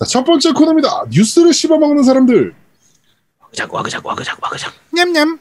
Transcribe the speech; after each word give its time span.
자, 0.00 0.06
첫 0.06 0.24
번째 0.24 0.52
코너입니다. 0.52 1.04
뉴스를 1.10 1.52
씹어먹는 1.52 2.04
사람들. 2.04 2.54
와그작 3.38 3.74
와그작 3.74 4.06
와그작 4.06 4.42
와그작. 4.42 4.72
냠냠. 4.94 5.38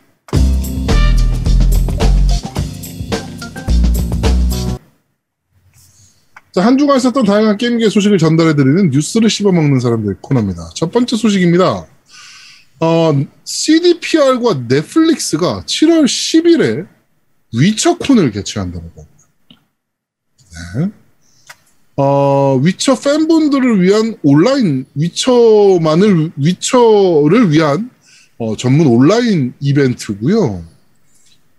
자, 6.52 6.66
한 6.66 6.78
주간 6.78 6.98
있었던 6.98 7.24
다양한 7.24 7.56
게임계 7.56 7.88
소식을 7.90 8.18
전달해드리는 8.18 8.90
뉴스를 8.90 9.30
씹어먹는 9.30 9.80
사람들 9.80 10.18
코너입니다. 10.20 10.72
첫 10.76 10.92
번째 10.92 11.16
소식입니다. 11.16 11.88
어, 12.82 13.26
CDPR과 13.46 14.66
넷플릭스가 14.68 15.64
7월 15.66 16.04
10일에 16.04 16.86
위쳐콘을 17.54 18.32
개최한다고 18.32 18.84
합니다. 18.84 19.08
네. 20.76 20.99
어, 22.02 22.56
위쳐 22.64 22.98
팬분들을 22.98 23.82
위한 23.82 24.16
온라인 24.24 24.86
위쳐만을 24.96 26.32
위쳐를 26.38 27.52
위한 27.52 27.90
어, 28.38 28.56
전문 28.56 28.88
온라인 28.88 29.54
이벤트고요. 29.60 30.64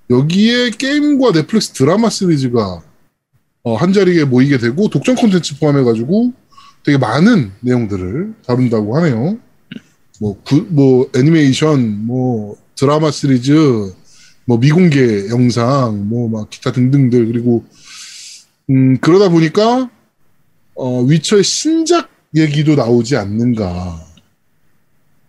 여기에 0.09 0.71
게임과 0.71 1.33
넷플릭스 1.33 1.73
드라마 1.73 2.09
시리즈가 2.09 2.81
어, 3.65 3.77
한 3.77 3.93
자리에 3.93 4.25
모이게 4.25 4.57
되고 4.57 4.89
독점 4.89 5.17
콘텐츠 5.17 5.59
포함해가지고 5.59 6.33
되게 6.85 6.97
많은 6.97 7.53
내용들을 7.61 8.33
다룬다고 8.47 8.97
하네요. 8.97 9.37
뭐, 10.21 10.41
구, 10.43 10.67
뭐 10.71 11.11
애니메이션, 11.15 12.07
뭐 12.07 12.57
드라마 12.77 13.11
시리즈, 13.11 13.93
뭐 14.47 14.57
미공개 14.57 15.29
영상, 15.29 16.09
뭐 16.09 16.31
막 16.31 16.49
기타 16.49 16.73
등등들 16.73 17.27
그리고 17.27 17.63
음, 18.71 18.97
그러다 19.03 19.29
보니까 19.29 19.91
어, 20.81 21.03
위쳐의 21.03 21.45
신작 21.45 22.09
얘기도 22.35 22.75
나오지 22.75 23.17
않는가. 23.17 24.01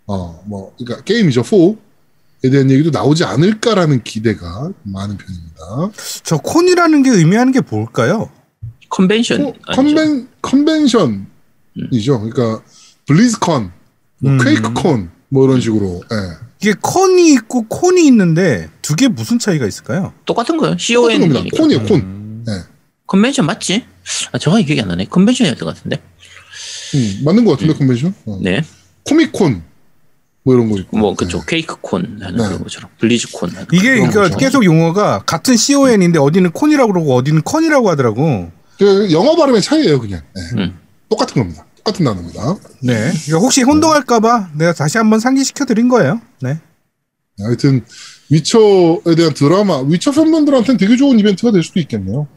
어, 0.07 0.43
뭐, 0.45 0.73
그러니까 0.77 1.03
게임이죠, 1.03 1.41
4에 1.43 2.51
대한 2.51 2.71
얘기도 2.71 2.89
나오지 2.89 3.26
않을까라는 3.26 4.03
기대가 4.03 4.70
많은 4.84 5.17
편입니다. 5.17 5.91
저 6.23 6.37
콘이라는 6.37 7.03
게 7.03 7.09
의미하는 7.09 7.51
게 7.51 7.59
뭘까요? 7.59 8.29
컨벤션. 8.89 9.45
어, 9.45 9.53
컨벤, 9.73 10.29
컨벤션이죠. 10.41 11.26
그러니까, 12.05 12.61
블리즈컨, 13.07 13.71
뭐 14.20 14.31
음. 14.31 14.37
퀘이크콘, 14.37 15.09
뭐 15.29 15.45
이런 15.45 15.59
식으로, 15.59 16.01
예. 16.11 16.15
이게 16.63 16.73
컨이 16.81 17.33
있고 17.33 17.63
콘이 17.67 18.05
있는데 18.07 18.70
두 18.83 18.95
개 18.95 19.07
무슨 19.07 19.39
차이가 19.39 19.65
있을까요? 19.65 20.13
똑같은 20.26 20.57
거예요. 20.57 20.76
똑같은 20.76 20.85
CON. 20.85 21.20
겁니다. 21.33 21.57
콘이에요, 21.57 21.83
콘. 21.85 21.99
음. 21.99 22.45
예. 22.48 22.54
컨벤션 23.07 23.45
맞지? 23.48 23.85
아, 24.32 24.38
정확히 24.38 24.66
기억이 24.66 24.82
안 24.82 24.88
나네. 24.88 25.05
컨벤션이었던 25.05 25.66
것 25.66 25.76
같은데. 25.76 26.02
음, 26.96 27.21
맞는 27.24 27.46
것 27.46 27.52
같은데, 27.52 27.74
컨벤션? 27.74 28.13
어. 28.26 28.40
네. 28.41 28.63
코미콘, 29.05 29.63
뭐 30.44 30.55
이런 30.55 30.70
거 30.70 30.77
있고. 30.80 30.98
뭐 30.98 31.16
그쪽 31.16 31.46
퀘이크콘 31.45 32.20
하는 32.22 32.38
네. 32.38 32.44
그런 32.44 32.63
것처럼 32.63 32.90
블리즈콘 32.99 33.49
하는 33.52 33.68
이게 33.72 33.96
그러니까 33.96 34.22
거죠. 34.24 34.38
계속 34.38 34.66
용어가 34.66 35.20
같은 35.20 35.55
CON인데 35.55 36.20
어디는 36.20 36.52
콘이라고 36.52 36.91
그러고 36.91 37.16
어디는 37.16 37.44
컨이라고 37.44 37.90
하더라고. 37.91 38.52
그 38.77 39.12
영어 39.12 39.35
발음의 39.35 39.62
차이예요, 39.62 39.99
그냥. 39.99 40.22
예. 40.38 40.62
음. 40.62 40.77
똑같은 41.10 41.41
겁니다. 41.41 41.66
똑같은 41.77 42.05
단어입니다. 42.05 42.57
네. 42.84 43.12
이거 43.27 43.38
혹시 43.38 43.62
혼동할까봐 43.63 44.52
내가 44.55 44.74
다시 44.74 44.98
한번 44.98 45.20
상기시켜 45.20 45.66
드린 45.66 45.90
거예요. 45.90 46.22
네. 46.41 46.60
하여튼 47.40 47.84
위쳐에 48.29 49.16
대한 49.16 49.34
드라마, 49.34 49.82
위쳐 49.82 50.12
팬분들한테는 50.12 50.77
되게 50.77 50.96
좋은 50.96 51.20
이벤트가 51.20 51.52
될 51.52 51.63
수도 51.63 51.79
있겠네요. 51.79 52.27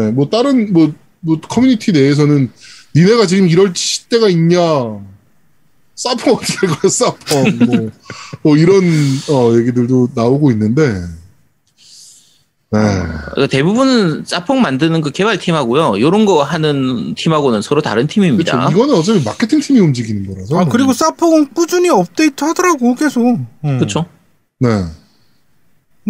네, 0.00 0.10
뭐 0.12 0.28
다른 0.28 0.72
뭐, 0.72 0.92
뭐 1.20 1.40
커뮤니티 1.40 1.92
내에서는 1.92 2.50
니네가 2.96 3.26
지금 3.26 3.48
이럴 3.48 3.72
시대가 3.74 4.28
있냐, 4.28 4.58
사펑 5.94 6.34
어떻게 6.34 6.66
가 6.66 6.88
사펑 6.88 7.58
뭐, 7.66 7.90
뭐 8.42 8.56
이런 8.56 8.82
어, 9.30 9.56
얘기들도 9.58 10.08
나오고 10.14 10.50
있는데, 10.52 11.02
네, 12.72 12.78
그 13.34 13.48
대부분은 13.48 14.24
짜뽕 14.24 14.62
만드는 14.62 15.00
그 15.00 15.10
개발팀하고요. 15.10 16.00
요런 16.00 16.24
거 16.24 16.42
하는 16.42 17.14
팀하고는 17.16 17.62
서로 17.62 17.82
다른 17.82 18.06
팀입니다. 18.06 18.52
그렇죠. 18.52 18.72
이거는 18.72 18.94
어차피 18.94 19.24
마케팅 19.24 19.60
팀이 19.60 19.80
움직이는 19.80 20.32
거라서. 20.32 20.58
아 20.58 20.64
그리고 20.66 20.92
사포는 20.92 21.52
꾸준히 21.52 21.90
업데이트 21.90 22.44
하더라고 22.44 22.94
계속. 22.94 23.22
음. 23.26 23.48
그렇죠. 23.62 24.06
네, 24.60 24.84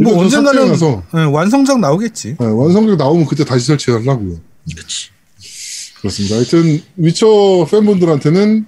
뭐 0.03 0.19
언젠가는 0.23 0.73
네, 1.15 1.25
완성작 1.25 1.81
나오겠지. 1.81 2.37
네, 2.39 2.47
완성작 2.47 2.97
나오면 2.97 3.27
그때 3.27 3.45
다시 3.45 3.67
설치하려고요. 3.67 4.39
그렇지. 4.75 5.09
그렇습니다. 6.01 6.37
하여튼 6.37 6.81
위쳐 6.97 7.67
팬분들한테는 7.71 8.67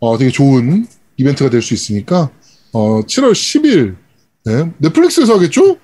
어, 0.00 0.18
되게 0.18 0.30
좋은 0.30 0.86
이벤트가 1.16 1.48
될 1.50 1.62
수 1.62 1.72
있으니까 1.74 2.30
어, 2.72 3.00
7월 3.02 3.32
10일 3.32 3.96
네, 4.44 4.72
넷플릭스에서 4.78 5.34
하겠죠? 5.36 5.78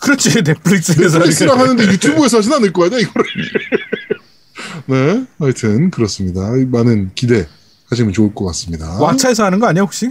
그렇지 0.00 0.30
넷플릭스에서 0.42 1.18
넷플릭스랑 1.18 1.58
하는데 1.58 1.84
유튜브에서 1.92 2.38
하진 2.38 2.52
않을 2.52 2.72
거 2.72 2.86
아니야 2.86 3.00
이거를. 3.00 3.26
네, 4.86 5.24
하여튼 5.38 5.90
그렇습니다. 5.90 6.50
많은 6.68 7.10
기대 7.14 7.46
하시면 7.90 8.12
좋을 8.12 8.34
것 8.34 8.46
같습니다. 8.46 8.98
왓챠에서 8.98 9.42
하는 9.44 9.58
거 9.60 9.66
아니야 9.66 9.82
혹시? 9.82 10.10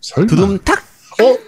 설마. 0.00 0.26
두둠탁. 0.26 0.78
어? 1.22 1.38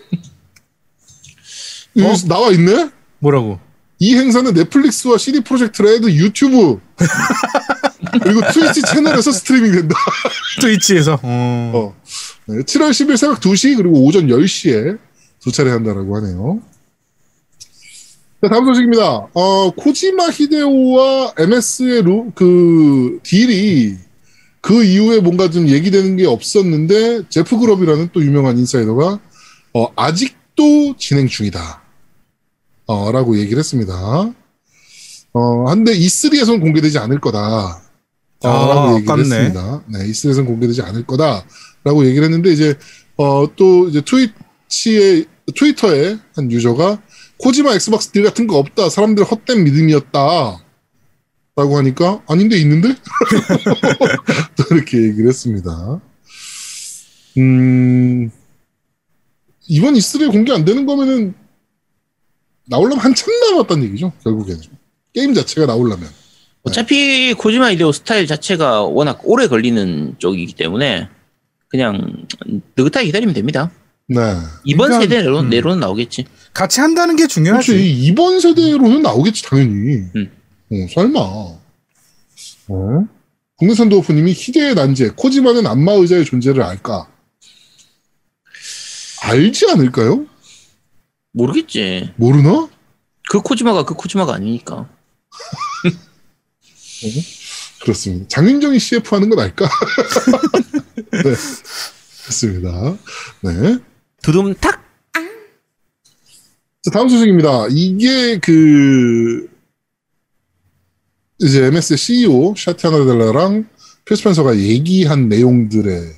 이거 1.95 2.15
나와 2.29 2.51
있네? 2.51 2.91
뭐라고? 3.19 3.59
이 3.99 4.15
행사는 4.17 4.53
넷플릭스와 4.53 5.19
CD 5.19 5.41
프로젝트 5.41 5.83
레드 5.83 6.11
유튜브 6.11 6.81
그리고 8.23 8.41
트위치 8.53 8.83
채널에서 8.83 9.33
스트리밍 9.33 9.73
된다. 9.73 9.97
트위치에서. 10.61 11.21
어. 11.23 11.73
어. 11.75 11.95
네, 12.47 12.59
7월 12.63 12.91
10일 12.91 13.17
새벽 13.17 13.41
2시 13.41 13.77
그리고 13.77 14.05
오전 14.05 14.27
10시에 14.27 14.99
두 15.41 15.53
차례 15.53 15.71
한다라고 15.71 16.17
하네요. 16.17 16.61
자, 18.43 18.49
다음 18.49 18.67
소식입니다. 18.67 19.29
어, 19.33 19.71
코지마 19.71 20.29
히데오와 20.29 21.35
MS의 21.39 22.03
루, 22.03 22.31
그 22.35 23.19
딜이 23.23 23.97
그 24.61 24.85
이후에 24.85 25.21
뭔가 25.21 25.51
좀 25.51 25.69
얘기되는 25.69 26.17
게 26.17 26.27
없었는데 26.27 27.29
제프 27.29 27.59
그럽이라는 27.59 28.11
또 28.13 28.23
유명한 28.23 28.59
인사이더가 28.59 29.19
어, 29.75 29.93
아직도 29.97 30.97
진행 30.99 31.27
중이다. 31.27 31.84
어, 32.87 33.13
라고 33.13 33.39
얘기를 33.39 33.59
했습니다. 33.59 33.95
어, 35.33 35.65
한데 35.69 35.93
E3에서는 35.99 36.61
공개되지 36.61 36.99
않을 36.99 37.21
거다. 37.21 37.83
어, 38.45 38.49
아, 38.49 38.75
라고 38.75 38.97
얘기를 38.97 39.13
아깝네. 39.13 39.23
했습니다. 39.23 39.83
네, 39.89 39.99
E3에서는 40.07 40.47
공개되지 40.47 40.83
않을 40.83 41.07
거다. 41.07 41.45
라고 41.83 42.07
얘기를 42.07 42.25
했는데, 42.25 42.53
이제, 42.53 42.75
어, 43.17 43.47
또, 43.57 43.89
이제 43.89 44.03
트위치에, 44.03 45.25
트위터에 45.55 46.19
한 46.35 46.51
유저가 46.51 47.03
코지마 47.39 47.75
엑스박스 47.75 48.11
딜 48.11 48.23
같은 48.23 48.47
거 48.47 48.59
없다. 48.59 48.89
사람들 48.89 49.25
헛된 49.25 49.65
믿음이었다. 49.65 50.65
라고 51.57 51.79
하니까, 51.79 52.23
아닌데, 52.29 52.57
있는데? 52.59 52.89
또 54.57 54.75
이렇게 54.75 54.99
얘기를 55.03 55.29
했습니다. 55.29 56.01
음, 57.39 58.31
이번 59.69 59.95
E3에 59.95 60.31
공개 60.31 60.53
안 60.53 60.65
되는 60.65 60.85
거면은, 60.87 61.35
나오려면 62.67 62.99
한참 62.99 63.29
남았다는 63.51 63.85
얘기죠, 63.85 64.13
결국에는. 64.23 64.61
게임 65.13 65.35
자체가 65.35 65.67
나오려면. 65.67 66.09
어차피 66.63 67.35
코지마 67.35 67.71
이데오 67.73 67.93
스타일 67.93 68.27
자체가 68.27 68.83
워낙 68.85 69.21
오래 69.25 69.47
걸리는 69.49 70.15
쪽이기 70.19 70.55
때문에 70.55 71.09
그냥 71.69 72.27
느긋하게 72.77 73.07
기다리면 73.07 73.35
됩니다. 73.35 73.71
네. 74.07 74.17
이번 74.65 74.89
그러니까, 74.89 75.01
세대로 75.01 75.41
음. 75.41 75.51
내로는 75.51 75.81
나오겠지. 75.81 76.25
같이 76.53 76.81
한다는 76.81 77.17
게 77.17 77.27
중요하지. 77.27 77.73
그렇지. 77.73 77.93
이번 78.05 78.41
세대로는 78.41 79.03
나오겠지, 79.03 79.43
당연히. 79.43 80.05
음. 80.17 80.31
어, 80.73 80.75
설마. 80.93 81.21
어? 81.21 83.07
국내산 83.57 83.89
도어프님이 83.89 84.33
희대의 84.33 84.75
난제, 84.75 85.11
코지마는 85.17 85.67
안마 85.67 85.93
의자의 85.93 86.25
존재를 86.25 86.63
알까? 86.63 87.09
알지 89.23 89.67
않을까요? 89.71 90.27
모르겠지. 91.35 92.13
모르나? 92.17 92.69
그 93.29 93.41
코지마가 93.41 93.85
그 93.85 93.95
코지마가 93.95 94.35
아니니까. 94.35 94.89
그렇습니다. 97.83 98.27
장윤정이 98.29 98.79
CF 98.79 99.15
하는 99.15 99.29
건 99.29 99.41
알까? 99.41 99.69
네. 101.11 101.23
그렇습니다. 102.23 102.97
네. 103.43 103.79
두둠탁. 104.23 104.83
자, 106.83 106.91
다음 106.93 107.09
소식입니다. 107.09 107.67
이게 107.71 108.39
그 108.39 109.49
이제 111.41 111.65
MS 111.65 111.97
CEO 111.97 112.55
샤티아나 112.57 113.05
델라랑 113.05 113.69
필 114.05 114.17
스펜서가 114.17 114.57
얘기한 114.57 115.29
내용들의 115.29 116.15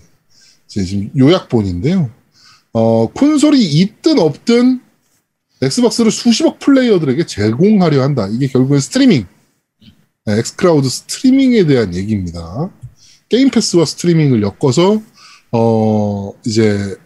이제 0.67 0.85
지금 0.85 1.11
요약본인데요. 1.17 2.11
어, 2.73 3.07
콘솔이 3.13 3.65
있든 3.65 4.19
없든 4.19 4.83
엑스박스를 5.63 6.11
수십억 6.11 6.59
플레이어들에게 6.59 7.27
제공하려 7.27 8.03
한다. 8.03 8.29
이게 8.31 8.47
결국엔 8.47 8.81
스트리밍, 8.81 9.27
네, 10.27 10.39
엑스크라우드 10.39 10.89
스트리밍에 10.89 11.65
대한 11.67 11.95
얘기입니다. 11.95 12.71
게임 13.29 13.51
패스와 13.51 13.85
스트리밍을 13.85 14.43
엮어서 14.43 15.03
어 15.53 16.33
이제 16.45 16.97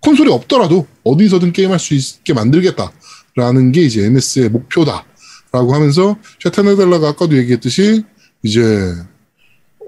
콘솔이 0.00 0.30
없더라도 0.30 0.86
어디서든 1.02 1.52
게임할 1.52 1.78
수 1.78 1.94
있게 1.94 2.34
만들겠다라는 2.34 3.72
게 3.72 3.82
이제 3.82 4.04
MS의 4.04 4.50
목표다라고 4.50 5.74
하면서 5.74 6.16
사티아 6.42 6.66
나델라가 6.66 7.08
아까도 7.10 7.36
얘기했듯이 7.38 8.04
이제 8.42 8.94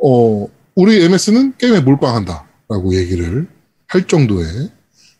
어 0.03 0.47
우리 0.75 1.03
MS는 1.03 1.57
게임에 1.59 1.81
몰빵한다라고 1.81 2.95
얘기를 2.95 3.47
할 3.89 4.07
정도의 4.07 4.71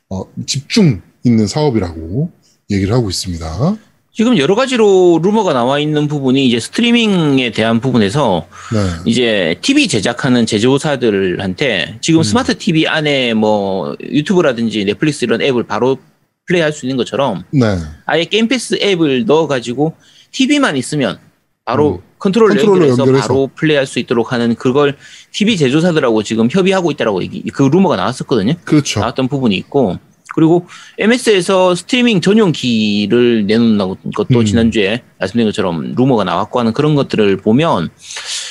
어, 0.09 0.23
집중 0.47 1.03
있는 1.25 1.47
사업이라고 1.47 2.31
얘기를 2.71 2.95
하고 2.95 3.09
있습니다. 3.09 3.77
지금 4.13 4.39
여러 4.39 4.55
가지로 4.55 5.21
루머가 5.23 5.53
나와 5.53 5.79
있는 5.79 6.09
부분이 6.09 6.47
이제 6.47 6.59
스트리밍에 6.59 7.51
대한 7.51 7.81
부분에서 7.81 8.47
네. 8.73 8.79
이제 9.05 9.57
TV 9.61 9.89
제작하는 9.89 10.47
제조사들한테 10.47 11.99
지금 12.01 12.23
스마트 12.23 12.57
TV 12.57 12.87
안에 12.87 13.35
뭐 13.35 13.95
유튜브라든지 14.01 14.87
넷플릭스 14.87 15.27
이런 15.27 15.43
앱을 15.43 15.65
바로 15.65 15.99
플레이할 16.47 16.73
수 16.73 16.87
있는 16.87 16.97
것처럼 16.97 17.45
네. 17.51 17.77
아예 18.07 18.25
게임 18.25 18.49
패스 18.49 18.79
앱을 18.81 19.27
넣어가지고 19.27 19.95
TV만 20.33 20.79
있으면 20.79 21.19
바로 21.67 21.97
음. 21.97 22.01
컨트롤러 22.19 22.55
컨트롤러 22.55 22.75
연결해서, 22.77 23.03
연결해서. 23.03 23.29
바로 23.29 23.51
플레이할 23.55 23.87
수 23.87 23.99
있도록 23.99 24.33
하는 24.33 24.55
그걸 24.55 24.97
TV 25.33 25.59
제조사들하고 25.59 26.23
지금 26.23 26.49
협의하고 26.51 26.91
있다라고 26.91 27.23
얘기 27.23 27.43
그 27.53 27.65
루머가 27.65 27.97
나왔었거든요. 27.97 28.55
그렇죠. 28.65 29.01
나왔던 29.01 29.29
부분이 29.29 29.55
있고 29.57 29.99
그리고 30.37 30.67
MS에서 30.99 31.75
스트리밍 31.75 32.21
전용 32.21 32.53
키를 32.53 33.47
내놓는 33.47 33.79
것도 34.15 34.39
음. 34.41 34.45
지난주에 34.45 35.03
말씀드린 35.19 35.49
것처럼 35.49 35.95
루머가 35.97 36.25
나왔고 36.25 36.61
하는 36.61 36.75
그런 36.75 36.95
것들을 36.95 37.39
보면 37.39 37.89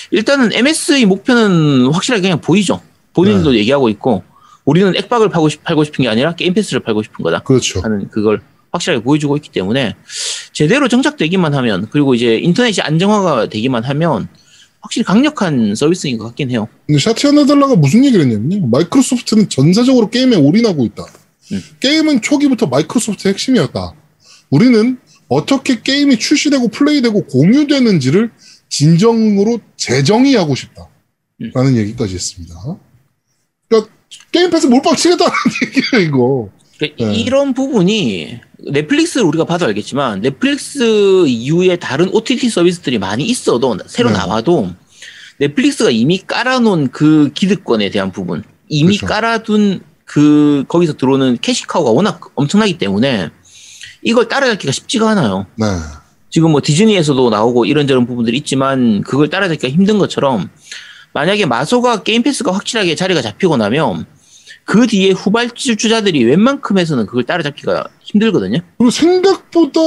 일단은 0.10 0.52
MS의 0.52 1.06
목표는 1.06 1.92
확실하게 1.94 2.24
그냥 2.24 2.42
보이죠. 2.42 2.82
본인도 3.14 3.52
네. 3.52 3.60
얘기하고 3.60 3.90
있고 3.90 4.24
우리는 4.66 4.96
액박을 4.96 5.30
팔고, 5.30 5.48
싶, 5.48 5.64
팔고 5.64 5.84
싶은 5.84 6.02
게 6.02 6.10
아니라 6.10 6.34
게임 6.34 6.56
패스를 6.56 6.82
팔고 6.82 7.04
싶은 7.04 7.24
거다 7.24 7.44
그렇죠. 7.44 7.80
하는 7.82 8.10
그걸 8.10 8.42
확실하게 8.72 9.04
보여주고 9.04 9.38
있기 9.38 9.52
때문에 9.52 9.94
제대로 10.54 10.88
정착되기만 10.88 11.54
하면 11.54 11.88
그리고 11.92 12.16
이제 12.16 12.38
인터넷이 12.38 12.82
안정화가 12.82 13.50
되기만 13.50 13.84
하면 13.84 14.28
확실히 14.82 15.06
강력한 15.06 15.76
서비스인 15.76 16.18
것 16.18 16.26
같긴 16.26 16.50
해요. 16.50 16.68
근데 16.88 17.00
샤티아 17.00 17.32
네덜라가 17.32 17.76
무슨 17.76 18.04
얘기를 18.06 18.26
했냐면요. 18.26 18.66
마이크로소프트는 18.68 19.50
전사적으로 19.50 20.10
게임에 20.10 20.36
올인하고 20.36 20.84
있다. 20.86 21.06
음. 21.52 21.62
게임은 21.80 22.22
초기부터 22.22 22.68
마이크로소프트의 22.68 23.34
핵심이었다. 23.34 23.94
우리는 24.50 24.98
어떻게 25.28 25.82
게임이 25.82 26.20
출시되고 26.20 26.70
플레이되고 26.70 27.26
공유되는지를 27.26 28.32
진정으로 28.70 29.60
재정의하고 29.78 30.56
싶다. 30.56 30.88
음. 31.42 31.52
라는 31.54 31.76
얘기까지 31.78 32.16
했습니다. 32.16 32.56
그러니까 33.68 33.92
게임 34.32 34.50
패스 34.50 34.68
몰빵 34.68 34.96
치겠다는 34.96 35.32
얘기예요, 35.66 36.08
이거. 36.08 36.50
그러니까 36.78 37.06
네. 37.06 37.16
이런 37.16 37.54
부분이 37.54 38.40
넷플릭스를 38.72 39.26
우리가 39.28 39.46
봐도 39.46 39.66
알겠지만 39.66 40.22
넷플릭스 40.22 41.26
이후에 41.28 41.78
다른 41.78 42.10
OTT 42.10 42.50
서비스들이 42.50 43.00
많이 43.00 43.24
있어도 43.26 43.78
새로 43.88 44.10
네. 44.10 44.18
나와도 44.18 44.72
넷플릭스가 45.40 45.90
이미 45.90 46.20
깔아놓은 46.20 46.90
그 46.90 47.32
기득권에 47.34 47.90
대한 47.90 48.12
부분 48.12 48.44
이미 48.68 48.98
그렇죠. 48.98 49.14
깔아둔 49.14 49.82
그 50.06 50.64
거기서 50.68 50.94
들어오는 50.98 51.38
캐시카우가 51.42 51.92
워낙 51.92 52.22
엄청나기 52.36 52.78
때문에 52.78 53.30
이걸 54.04 54.28
따라잡기가 54.28 54.72
쉽지가 54.72 55.10
않아요. 55.12 55.48
네. 55.56 55.66
지금 56.30 56.52
뭐 56.52 56.62
디즈니에서도 56.64 57.30
나오고 57.30 57.66
이런저런 57.66 58.06
부분들이 58.06 58.38
있지만 58.38 59.02
그걸 59.02 59.30
따라잡기가 59.30 59.74
힘든 59.74 59.98
것처럼 59.98 60.50
만약에 61.14 61.46
마소가 61.46 62.04
게임 62.04 62.24
패스가 62.24 62.52
확실하게 62.52 62.96
자리가 62.96 63.22
잡히고 63.22 63.58
나면 63.58 64.06
그 64.66 64.86
뒤에 64.88 65.12
후발주자들이 65.12 66.24
웬만큼에서는 66.26 67.06
그걸 67.06 67.24
따라잡기가 67.24 67.86
힘들거든요. 68.04 68.60
그리고 68.78 68.92
생각보다 68.92 69.80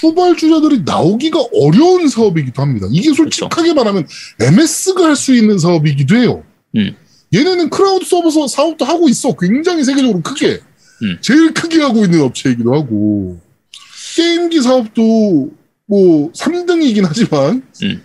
후발주자들이 0.00 0.82
나오기가 0.84 1.38
어려운 1.54 2.08
사업이기도 2.08 2.62
합니다. 2.62 2.86
이게 2.90 3.12
솔직하게 3.12 3.74
말하면 3.74 4.06
MS가 4.40 5.04
할 5.04 5.16
수 5.16 5.34
있는 5.34 5.58
사업이기도 5.58 6.16
해요. 6.16 6.42
음. 6.76 6.96
얘네는 7.36 7.70
클라우드 7.70 8.04
서버 8.06 8.30
사업도 8.48 8.84
하고 8.84 9.08
있어. 9.08 9.36
굉장히 9.36 9.84
세계적으로 9.84 10.22
크게. 10.22 10.60
음. 11.02 11.18
제일 11.20 11.52
크게 11.52 11.82
하고 11.82 12.04
있는 12.04 12.22
업체이기도 12.22 12.74
하고. 12.74 13.38
게임기 14.16 14.62
사업도 14.62 15.50
뭐 15.86 16.32
3등이긴 16.32 17.04
하지만 17.06 17.62
음. 17.82 18.02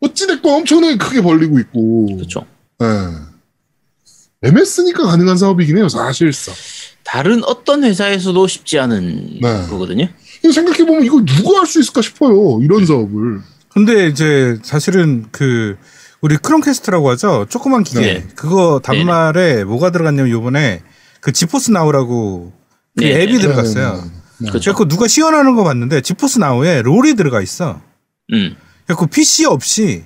어찌됐건 0.00 0.54
엄청나게 0.54 0.96
크게 0.96 1.20
벌리고 1.20 1.58
있고. 1.60 2.16
그렇죠. 2.16 2.46
예. 2.82 4.48
MS니까 4.48 5.02
가능한 5.04 5.36
사업이긴 5.36 5.76
해요, 5.76 5.88
사실상. 5.88 6.54
다른 7.04 7.44
어떤 7.44 7.84
회사에서도 7.84 8.46
쉽지 8.46 8.78
않은 8.78 9.40
네. 9.42 9.66
거거든요. 9.68 10.08
생각해보면 10.42 11.04
이거 11.04 11.22
누가 11.24 11.58
할 11.58 11.66
수 11.66 11.80
있을까 11.80 12.00
싶어요. 12.00 12.60
이런 12.62 12.86
사업을. 12.86 13.40
근데 13.68 14.06
이제 14.08 14.58
사실은 14.62 15.26
그 15.30 15.76
우리 16.20 16.36
크롬캐스트라고 16.36 17.10
하죠. 17.10 17.46
조그만 17.48 17.82
기계. 17.82 18.00
네. 18.00 18.26
그거 18.34 18.80
단말에 18.82 19.64
뭐가 19.64 19.90
들어갔냐면 19.90 20.30
요번에 20.30 20.82
그 21.20 21.32
지포스 21.32 21.70
나우라고 21.70 22.52
그 22.96 23.04
네, 23.04 23.22
앱이 23.22 23.34
네. 23.34 23.38
들어갔어요. 23.38 23.92
네, 23.92 24.02
네, 24.02 24.10
네. 24.40 24.48
그렇죠. 24.50 24.74
그래서 24.74 24.88
누가 24.88 25.08
시연하는 25.08 25.54
거 25.54 25.64
봤는데 25.64 26.02
지포스 26.02 26.38
나우에 26.38 26.82
롤이 26.82 27.14
들어가 27.14 27.40
있어. 27.40 27.80
음. 28.32 28.56
그래서 28.86 29.06
PC 29.06 29.46
없이 29.46 30.04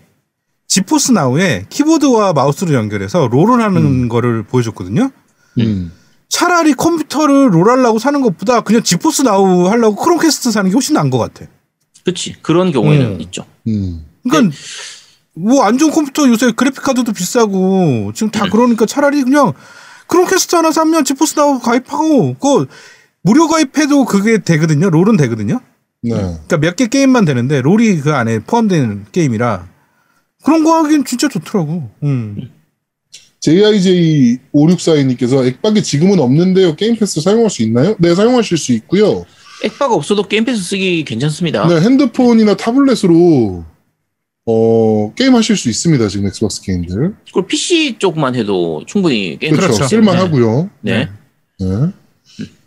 지포스 0.68 1.12
나우에 1.12 1.66
키보드와 1.68 2.32
마우스로 2.32 2.74
연결해서 2.74 3.28
롤을 3.28 3.62
하는 3.62 4.08
거를 4.08 4.42
보여줬거든요. 4.44 5.10
음. 5.60 5.92
차라리 6.28 6.74
컴퓨터를 6.74 7.54
롤 7.54 7.70
하려고 7.70 7.98
사는 7.98 8.20
것보다 8.20 8.62
그냥 8.62 8.82
지포스 8.82 9.22
나우 9.22 9.68
하려고 9.68 9.96
크롬캐스트 9.96 10.50
사는 10.50 10.68
게 10.68 10.74
훨씬 10.74 10.94
나은 10.94 11.10
것 11.10 11.18
같아. 11.18 11.46
그렇지. 12.02 12.36
그런 12.42 12.72
경우에는 12.72 13.06
음. 13.06 13.20
있죠. 13.22 13.46
음. 13.68 14.04
그러니까 14.22 14.56
뭐 15.34 15.64
안 15.64 15.78
좋은 15.78 15.90
컴퓨터 15.90 16.28
요새 16.28 16.52
그래픽 16.52 16.82
카드도 16.82 17.12
비싸고 17.12 18.12
지금 18.14 18.30
다 18.30 18.46
그러니까 18.50 18.86
차라리 18.86 19.22
그냥 19.22 19.52
크롬캐스트 20.06 20.54
하나 20.54 20.70
사면 20.70 21.04
지포스 21.04 21.34
나우 21.34 21.58
가입하고 21.60 22.34
그 22.34 22.66
무료 23.22 23.48
가입해도 23.48 24.04
그게 24.04 24.38
되거든요. 24.38 24.90
롤은 24.90 25.16
되거든요. 25.16 25.60
네. 26.02 26.10
그러니까 26.10 26.58
몇 26.58 26.76
개 26.76 26.86
게임만 26.86 27.24
되는데 27.24 27.62
롤이 27.62 28.00
그 28.00 28.14
안에 28.14 28.40
포함되는 28.40 29.06
게임이라 29.12 29.66
그런 30.44 30.62
거 30.62 30.74
하기엔 30.82 31.04
진짜 31.06 31.28
좋더라고. 31.28 31.88
음. 32.02 32.50
JIJ5642님께서 33.40 35.46
액박이 35.46 35.82
지금은 35.82 36.18
없는데요. 36.18 36.76
게임 36.76 36.96
패스 36.96 37.20
사용할 37.20 37.50
수 37.50 37.62
있나요? 37.62 37.94
네, 37.98 38.14
사용하실 38.14 38.56
수 38.58 38.72
있고요. 38.72 39.24
액박이 39.64 39.94
없어도 39.94 40.26
게임 40.28 40.44
패스 40.44 40.62
쓰기 40.62 41.04
괜찮습니다. 41.04 41.66
네, 41.66 41.80
핸드폰이나 41.80 42.56
타블렛으로 42.56 43.64
어, 44.46 45.12
게임 45.14 45.34
하실 45.34 45.56
수 45.56 45.70
있습니다. 45.70 46.06
지금 46.08 46.26
엑스박스 46.26 46.60
게임들. 46.62 47.14
그리고 47.24 47.46
PC 47.46 47.96
쪽만 47.98 48.34
해도 48.34 48.82
충분히 48.86 49.38
게임 49.38 49.54
그렇죠. 49.54 49.74
그렇죠. 49.74 49.88
쓸만 49.88 50.18
하고요. 50.18 50.70
네. 50.82 51.08
네. 51.58 51.66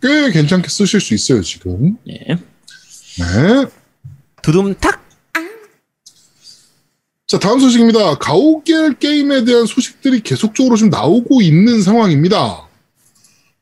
꽤 0.02 0.32
괜찮게 0.32 0.68
쓰실 0.68 1.00
수 1.00 1.14
있어요, 1.14 1.42
지금. 1.42 1.96
네. 2.04 2.18
네. 2.26 3.66
두둠탁. 4.42 5.06
자, 7.26 7.38
다음 7.38 7.60
소식입니다. 7.60 8.16
가오갤 8.16 8.98
게임에 8.98 9.44
대한 9.44 9.66
소식들이 9.66 10.20
계속적으로 10.20 10.76
좀 10.76 10.88
나오고 10.88 11.42
있는 11.42 11.82
상황입니다. 11.82 12.66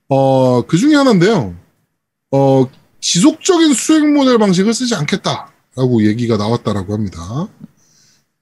어, 0.08 0.62
그 0.62 0.78
중에 0.78 0.94
하나인데요. 0.94 1.54
어, 2.30 2.64
지속적인 3.00 3.74
수익 3.74 4.06
모델 4.14 4.38
방식을 4.38 4.72
쓰지 4.72 4.94
않겠다라고 4.94 6.06
얘기가 6.06 6.36
나왔다라고 6.36 6.94
합니다. 6.94 7.48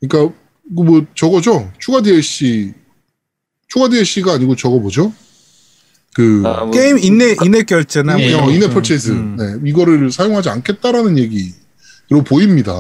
그러니까, 0.09 0.35
그 0.77 0.83
뭐, 0.83 1.07
저거죠. 1.15 1.71
추가 1.79 2.01
DLC, 2.01 2.73
추가 3.69 3.89
DLC가 3.89 4.35
아니고 4.35 4.57
저거 4.57 4.79
뭐죠? 4.79 5.13
그, 6.15 6.43
아, 6.47 6.65
뭐, 6.65 6.71
게임 6.71 6.99
인내 6.99 7.35
인내 7.45 7.65
결제나 7.65 8.17
네. 8.17 8.33
뭐 8.33 8.45
어, 8.45 8.59
거. 8.61 8.69
purchase. 8.71 9.11
음. 9.11 9.37
네, 9.37 9.69
이거를 9.69 10.13
사용하지 10.13 10.49
않겠다라는 10.49 11.19
얘기로 11.19 12.23
보입니다. 12.25 12.73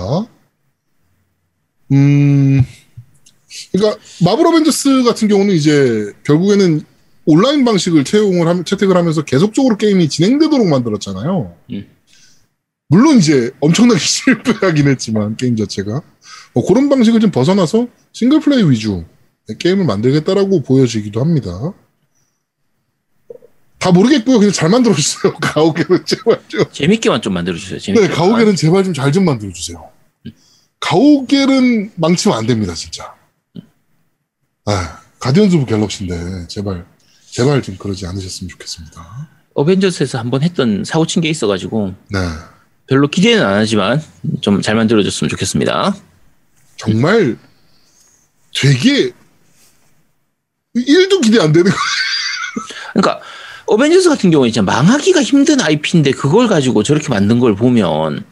음, 1.93 2.62
그러니까 3.73 4.00
마블 4.25 4.47
어벤져스 4.47 5.02
같은 5.02 5.28
경우는 5.28 5.54
이제 5.54 6.12
결국에는 6.25 6.83
온라인 7.26 7.64
방식을 7.64 8.04
채용을 8.04 8.47
하면 8.47 8.64
채택을 8.64 8.97
하면서 8.97 9.23
계속적으로 9.23 9.76
게임이 9.76 10.09
진행되도록 10.09 10.66
만들었잖아요. 10.69 11.54
음. 11.73 11.87
물론 12.94 13.18
이제 13.18 13.50
엄청나게 13.58 13.98
실패하긴 13.98 14.86
했지만 14.86 15.34
게임 15.36 15.56
자체가 15.56 16.00
뭐 16.52 16.64
그런 16.64 16.88
방식을 16.88 17.18
좀 17.18 17.32
벗어나서 17.32 17.88
싱글 18.12 18.38
플레이 18.38 18.62
위주 18.70 19.04
게임을 19.58 19.84
만들겠다라고 19.84 20.62
보여지기도 20.62 21.20
합니다. 21.20 21.72
다 23.80 23.90
모르겠고요. 23.90 24.38
그냥 24.38 24.52
잘 24.52 24.68
만들어 24.70 24.94
주세요. 24.94 25.34
가오갤은 25.42 26.06
제발 26.06 26.40
좀. 26.46 26.64
재밌게만 26.70 27.20
좀 27.20 27.34
만들어 27.34 27.56
주세요. 27.56 27.80
재밌게. 27.80 28.06
네, 28.06 28.14
가오갤은 28.14 28.54
제발 28.54 28.84
좀 28.84 28.94
잘좀 28.94 29.24
만들어 29.24 29.52
주세요. 29.52 29.90
가오갤은 30.78 31.90
망치면 31.96 32.38
안 32.38 32.46
됩니다, 32.46 32.74
진짜. 32.74 33.12
아, 34.66 35.00
가디언즈 35.18 35.56
오브 35.56 35.66
갤럭시인데 35.66 36.46
제발 36.46 36.86
제발 37.28 37.60
좀 37.60 37.76
그러지 37.76 38.06
않으셨으면 38.06 38.48
좋겠습니다. 38.50 39.28
어벤져스에서 39.54 40.18
한번 40.18 40.42
했던 40.42 40.84
사고 40.84 41.06
친 41.06 41.20
게 41.20 41.28
있어가지고 41.28 41.94
네. 42.10 42.18
별로 42.87 43.09
기대는 43.09 43.45
안 43.45 43.55
하지만 43.55 44.03
좀 44.41 44.61
잘 44.61 44.75
만들어졌으면 44.75 45.29
좋겠습니다. 45.31 45.95
정말 46.76 47.37
되게 48.55 49.12
1도 50.76 51.23
기대 51.23 51.41
안 51.41 51.53
되는 51.53 51.71
거. 51.71 51.76
그러니까 52.93 53.21
어벤져스 53.67 54.09
같은 54.09 54.31
경우에 54.31 54.50
진짜 54.50 54.62
망하기가 54.62 55.23
힘든 55.23 55.61
IP인데 55.61 56.12
그걸 56.12 56.47
가지고 56.49 56.83
저렇게 56.83 57.09
만든 57.09 57.41
걸 57.41 57.55
보면 57.57 58.25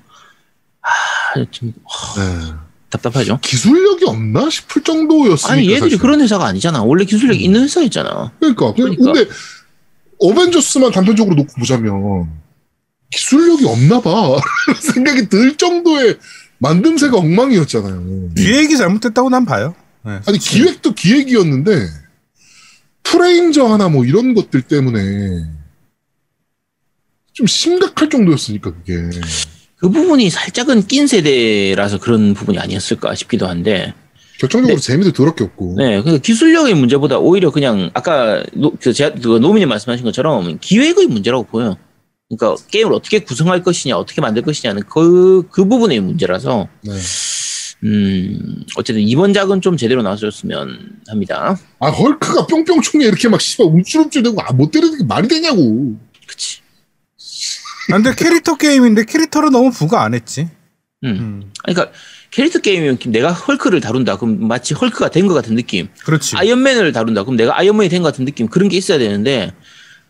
아좀 1.35 1.73
네. 2.17 2.55
답답하죠. 2.91 3.39
기술력이 3.41 4.05
없나 4.07 4.51
싶을 4.51 4.83
정도였으니까. 4.83 5.53
아니 5.53 5.67
얘들이 5.71 5.81
사실. 5.93 5.99
그런 5.99 6.21
회사가 6.21 6.45
아니잖아. 6.47 6.83
원래 6.83 7.05
기술력이 7.05 7.43
있는 7.43 7.63
회사였잖아. 7.63 8.33
그러니까. 8.39 8.75
그러니까. 8.75 9.13
근데 9.13 9.31
어벤져스만 10.21 10.93
단편적으로 10.93 11.35
놓고 11.37 11.53
보자면 11.59 12.42
기술력이 13.13 13.67
없나 13.67 14.01
봐. 14.01 14.39
생각이 14.81 15.29
들 15.29 15.57
정도의 15.57 16.19
만듦새가 16.61 17.15
엉망이었잖아요. 17.15 18.31
기획이 18.37 18.77
잘못됐다고 18.77 19.31
난 19.31 19.45
봐요. 19.45 19.75
네. 20.05 20.21
아니 20.27 20.39
기획도 20.39 20.95
기획이었는데 20.95 21.89
프레임저 23.03 23.67
하나 23.67 23.89
뭐 23.89 24.05
이런 24.05 24.35
것들 24.35 24.63
때문에 24.63 25.45
좀 27.33 27.47
심각할 27.47 28.11
정도였으니까 28.11 28.73
그게 28.73 29.21
그 29.77 29.91
부분이 29.91 30.31
살짝은 30.31 30.87
낀 30.87 31.07
세대라서 31.07 31.99
그런 31.99 32.35
부분이 32.35 32.59
아니었을까 32.59 33.15
싶기도 33.15 33.49
한데 33.49 33.95
결정적으로 34.39 34.77
네. 34.77 34.83
재미도 34.83 35.13
더럽게 35.13 35.45
없고 35.45 35.77
네, 35.79 36.03
그 36.03 36.19
기술력의 36.19 36.75
문제보다 36.75 37.19
오히려 37.19 37.51
그냥 37.51 37.91
아까 37.95 38.43
노, 38.55 38.73
그 38.81 38.93
제가 38.93 39.15
그 39.21 39.39
노미님 39.39 39.69
말씀하신 39.69 40.05
것처럼 40.05 40.59
기획의 40.61 41.07
문제라고 41.07 41.45
보여요. 41.45 41.77
그러니까 42.37 42.63
게임을 42.71 42.93
어떻게 42.95 43.19
구성할 43.19 43.63
것이냐, 43.63 43.97
어떻게 43.97 44.21
만들 44.21 44.43
것이냐는 44.43 44.83
그, 44.89 45.43
그 45.51 45.67
부분의 45.67 46.01
문제라서, 46.01 46.69
네. 46.83 46.93
음, 47.85 48.63
어쨌든 48.77 49.03
이번 49.03 49.33
작은 49.35 49.61
좀 49.61 49.77
제대로 49.77 50.03
나왔으면 50.03 51.01
합니다. 51.09 51.59
아 51.81 51.89
헐크가 51.89 52.47
뿅뿅 52.47 52.81
총에 52.81 53.05
이렇게 53.05 53.29
막 53.29 53.41
씨발 53.41 53.67
움찔움찔대고 53.67 54.41
아, 54.41 54.53
못 54.53 54.71
때리는 54.71 54.99
게 54.99 55.05
말이 55.05 55.27
되냐고 55.27 55.97
그치. 56.29 56.61
아, 57.91 57.97
근데 57.97 58.15
캐릭터 58.15 58.57
게임인데 58.57 59.05
캐릭터를 59.07 59.51
너무 59.51 59.73
부각 59.73 60.05
안 60.05 60.15
했지. 60.15 60.49
음. 61.05 61.09
음. 61.11 61.53
그러니까 61.65 61.91
캐릭터 62.31 62.61
게임이면 62.61 62.99
내가 63.09 63.33
헐크를 63.33 63.81
다룬다. 63.81 64.17
그럼 64.17 64.47
마치 64.47 64.75
헐크가 64.75 65.11
된 65.11 65.27
것 65.27 65.35
같은 65.35 65.57
느낌. 65.57 65.89
그렇지. 66.05 66.37
아이언맨을 66.37 66.93
다룬다. 66.93 67.25
그럼 67.25 67.37
내가 67.37 67.59
아이언맨이 67.59 67.89
된 67.91 68.03
것 68.03 68.13
같은 68.13 68.25
느낌. 68.25 68.47
그런 68.47 68.69
게 68.69 68.77
있어야 68.77 68.99
되는데, 68.99 69.53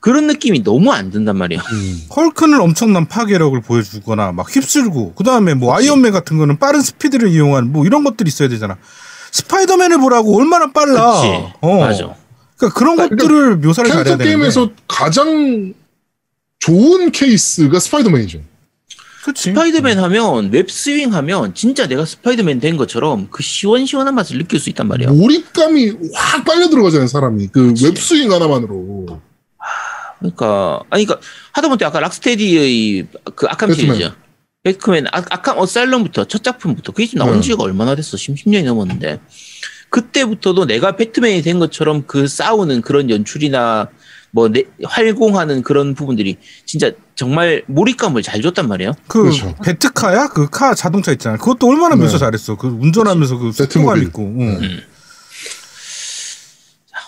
그런 0.03 0.27
느낌이 0.27 0.65
너무 0.65 0.91
안 0.93 1.13
든단 1.13 1.37
말이야. 1.39 1.61
음. 1.61 2.01
헐크는 2.15 2.61
엄청난 2.61 3.07
파괴력을 3.07 3.59
보여주거나 3.61 4.33
막 4.33 4.55
휩쓸고 4.55 5.15
그 5.15 5.23
다음에 5.23 5.55
뭐 5.55 5.75
아이언맨 5.77 6.13
같은 6.13 6.39
거는 6.39 6.59
빠른 6.59 6.83
스피드를 6.83 7.29
이용한 7.29 7.71
뭐 7.73 7.87
이런 7.87 8.03
것들이 8.03 8.27
있어야 8.27 8.49
되잖아. 8.49 8.77
스파이더맨을 9.31 9.99
보라고 9.99 10.37
얼마나 10.37 10.73
빨라. 10.73 11.21
그치. 11.21 11.55
어. 11.61 11.79
맞아. 11.79 12.15
그러니까 12.57 12.79
그런 12.79 12.97
그러니까 12.97 13.17
것들을 13.17 13.57
묘사를 13.59 13.89
잘해야 13.89 14.05
캐릭터 14.05 14.19
되는데. 14.19 14.25
게임에서 14.25 14.71
가장 14.89 15.73
좋은 16.59 17.13
케이스가 17.13 17.79
스파이더맨이죠 17.79 18.41
그치. 19.25 19.51
스파이더맨 19.51 20.01
하면 20.01 20.51
web 20.51 20.75
swing 20.75 21.15
하면 21.15 21.55
진짜 21.55 21.87
내가 21.87 22.05
스파이더맨 22.05 22.59
된 22.59 22.77
것처럼 22.77 23.29
그 23.31 23.45
시원시원한 23.45 24.17
맛을 24.17 24.37
느낄 24.39 24.59
수 24.59 24.69
있단 24.69 24.89
말이야. 24.89 25.11
몰입감이 25.11 25.93
확 26.13 26.45
빨려 26.45 26.69
들어가잖아요 26.69 27.07
사람이 27.07 27.51
그. 27.53 27.73
web 27.81 28.00
swing 28.00 28.33
하나만으로 28.33 29.21
그러니까 30.23 30.81
아니 30.91 31.05
그러니까 31.05 31.27
하다못해 31.53 31.85
아까 31.85 32.01
락스테디의 32.01 33.07
그 33.35 33.47
아캄 33.49 33.69
배트맨. 33.71 33.95
시리즈. 33.97 34.13
배트맨 34.65 35.07
아, 35.09 35.23
아캄 35.31 35.59
어사일럼부터 35.59 36.25
첫 36.27 36.43
작품부터 36.45 36.93
그게 36.93 37.07
지금 37.07 37.25
나온 37.25 37.37
네. 37.37 37.41
지가 37.41 37.63
얼마나 37.63 37.95
됐어? 37.97 38.17
10년이 38.17 38.65
넘었는데 38.65 39.21
그때부터도 39.91 40.67
내가 40.67 40.97
배트맨이 40.97 41.43
된 41.43 41.59
것처럼 41.59 42.05
그 42.07 42.27
싸우는 42.27 42.81
그런 42.83 43.11
연출이나 43.11 43.89
뭐 44.35 44.49
내, 44.49 44.65
활공하는 44.85 45.63
그런 45.63 45.95
부분들이 45.95 46.39
진짜 46.65 46.91
정말 47.15 47.63
몰입감을 47.67 48.23
잘 48.23 48.41
줬단 48.41 48.67
말이에요. 48.69 48.93
그 49.07 49.23
그렇죠. 49.25 49.55
베트카야 49.63 50.29
그 50.29 50.49
카 50.49 50.75
자동차 50.75 51.13
있잖아. 51.13 51.37
그것도 51.37 51.69
얼마나 51.69 51.95
네. 51.95 52.03
묘사 52.03 52.17
잘했어. 52.17 52.57
그 52.57 52.69
운전하면서 52.69 53.37
그 53.39 53.53
배트모빌. 53.53 54.03
있고. 54.05 54.23
응. 54.23 54.59
음. 54.63 54.81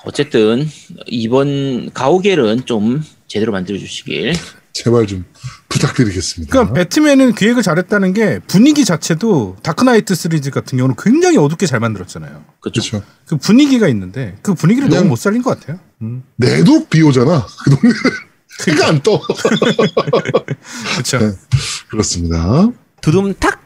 어쨌든 0.04 0.68
이번 1.06 1.90
가오갤은 1.92 2.66
좀 2.66 3.02
제대로 3.26 3.52
만들어 3.52 3.78
주시길. 3.78 4.34
제발 4.72 5.06
좀 5.06 5.24
부탁드리겠습니다 5.68 6.50
그러니까 6.50 6.74
배트맨은 6.74 7.36
기획을 7.36 7.62
잘했다는 7.62 8.12
게 8.12 8.40
분위기 8.48 8.84
자체도 8.84 9.58
다크나이트 9.62 10.16
시리즈 10.16 10.50
같은 10.50 10.76
경우는 10.78 10.96
굉장히 10.98 11.36
어둡게 11.38 11.66
잘 11.66 11.78
만들었잖아요. 11.78 12.44
그렇죠. 12.60 13.00
그 13.26 13.36
분위기가 13.36 13.86
있는데 13.88 14.36
그 14.42 14.54
분위기를 14.54 14.88
너무 14.88 15.10
못 15.10 15.16
살린 15.16 15.42
것 15.42 15.60
같아요. 15.60 15.78
음. 16.02 16.24
내도 16.36 16.86
비 16.88 17.02
오잖아 17.02 17.46
그 17.64 17.70
동네 17.70 17.94
해가 18.66 18.88
안 18.88 19.00
떠 19.02 19.20
그렇죠. 20.94 21.18
네. 21.18 21.32
그렇습니다 21.88 22.68
두둠탁. 23.00 23.62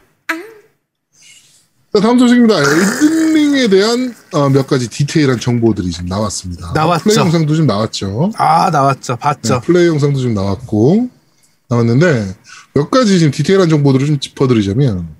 자, 1.91 1.99
다음 2.01 2.19
소식입니다. 2.19 2.53
엘든 2.59 3.28
링에 3.53 3.67
대한 3.67 4.13
어, 4.31 4.49
몇 4.49 4.67
가지 4.67 4.89
디테일한 4.89 5.39
정보들이 5.39 5.91
지금 5.91 6.07
나왔습니다. 6.07 6.71
나왔죠. 6.73 7.03
플레이 7.03 7.17
영상도 7.17 7.55
좀 7.55 7.67
나왔죠. 7.67 8.31
아 8.37 8.69
나왔죠. 8.69 9.15
봤죠. 9.17 9.55
네, 9.55 9.61
플레이 9.61 9.87
영상도 9.87 10.19
좀 10.19 10.33
나왔고 10.33 11.09
나왔는데 11.69 12.35
몇 12.73 12.89
가지 12.89 13.19
지금 13.19 13.31
디테일한 13.31 13.69
정보들을 13.69 14.05
좀 14.05 14.19
짚어드리자면 14.19 15.15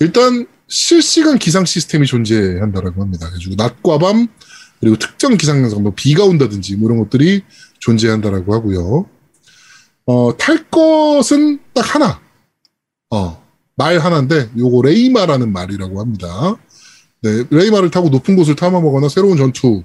일단 0.00 0.46
실시간 0.68 1.38
기상 1.38 1.64
시스템이 1.64 2.06
존재한다라고 2.06 3.02
합니다. 3.02 3.26
그래가지고 3.26 3.54
낮과 3.56 3.98
밤 3.98 4.28
그리고 4.80 4.96
특정 4.96 5.36
기상 5.36 5.62
현상, 5.62 5.82
뭐 5.82 5.92
비가 5.94 6.24
온다든지 6.24 6.76
뭐 6.76 6.88
이런 6.88 7.02
것들이 7.02 7.42
존재한다라고 7.78 8.54
하고요. 8.54 9.06
어, 10.06 10.36
탈 10.36 10.68
것은 10.70 11.60
딱 11.74 11.94
하나. 11.94 12.20
어, 13.10 13.42
말 13.76 13.98
하나인데 13.98 14.50
요거 14.56 14.82
레이마라는 14.82 15.52
말이라고 15.52 16.00
합니다. 16.00 16.56
네, 17.22 17.44
레이마를 17.50 17.90
타고 17.90 18.08
높은 18.08 18.36
곳을 18.36 18.56
탐험하거나 18.56 19.08
새로운 19.08 19.36
전투를 19.36 19.84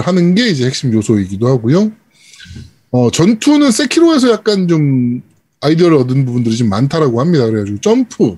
하는 0.00 0.34
게 0.34 0.48
이제 0.48 0.66
핵심 0.66 0.92
요소이기도 0.92 1.46
하고요. 1.48 1.92
어, 2.92 3.10
전투는 3.10 3.70
세키로에서 3.70 4.30
약간 4.30 4.66
좀 4.66 5.22
아이디어를 5.60 5.96
얻은 5.98 6.24
부분들이 6.24 6.56
좀 6.56 6.68
많다라고 6.68 7.20
합니다. 7.20 7.46
그래가지고 7.46 7.80
점프 7.80 8.36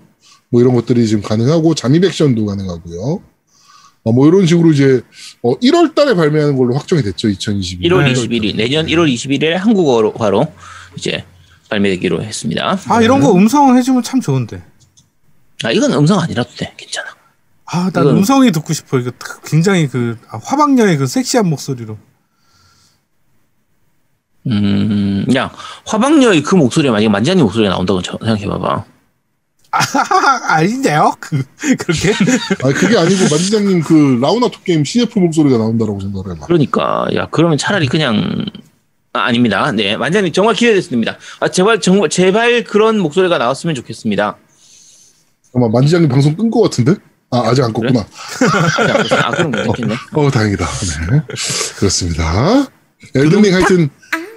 뭐 0.50 0.60
이런 0.60 0.74
것들이 0.74 1.06
지금 1.06 1.22
가능하고 1.22 1.74
잠입 1.74 2.04
액션도 2.04 2.44
가능하고요. 2.44 3.22
어, 4.04 4.12
뭐 4.12 4.26
이런 4.26 4.46
식으로 4.46 4.72
이제 4.72 5.00
어, 5.42 5.56
1월 5.60 5.94
달에 5.94 6.14
발매하는 6.14 6.56
걸로 6.56 6.74
확정이 6.74 7.02
됐죠. 7.02 7.28
2022년. 7.28 7.82
1월 7.84 8.04
네. 8.04 8.12
21일 8.12 8.56
내년 8.56 8.86
1월 8.86 9.12
21일에 9.12 9.52
한국어로 9.52 10.14
이제 10.96 11.24
발매되기로 11.70 12.22
했습니다. 12.22 12.78
아 12.88 13.02
이런 13.02 13.20
거 13.20 13.32
음성 13.32 13.76
해주면 13.76 14.02
참 14.02 14.20
좋은데. 14.20 14.62
아 15.64 15.70
이건 15.70 15.92
음성 15.92 16.18
아니라도 16.18 16.50
돼. 16.56 16.74
괜찮아. 16.76 17.21
아, 17.72 17.90
난 17.92 18.04
이건- 18.04 18.16
음성이 18.18 18.52
듣고 18.52 18.72
싶어. 18.72 18.98
이거 18.98 19.10
굉장히 19.44 19.88
그 19.88 20.18
아, 20.30 20.38
화방녀의 20.42 20.96
그 20.98 21.06
섹시한 21.06 21.48
목소리로. 21.48 21.96
음, 24.48 25.24
야 25.36 25.52
화방녀의 25.86 26.42
그 26.42 26.54
목소리가 26.56 26.92
만약에 26.92 27.08
만지아님 27.08 27.44
목소리가 27.44 27.72
나온다고 27.72 28.02
저- 28.02 28.18
생각해봐봐. 28.20 28.84
아, 29.72 29.80
아닌데요? 30.56 31.14
그 31.18 31.42
그렇게? 31.78 32.10
아 32.62 32.72
그게 32.74 32.98
아니고 32.98 33.22
만지장님 33.30 33.80
그 33.82 34.18
라우나토 34.20 34.60
게임 34.64 34.84
CF 34.84 35.18
목소리가 35.18 35.56
나온다라고 35.58 35.98
생각을 36.00 36.34
해봐. 36.36 36.46
그러니까 36.46 37.06
야 37.14 37.26
그러면 37.30 37.56
차라리 37.56 37.86
그냥 37.86 38.44
아, 39.14 39.20
아닙니다. 39.20 39.72
네 39.72 39.96
만지아님 39.96 40.32
정말 40.32 40.54
기대됐습니다. 40.56 41.16
아 41.40 41.48
제발 41.48 41.80
정말 41.80 42.10
제발 42.10 42.64
그런 42.64 42.98
목소리가 42.98 43.38
나왔으면 43.38 43.74
좋겠습니다. 43.76 44.36
아마 45.54 45.68
만지장님 45.68 46.08
방송 46.10 46.34
끈 46.36 46.50
거 46.50 46.60
같은데? 46.62 46.96
아 47.32 47.48
아직 47.48 47.62
안 47.62 47.72
껐구나. 47.72 48.06
아 49.24 49.30
그럼 49.30 49.52
괜찮겠네. 49.52 49.94
어 50.12 50.30
다행이다. 50.30 50.66
네. 51.10 51.22
그렇습니다. 51.76 52.68
엘든링 53.14 53.54
하여튼 53.54 53.88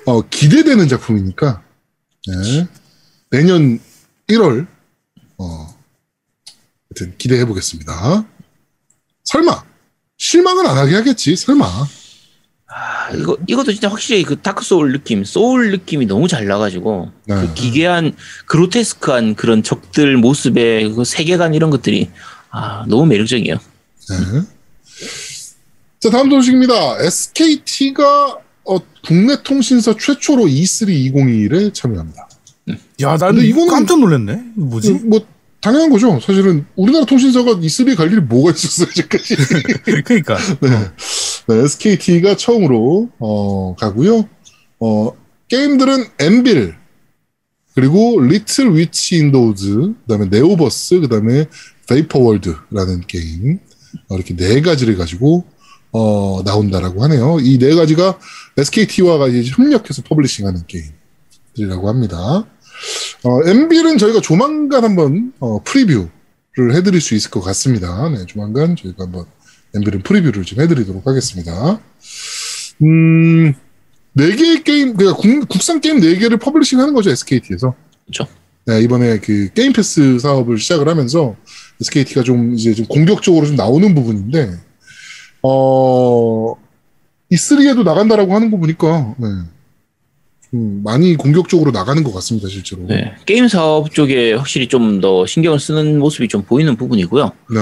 어, 0.05 0.21
기대되는 0.21 0.87
작품이니까 0.87 1.61
네. 2.27 2.67
내년 3.31 3.79
1월 4.29 4.65
어, 5.37 5.75
하여튼 6.89 7.17
기대해 7.17 7.45
보겠습니다. 7.45 8.25
설마 9.25 9.63
실망은 10.17 10.65
안 10.65 10.77
하게 10.77 10.95
하겠지. 10.95 11.35
설마. 11.35 11.65
아, 12.67 13.09
이거 13.11 13.37
이것도 13.47 13.71
진짜 13.73 13.89
확실히 13.89 14.23
그 14.23 14.37
다크 14.41 14.63
소울 14.63 14.91
느낌, 14.93 15.23
소울 15.23 15.71
느낌이 15.71 16.05
너무 16.05 16.27
잘 16.27 16.45
나가지고 16.47 17.11
네. 17.25 17.35
그 17.35 17.53
기괴한 17.53 18.15
그로테스크한 18.47 19.35
그런 19.35 19.63
적들 19.63 20.17
모습의 20.17 20.93
그 20.93 21.03
세계관 21.03 21.53
이런 21.53 21.69
것들이 21.69 22.09
아 22.57 22.85
너무 22.87 23.05
매력적이에요. 23.07 23.55
네. 23.55 24.41
자, 25.99 26.09
다음 26.09 26.29
소식입니다. 26.29 26.99
SKT가 27.01 28.37
어, 28.67 28.77
국내 29.05 29.41
통신사 29.43 29.93
최초로 29.99 30.45
E3 30.45 30.87
2021에 31.13 31.73
참여합니다. 31.73 32.29
야, 33.01 33.17
나는 33.17 33.35
근데 33.35 33.47
이거 33.47 33.61
이거는- 33.65 33.69
깜짝 33.69 33.99
놀랐네. 33.99 34.43
뭐지? 34.55 34.93
뭐 35.03 35.19
당연한 35.59 35.89
거죠. 35.89 36.19
사실은 36.21 36.65
우리나라 36.75 37.05
통신사가 37.05 37.55
E3에 37.55 37.95
갈 37.97 38.11
일이 38.11 38.21
뭐가 38.21 38.51
있었어요, 38.51 38.87
지금까지. 38.93 39.35
그러니까. 40.05 40.37
네, 41.47 41.55
SKT가 41.55 42.37
처음으로 42.37 43.09
어, 43.19 43.75
가고요. 43.77 44.29
어, 44.79 45.11
게임들은 45.49 46.05
엠빌 46.19 46.75
그리고 47.75 48.21
리틀 48.21 48.75
위치 48.77 49.17
인 49.17 49.34
더 49.34 49.60
우즈 49.60 49.93
그다음에 50.07 50.27
네오버스 50.29 51.01
그다음에 51.01 51.45
베이퍼월드라는 51.87 53.01
게임 53.07 53.59
어, 54.09 54.15
이렇게 54.15 54.35
네 54.35 54.61
가지를 54.61 54.97
가지고 54.97 55.45
어, 55.91 56.41
나온다라고 56.43 57.03
하네요. 57.03 57.37
이 57.39 57.57
네 57.57 57.73
가지가 57.75 58.19
SKT와 58.57 59.27
이제 59.27 59.49
협력해서 59.51 60.01
publishing하는 60.03 60.63
게임들이라고 60.67 61.87
합니다. 61.89 62.45
어, 63.23 63.39
앤빌은 63.45 63.97
저희가 63.97 64.19
조만간 64.21 64.83
한번 64.83 65.31
어, 65.39 65.63
preview를 65.63 66.09
해드릴 66.73 66.99
수 67.01 67.15
있을 67.15 67.31
것 67.31 67.39
같습니다. 67.41 68.09
네, 68.09 68.25
조만간 68.25 68.75
저희가 68.75 69.05
한번 69.05 69.25
앤빌은 69.73 70.01
preview를 70.03 70.43
좀 70.43 70.61
해드리도록 70.61 71.07
하겠습니다. 71.07 71.79
음, 72.83 73.53
네 74.13 74.35
개의 74.35 74.63
게임, 74.63 74.95
그러니까 74.95 75.17
국, 75.21 75.47
국산 75.47 75.79
게임 75.79 75.99
네 75.99 76.15
개를 76.17 76.37
publishing 76.37 76.79
하는 76.79 76.93
거죠, 76.93 77.09
SKT에서. 77.11 77.73
그쵸. 78.05 78.27
네, 78.65 78.81
이번에 78.81 79.19
그 79.19 79.49
게임 79.53 79.73
패스 79.73 80.17
사업을 80.19 80.57
시작을 80.57 80.87
하면서 80.89 81.35
SKT가 81.81 82.23
좀 82.23 82.53
이제 82.53 82.73
좀 82.73 82.85
공격적으로 82.85 83.45
좀 83.45 83.55
나오는 83.55 83.93
부분인데, 83.93 84.57
어, 85.43 86.55
E3에도 87.31 87.83
나간다라고 87.83 88.33
하는 88.33 88.51
거 88.51 88.57
보니까, 88.57 89.15
네. 89.17 89.27
좀 90.55 90.81
많이 90.83 91.15
공격적으로 91.15 91.71
나가는 91.71 92.01
것 92.03 92.13
같습니다, 92.13 92.47
실제로. 92.47 92.83
네. 92.87 93.13
게임 93.25 93.47
사업 93.49 93.93
쪽에 93.93 94.33
확실히 94.33 94.67
좀 94.67 94.85
더 95.01 95.25
신경을 95.25 95.59
쓰는 95.59 95.99
모습이 95.99 96.29
좀 96.29 96.43
보이는 96.43 96.75
부분이고요. 96.77 97.31
네. 97.51 97.59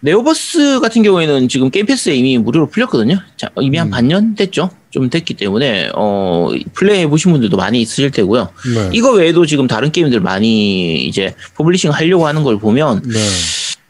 네오버스 0.00 0.80
같은 0.80 1.02
경우에는 1.02 1.48
지금 1.48 1.70
게임 1.70 1.86
패스에 1.86 2.14
이미 2.14 2.36
무료로 2.36 2.68
풀렸거든요. 2.68 3.18
자, 3.38 3.48
이미 3.60 3.78
한 3.78 3.88
음. 3.88 3.90
반년 3.90 4.34
됐죠. 4.34 4.68
좀 4.90 5.08
됐기 5.08 5.34
때문에 5.34 5.90
어, 5.94 6.50
플레이 6.74 7.00
해 7.00 7.08
보신 7.08 7.32
분들도 7.32 7.56
많이 7.56 7.80
있으실 7.80 8.10
테고요. 8.10 8.50
네. 8.74 8.90
이거 8.92 9.12
외에도 9.12 9.46
지금 9.46 9.66
다른 9.66 9.90
게임들 9.90 10.20
많이 10.20 11.06
이제 11.06 11.34
publishing 11.56 11.90
하려고 11.90 12.26
하는 12.26 12.42
걸 12.42 12.58
보면 12.58 13.02
네. 13.02 13.18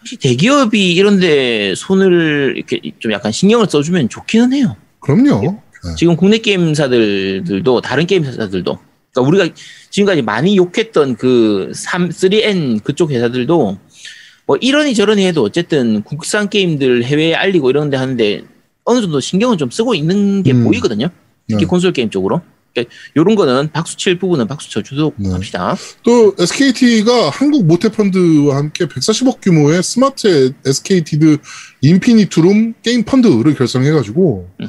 혹시 0.00 0.16
대기업이 0.18 0.94
이런데 0.94 1.74
손을 1.74 2.54
이렇게 2.56 2.80
좀 3.00 3.10
약간 3.10 3.32
신경을 3.32 3.66
써주면 3.68 4.08
좋기는 4.08 4.52
해요. 4.52 4.76
그럼요. 5.00 5.60
네. 5.84 5.94
지금 5.96 6.16
국내 6.16 6.38
게임사들도 6.38 7.80
다른 7.80 8.06
게임사들도 8.06 8.78
그러니까 9.12 9.20
우리가 9.20 9.54
지금까지 9.90 10.22
많이 10.22 10.56
욕했던 10.56 11.16
그 11.16 11.70
3, 11.74 12.08
3N 12.08 12.82
그쪽 12.82 13.10
회사들도 13.10 13.78
뭐 14.46 14.56
이러니 14.60 14.94
저러니 14.94 15.26
해도 15.26 15.42
어쨌든 15.42 16.02
국산 16.02 16.50
게임들 16.50 17.04
해외에 17.04 17.34
알리고 17.34 17.70
이런 17.70 17.90
데 17.90 17.96
하는데 17.96 18.44
어느 18.84 19.00
정도 19.00 19.20
신경을 19.20 19.56
좀 19.56 19.70
쓰고 19.70 19.94
있는 19.94 20.42
게 20.42 20.52
음. 20.52 20.64
보이거든요. 20.64 21.08
특히 21.48 21.64
네. 21.64 21.66
콘솔 21.66 21.92
게임 21.92 22.10
쪽으로. 22.10 22.42
그러니까 22.74 22.94
요런 23.16 23.36
거는 23.36 23.70
박수 23.72 23.96
칠 23.96 24.18
부분은 24.18 24.48
박수 24.48 24.68
쳐 24.68 24.82
주도록 24.82 25.14
네. 25.16 25.30
합시다. 25.30 25.76
또 26.02 26.34
SKT가 26.38 27.30
한국 27.30 27.66
모태펀드와 27.66 28.56
함께 28.56 28.86
140억 28.86 29.40
규모의 29.40 29.82
스마트 29.82 30.52
SKT 30.66 31.38
인피니툼 31.80 32.74
게임 32.82 33.04
펀드를 33.04 33.54
결성해가지고 33.54 34.48
음. 34.60 34.66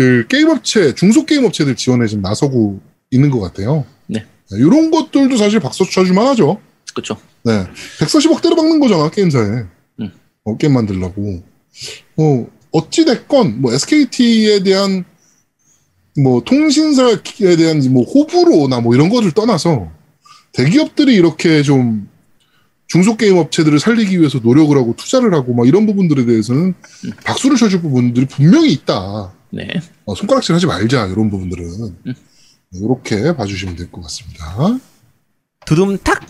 그 0.00 0.26
게임 0.28 0.48
업체 0.48 0.94
중소 0.94 1.26
게임 1.26 1.44
업체들 1.44 1.76
지원에 1.76 2.06
좀 2.06 2.22
나서고 2.22 2.80
있는 3.10 3.28
것 3.28 3.38
같아요. 3.38 3.84
네. 4.06 4.24
이런 4.52 4.90
것들도 4.90 5.36
사실 5.36 5.60
박수 5.60 5.84
쳐줄만 5.84 6.26
하죠. 6.28 6.58
그렇죠. 6.94 7.18
네. 7.44 7.66
140억 7.98 8.40
때려박는 8.40 8.80
거잖아, 8.80 9.10
게임사에. 9.10 9.64
음. 10.00 10.10
어, 10.44 10.56
게임 10.56 10.72
만들려고. 10.72 11.42
어, 12.16 12.46
어찌 12.72 13.04
됐건, 13.04 13.60
뭐, 13.60 13.74
SKT에 13.74 14.62
대한, 14.62 15.04
뭐, 16.16 16.40
통신사에 16.44 17.16
대한, 17.58 17.82
뭐, 17.92 18.02
호불호나 18.04 18.80
뭐, 18.80 18.94
이런 18.94 19.10
거를 19.10 19.32
떠나서, 19.32 19.90
대기업들이 20.52 21.14
이렇게 21.14 21.62
좀, 21.62 22.08
중소 22.86 23.18
게임 23.18 23.36
업체들을 23.36 23.78
살리기 23.78 24.18
위해서 24.18 24.38
노력을 24.38 24.74
하고 24.78 24.94
투자를 24.96 25.34
하고, 25.34 25.52
막 25.52 25.68
이런 25.68 25.84
부분들에 25.84 26.24
대해서는 26.24 26.72
박수를 27.22 27.58
쳐줄 27.58 27.82
부분들이 27.82 28.24
분명히 28.24 28.72
있다. 28.72 29.34
네. 29.50 29.68
어, 30.04 30.14
손가락질 30.14 30.54
하지 30.54 30.66
말자, 30.66 31.06
이런 31.06 31.30
부분들은. 31.30 31.96
이렇게 32.72 33.34
봐주시면 33.34 33.76
될 33.76 33.90
것 33.90 34.00
같습니다. 34.02 34.78
두둠탁. 35.66 36.20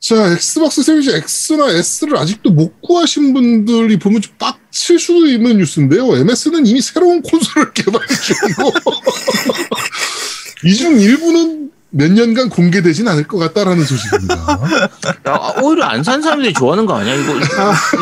자, 0.00 0.32
엑스박스 0.32 0.82
시리즈 0.82 1.10
X나 1.10 1.70
S를 1.70 2.18
아직도 2.18 2.50
못 2.50 2.78
구하신 2.82 3.32
분들이 3.32 3.98
보면 3.98 4.20
좀 4.20 4.34
빡칠 4.38 4.98
수도 4.98 5.26
있는 5.26 5.56
뉴스인데요. 5.56 6.16
MS는 6.16 6.66
이미 6.66 6.82
새로운 6.82 7.22
콘솔을 7.22 7.72
개발 7.72 8.02
중이고, 8.06 8.70
이 10.66 10.74
중 10.74 11.00
일부는 11.00 11.70
몇 11.96 12.10
년간 12.10 12.48
공개되진 12.48 13.06
않을 13.06 13.28
것 13.28 13.38
같다라는 13.38 13.84
소식입니다. 13.84 14.34
야, 15.28 15.54
오히려 15.62 15.84
안 15.84 16.02
산 16.02 16.20
사람들이 16.20 16.52
좋아하는 16.52 16.86
거 16.86 16.96
아니야? 16.96 17.14
이거 17.14 17.32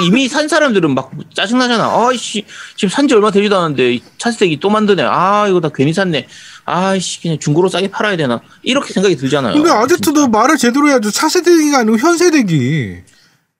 이미 0.06 0.28
산 0.28 0.48
사람들은 0.48 0.94
막 0.94 1.10
짜증나잖아. 1.34 1.84
아이씨, 2.08 2.44
지금 2.74 2.88
산 2.88 3.06
지 3.06 3.14
얼마 3.14 3.30
되지도 3.30 3.54
않았는데 3.58 3.98
차세대기 4.16 4.60
또 4.60 4.70
만드네. 4.70 5.02
아, 5.02 5.46
이거 5.48 5.60
나 5.60 5.68
괜히 5.68 5.92
샀네. 5.92 6.26
아이씨, 6.64 7.20
그냥 7.20 7.38
중고로 7.38 7.68
싸게 7.68 7.90
팔아야 7.90 8.16
되나? 8.16 8.40
이렇게 8.62 8.94
생각이 8.94 9.14
들잖아요. 9.16 9.52
근데 9.54 9.70
아제트도 9.70 10.28
말을 10.28 10.56
제대로 10.56 10.88
해야죠. 10.88 11.10
차세대기가 11.10 11.78
아니고 11.80 11.98
현세대기. 11.98 12.96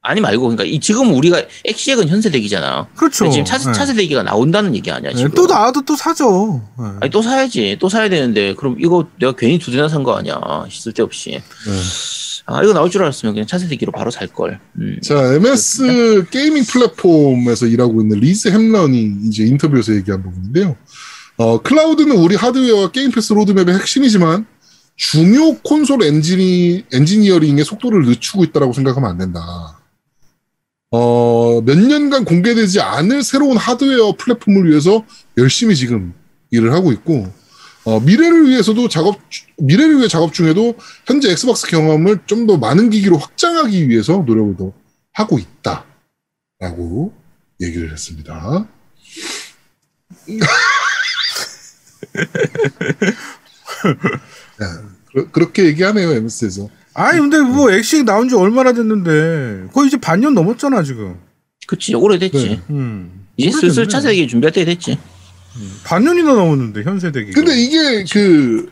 아니 0.04 0.20
말고, 0.20 0.42
그러니까 0.42 0.64
이 0.64 0.80
지금 0.80 1.14
우리가 1.14 1.42
엑시액은 1.64 2.08
현세 2.08 2.28
대기잖아. 2.30 2.88
그렇죠. 2.96 3.30
지금 3.30 3.44
차, 3.44 3.56
네. 3.56 3.72
차세 3.72 3.94
대기가 3.94 4.24
나온다는 4.24 4.74
얘기 4.74 4.90
아니야, 4.90 5.10
네, 5.10 5.16
지금. 5.16 5.30
또 5.30 5.46
나와도 5.46 5.82
또 5.82 5.94
사죠. 5.94 6.60
네. 6.76 6.84
아니, 7.00 7.10
또 7.12 7.22
사야지. 7.22 7.76
또 7.80 7.88
사야 7.88 8.08
되는데, 8.08 8.54
그럼 8.54 8.76
이거 8.80 9.06
내가 9.20 9.32
괜히 9.32 9.60
두 9.60 9.70
대나 9.70 9.88
산 9.88 10.02
거 10.02 10.14
아니야. 10.16 10.40
쓸데없이. 10.68 11.30
네. 11.30 11.42
아, 12.46 12.60
이거 12.64 12.72
나올 12.72 12.90
줄 12.90 13.02
알았으면 13.02 13.34
그냥 13.34 13.46
차세대기로 13.46 13.92
바로 13.92 14.10
살 14.10 14.26
걸. 14.26 14.58
음. 14.80 14.98
자, 15.04 15.34
MS 15.34 16.26
게이밍 16.32 16.64
플랫폼에서 16.64 17.66
일하고 17.66 18.00
있는 18.02 18.18
리즈 18.18 18.48
햄런이 18.48 19.18
이제 19.28 19.44
인터뷰에서 19.44 19.94
얘기한 19.94 20.20
부분인데요. 20.24 20.76
어, 21.36 21.62
클라우드는 21.62 22.16
우리 22.16 22.34
하드웨어와 22.34 22.90
게임 22.90 23.12
패스 23.12 23.32
로드맵의 23.34 23.76
핵심이지만 23.78 24.46
중요 24.96 25.58
콘솔 25.58 26.02
엔지니, 26.02 26.86
엔지니어링의 26.92 27.64
속도를 27.64 28.04
늦추고 28.06 28.42
있다고 28.42 28.72
생각하면 28.72 29.08
안 29.10 29.18
된다. 29.18 29.78
어, 30.92 31.60
몇 31.62 31.78
년간 31.78 32.24
공개되지 32.26 32.80
않을 32.80 33.22
새로운 33.22 33.56
하드웨어 33.56 34.16
플랫폼을 34.18 34.68
위해서 34.70 35.04
열심히 35.38 35.74
지금 35.74 36.12
일을 36.50 36.72
하고 36.74 36.92
있고, 36.92 37.26
어, 37.84 37.98
미래를 38.00 38.46
위해서도 38.48 38.88
작업, 38.88 39.18
주- 39.30 39.46
미래를 39.58 39.96
위해 39.98 40.08
작업 40.08 40.32
중에도 40.34 40.74
현재 41.06 41.30
엑스박스 41.32 41.66
경험을 41.66 42.20
좀 42.26 42.46
더 42.46 42.58
많은 42.58 42.90
기기로 42.90 43.16
확장하기 43.18 43.88
위해서 43.88 44.22
노력을 44.26 44.56
더 44.56 44.72
하고 45.14 45.38
있다. 45.38 45.84
라고 46.60 47.12
얘기를 47.60 47.90
했습니다. 47.90 48.68
네, 54.58 54.66
그, 55.32 55.38
렇게 55.40 55.64
얘기하네요, 55.66 56.12
MS에서. 56.12 56.68
아니 56.94 57.18
근데 57.20 57.40
뭐 57.40 57.70
엑식 57.70 58.04
나온 58.04 58.28
지 58.28 58.34
얼마나 58.34 58.72
됐는데 58.72 59.68
거의 59.72 59.88
이제 59.88 59.96
반년 59.98 60.34
넘었잖아 60.34 60.82
지금. 60.82 61.16
그치, 61.66 61.94
오래됐지. 61.94 62.48
네. 62.48 62.60
음. 62.70 63.26
이제 63.36 63.50
슬슬. 63.50 63.88
차세대기 63.88 64.28
준비할 64.28 64.52
때 64.52 64.64
됐지. 64.64 64.98
반년이나 65.84 66.34
넘었는데 66.34 66.82
현세대기. 66.82 67.32
근데 67.32 67.60
이게 67.60 68.04
그 68.10 68.70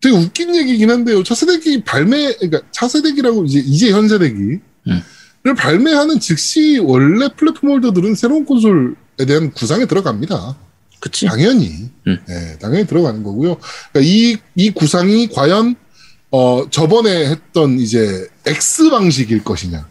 되게 0.00 0.16
웃긴 0.16 0.54
얘기긴 0.54 0.90
한데요. 0.90 1.22
차세대기 1.22 1.84
발매, 1.84 2.34
그러니까 2.34 2.60
차세대기라고 2.72 3.44
이제 3.44 3.60
이제 3.60 3.92
현세대기를 3.92 4.60
음. 4.88 5.54
발매하는 5.56 6.18
즉시 6.20 6.78
원래 6.78 7.28
플랫폼 7.36 7.70
홀더들은 7.70 8.14
새로운 8.16 8.44
콘솔에 8.44 8.94
대한 9.26 9.52
구상에 9.52 9.86
들어갑니다. 9.86 10.56
그치. 11.00 11.26
당연히, 11.26 11.90
음. 12.06 12.18
예, 12.28 12.58
당연히 12.58 12.86
들어가는 12.86 13.22
거고요. 13.22 13.56
그러니까 13.92 14.00
이, 14.00 14.36
이 14.54 14.70
구상이 14.70 15.28
과연, 15.28 15.74
어, 16.32 16.68
저번에 16.70 17.28
했던 17.28 17.78
이제 17.78 18.26
X 18.46 18.88
방식일 18.88 19.44
것이냐, 19.44 19.86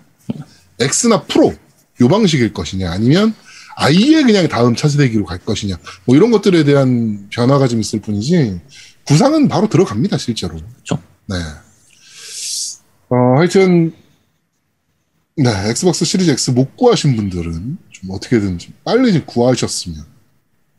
X나 0.80 1.24
프로, 1.24 1.54
요 2.02 2.08
방식일 2.08 2.52
것이냐, 2.52 2.92
아니면 2.92 3.36
아예 3.78 4.24
그냥 4.24 4.48
다음 4.48 4.76
차세대기로 4.76 5.24
갈 5.24 5.38
것이냐, 5.38 5.78
뭐 6.06 6.16
이런 6.16 6.32
것들에 6.32 6.64
대한 6.64 7.28
변화가 7.30 7.68
좀 7.68 7.80
있을 7.80 8.02
뿐이지, 8.02 8.60
구상은 9.06 9.48
바로 9.48 9.70
들어갑니다, 9.70 10.18
실제로. 10.18 10.56
그쵸. 10.78 11.00
네. 11.28 11.36
어, 13.10 13.38
하여튼, 13.38 13.94
네, 15.36 15.50
엑스박스 15.70 16.06
시리즈 16.06 16.32
X 16.32 16.52
못 16.52 16.76
구하신 16.76 17.18
분들은 17.18 17.78
좀 17.92 18.10
어떻게든 18.10 18.58
좀 18.58 18.74
빨리 18.84 19.14
좀 19.14 19.26
구하셨으면 19.28 20.04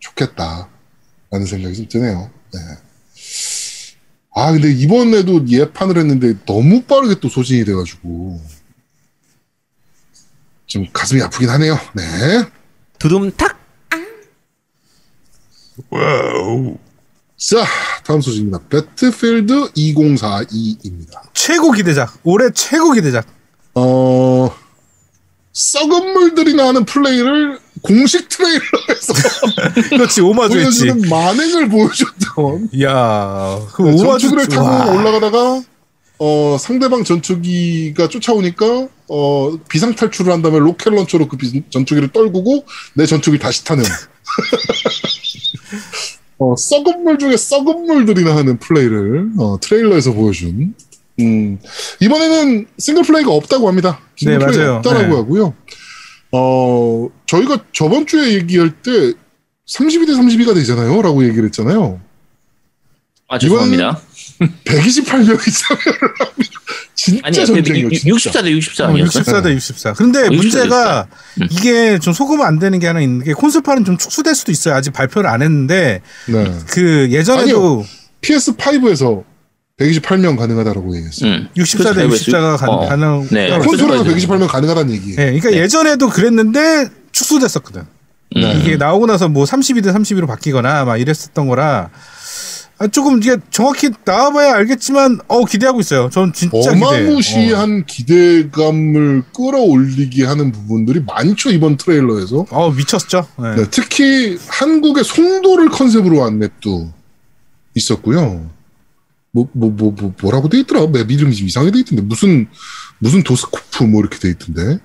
좋겠다라는 0.00 1.46
생각이 1.46 1.76
좀 1.76 1.88
드네요. 1.88 2.30
네. 2.52 2.60
아 4.34 4.50
근데 4.52 4.72
이번에도 4.72 5.46
예판을 5.46 5.98
했는데 5.98 6.34
너무 6.46 6.82
빠르게 6.82 7.16
또 7.20 7.28
소진이 7.28 7.64
돼가지고 7.64 8.40
좀 10.66 10.86
가슴이 10.92 11.20
아프긴 11.20 11.50
하네요. 11.50 11.78
네. 11.94 12.02
두둠탁. 12.98 13.58
자 17.36 17.64
다음 18.04 18.20
소식입니다. 18.20 18.60
배틀필드 18.68 19.72
2042입니다. 19.72 21.20
최고 21.34 21.72
기대작. 21.72 22.18
올해 22.24 22.50
최고 22.54 22.92
기대작. 22.92 23.26
어 23.74 23.82
썩은 25.52 26.12
물들이 26.14 26.54
나는 26.54 26.84
플레이를 26.84 27.58
공식 27.82 28.28
트레일러에서 28.28 29.12
그렇지 29.90 30.20
오마주했지. 30.22 30.86
보여주는 30.86 31.08
만행을 31.10 31.68
보여줬던 31.68 32.70
이야 32.72 33.58
그 33.74 33.82
네, 33.82 33.90
오마주 34.02 34.30
전투기를 34.30 34.48
타고 34.48 34.66
와. 34.66 34.90
올라가다가 34.92 35.62
어, 36.18 36.56
상대방 36.58 37.04
전투기가 37.04 38.08
쫓아오니까 38.08 38.88
어, 39.08 39.58
비상 39.68 39.94
탈출을 39.94 40.32
한 40.32 40.40
다음에 40.40 40.58
로켓 40.58 40.90
launcher로 40.90 41.28
그 41.28 41.36
비- 41.36 41.64
전투기를 41.68 42.12
떨구고 42.12 42.64
내 42.94 43.04
전투기 43.06 43.38
다시 43.38 43.64
타는 43.64 43.84
어, 46.38 46.54
썩은 46.56 47.04
물 47.04 47.18
중에 47.18 47.36
썩은 47.36 47.86
물들이나 47.86 48.34
하는 48.36 48.58
플레이를 48.58 49.30
어, 49.38 49.58
트레일러에서 49.60 50.12
보여준 50.12 50.74
음, 51.22 51.58
이번에는 52.00 52.66
싱글 52.78 53.02
플레이가 53.04 53.30
없다고 53.32 53.68
합니다. 53.68 54.00
싱글 54.16 54.38
네, 54.38 54.44
플레이가 54.46 54.62
맞아요. 54.64 54.76
없다라고 54.78 55.08
네. 55.08 55.14
하고요. 55.14 55.54
어, 56.32 57.08
저희가 57.26 57.64
저번 57.72 58.06
주에 58.06 58.34
얘기할 58.34 58.70
때 58.82 58.90
32대 59.68 60.10
32가 60.10 60.54
되잖아요. 60.54 61.02
라고 61.02 61.24
얘기를 61.24 61.44
했잖아요. 61.46 62.00
아 63.28 63.38
죄송합니다. 63.38 63.98
128명이 64.64 65.68
참여를 65.68 66.10
합니다. 66.18 66.52
진짜 66.94 67.20
아니 67.24 67.34
전쟁이에요. 67.46 67.90
진짜. 67.90 68.40
64대 68.40 68.50
64 68.50 68.86
아니었어? 68.88 69.20
64대 69.20 69.54
64. 69.54 69.92
그런데 69.94 70.20
어, 70.20 70.22
64대 70.28 70.36
문제가 70.36 71.08
64. 71.38 71.44
음. 71.44 71.48
이게 71.50 71.98
좀 71.98 72.12
속으면 72.12 72.46
안 72.46 72.58
되는 72.58 72.78
게 72.78 72.86
하나 72.86 73.00
있는 73.00 73.24
게 73.24 73.32
콘솔판은 73.32 73.84
좀 73.84 73.96
축소될 73.96 74.34
수도 74.34 74.52
있어요. 74.52 74.74
아직 74.74 74.92
발표를 74.92 75.30
안 75.30 75.42
했는데 75.42 76.02
네. 76.28 76.52
그 76.68 77.08
예전에도 77.10 77.84
PS5에서 78.20 79.24
128명 79.82 80.36
가능하다라고 80.36 80.96
얘기했어요. 80.96 81.30
응. 81.30 81.48
64대 81.56 82.08
64가 82.08 82.56
가, 82.58 82.66
어. 82.66 82.88
가능. 82.88 83.26
네. 83.30 83.48
네. 83.48 83.58
콘솔에서 83.58 84.04
그래서 84.04 84.28
128명 84.28 84.48
가능하다는 84.48 84.92
얘기예요. 84.94 85.16
그러니까 85.16 85.50
네. 85.50 85.56
예전에도 85.58 86.08
그랬는데 86.08 86.88
축소됐었거든. 87.12 87.82
네. 88.34 88.58
이게 88.60 88.76
나오고 88.76 89.06
나서 89.06 89.28
뭐 89.28 89.44
32대 89.44 89.92
32로 89.92 90.26
바뀌거나 90.26 90.84
막 90.84 90.96
이랬었던 90.96 91.46
거라 91.48 91.90
아, 92.82 92.88
조금 92.88 93.18
이게 93.18 93.36
정확히 93.50 93.90
나와봐야 94.04 94.54
알겠지만 94.54 95.20
어 95.28 95.44
기대하고 95.44 95.78
있어요. 95.80 96.10
전 96.10 96.32
진짜. 96.32 96.72
어마무시한 96.72 97.84
기대감을 97.86 99.22
끌어올리게 99.32 100.24
하는 100.24 100.50
부분들이 100.50 101.00
많죠 101.06 101.50
이번 101.50 101.76
트레일러에서. 101.76 102.46
어, 102.50 102.66
어, 102.66 102.70
미쳤죠. 102.72 103.26
네. 103.38 103.54
네, 103.54 103.64
특히 103.70 104.36
한국의 104.48 105.04
송도를 105.04 105.68
컨셉으로 105.68 106.24
한 106.24 106.38
맵도 106.40 106.90
있었고요. 107.76 108.50
뭐, 109.32 109.48
뭐, 109.52 109.70
뭐, 109.70 109.94
뭐, 109.98 110.14
뭐라고 110.20 110.48
돼 110.48 110.60
있더라? 110.60 110.86
맵 110.86 111.10
이름이 111.10 111.34
좀 111.34 111.48
이상하게 111.48 111.72
돼 111.72 111.78
있던데. 111.80 112.02
무슨, 112.02 112.46
무슨 112.98 113.22
도스코프 113.22 113.84
뭐 113.84 114.00
이렇게 114.00 114.18
돼 114.18 114.28
있던데. 114.28 114.78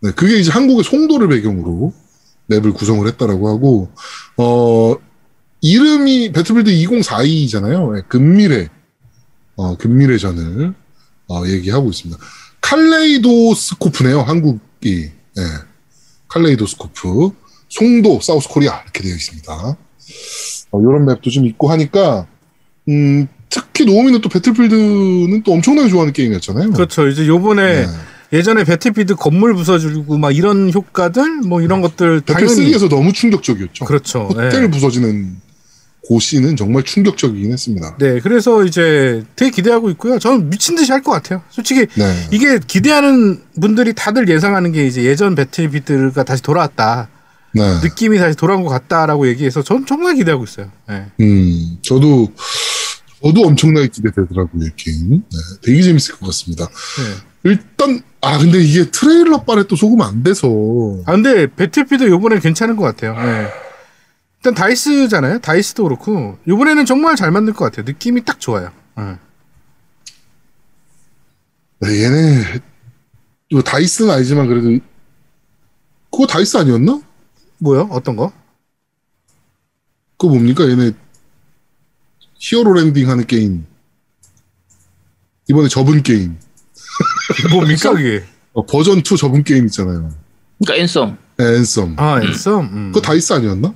네, 0.00 0.10
그게 0.12 0.38
이제 0.38 0.50
한국의 0.50 0.82
송도를 0.82 1.28
배경으로 1.28 1.92
맵을 2.46 2.72
구성을 2.72 3.06
했다라고 3.06 3.48
하고, 3.48 3.92
어, 4.38 4.96
이름이 5.60 6.32
배틀필드 6.32 6.70
2042잖아요. 6.70 7.94
네, 7.94 8.02
근미래, 8.08 8.68
어, 9.56 9.76
근미래전을, 9.76 10.74
어, 11.28 11.42
얘기하고 11.46 11.90
있습니다. 11.90 12.20
칼레이도스코프네요, 12.62 14.22
한국이. 14.22 15.10
네. 15.36 15.42
Kaleidoscope. 16.28 17.32
송도, 17.68 18.20
South 18.20 18.48
Korea 18.48 18.80
이렇게 18.82 19.02
되어 19.02 19.14
있습니다. 19.14 19.76
어, 20.72 20.80
이런 20.80 21.04
맵도 21.04 21.30
좀 21.30 21.44
있고 21.46 21.70
하니까 21.70 22.26
음, 22.88 23.28
특히 23.50 23.84
노우미는 23.84 24.20
또 24.20 24.28
배틀필드는 24.28 25.42
또 25.42 25.52
엄청나게 25.52 25.88
좋아하는 25.88 26.12
게임이었잖아요. 26.12 26.70
그렇죠. 26.72 27.08
이제 27.08 27.26
요번에 27.26 27.86
네. 27.86 27.88
예전에 28.32 28.62
배틀피드 28.64 29.16
건물 29.16 29.54
부서지고 29.54 30.16
막 30.16 30.34
이런 30.34 30.72
효과들 30.72 31.40
뭐 31.46 31.60
이런 31.60 31.80
것들 31.82 32.20
배틀 32.20 32.46
당연히 32.46 32.72
3에서 32.72 32.88
너무 32.88 33.12
충격적이었죠. 33.12 33.84
그렇죠. 33.84 34.28
호텔 34.30 34.62
네. 34.62 34.70
부서지는 34.70 35.36
고시는 36.06 36.56
정말 36.56 36.82
충격적이긴 36.84 37.52
했습니다. 37.52 37.96
네, 37.98 38.20
그래서 38.20 38.64
이제 38.64 39.24
되게 39.36 39.50
기대하고 39.50 39.90
있고요. 39.90 40.18
저는 40.18 40.48
미친 40.48 40.74
듯이 40.76 40.92
할 40.92 41.02
것 41.02 41.10
같아요. 41.10 41.42
솔직히 41.50 41.86
네. 41.94 42.28
이게 42.30 42.58
기대하는 42.64 43.42
분들이 43.60 43.92
다들 43.94 44.28
예상하는 44.28 44.70
게 44.72 44.86
이제 44.86 45.02
예전 45.04 45.34
배틀피드가 45.34 46.22
다시 46.22 46.42
돌아왔다. 46.42 47.08
네. 47.52 47.62
느낌이 47.82 48.16
다시 48.18 48.36
돌아온 48.36 48.62
것 48.62 48.68
같다라고 48.70 49.26
얘기해서 49.28 49.62
전 49.62 49.84
정말 49.86 50.14
기대하고 50.14 50.44
있어요. 50.44 50.70
네. 50.88 51.06
음, 51.20 51.78
저도 51.82 52.28
저도 53.22 53.42
엄청나게 53.42 53.88
기대되더라고요, 53.88 54.64
이 54.64 54.70
게임. 54.76 55.10
네, 55.10 55.38
되게 55.62 55.82
재밌을 55.82 56.16
것 56.16 56.26
같습니다. 56.26 56.66
네. 56.66 57.50
일단 57.50 58.02
아 58.20 58.38
근데 58.38 58.60
이게 58.60 58.90
트레일러 58.90 59.44
빨에 59.44 59.64
또 59.64 59.76
속으면 59.76 60.06
안 60.06 60.22
돼서 60.22 60.48
아 61.06 61.12
근데 61.12 61.46
배틀필드 61.54 62.08
요번에 62.08 62.38
괜찮은 62.38 62.76
것 62.76 62.84
같아요. 62.84 63.14
네. 63.14 63.48
일단 64.38 64.54
다이스잖아요. 64.54 65.40
다이스도 65.40 65.84
그렇고 65.84 66.38
요번에는 66.48 66.86
정말 66.86 67.16
잘 67.16 67.30
만들 67.30 67.52
것 67.52 67.66
같아요. 67.66 67.84
느낌이 67.86 68.24
딱 68.24 68.40
좋아요. 68.40 68.70
네. 68.96 69.16
네, 71.80 72.04
얘네 72.04 72.60
뭐 73.52 73.62
다이스는 73.62 74.10
아니지만 74.10 74.46
그래도 74.46 74.84
그거 76.10 76.26
다이스 76.26 76.56
아니었나? 76.56 77.00
뭐요? 77.58 77.88
어떤 77.90 78.16
거? 78.16 78.32
그거 80.18 80.28
뭡니까? 80.34 80.68
얘네 80.68 80.92
hero 82.40 82.72
landing 82.72 83.08
하는 83.08 83.26
게임. 83.26 83.64
이번에 85.48 85.68
접은 85.68 86.02
게임. 86.02 86.36
뭡니까 87.50 87.92
그게? 87.92 88.24
어, 88.52 88.64
버전 88.66 88.98
2 88.98 89.02
접은 89.02 89.44
게임 89.44 89.66
있잖아요. 89.66 90.10
그러니까 90.64 90.82
앤썸. 90.82 91.16
네, 91.36 91.44
앤썸. 91.56 91.94
아 91.98 92.20
앤썸. 92.22 92.60
음. 92.72 92.92
그거 92.92 93.00
다이스 93.06 93.32
아니었나? 93.34 93.74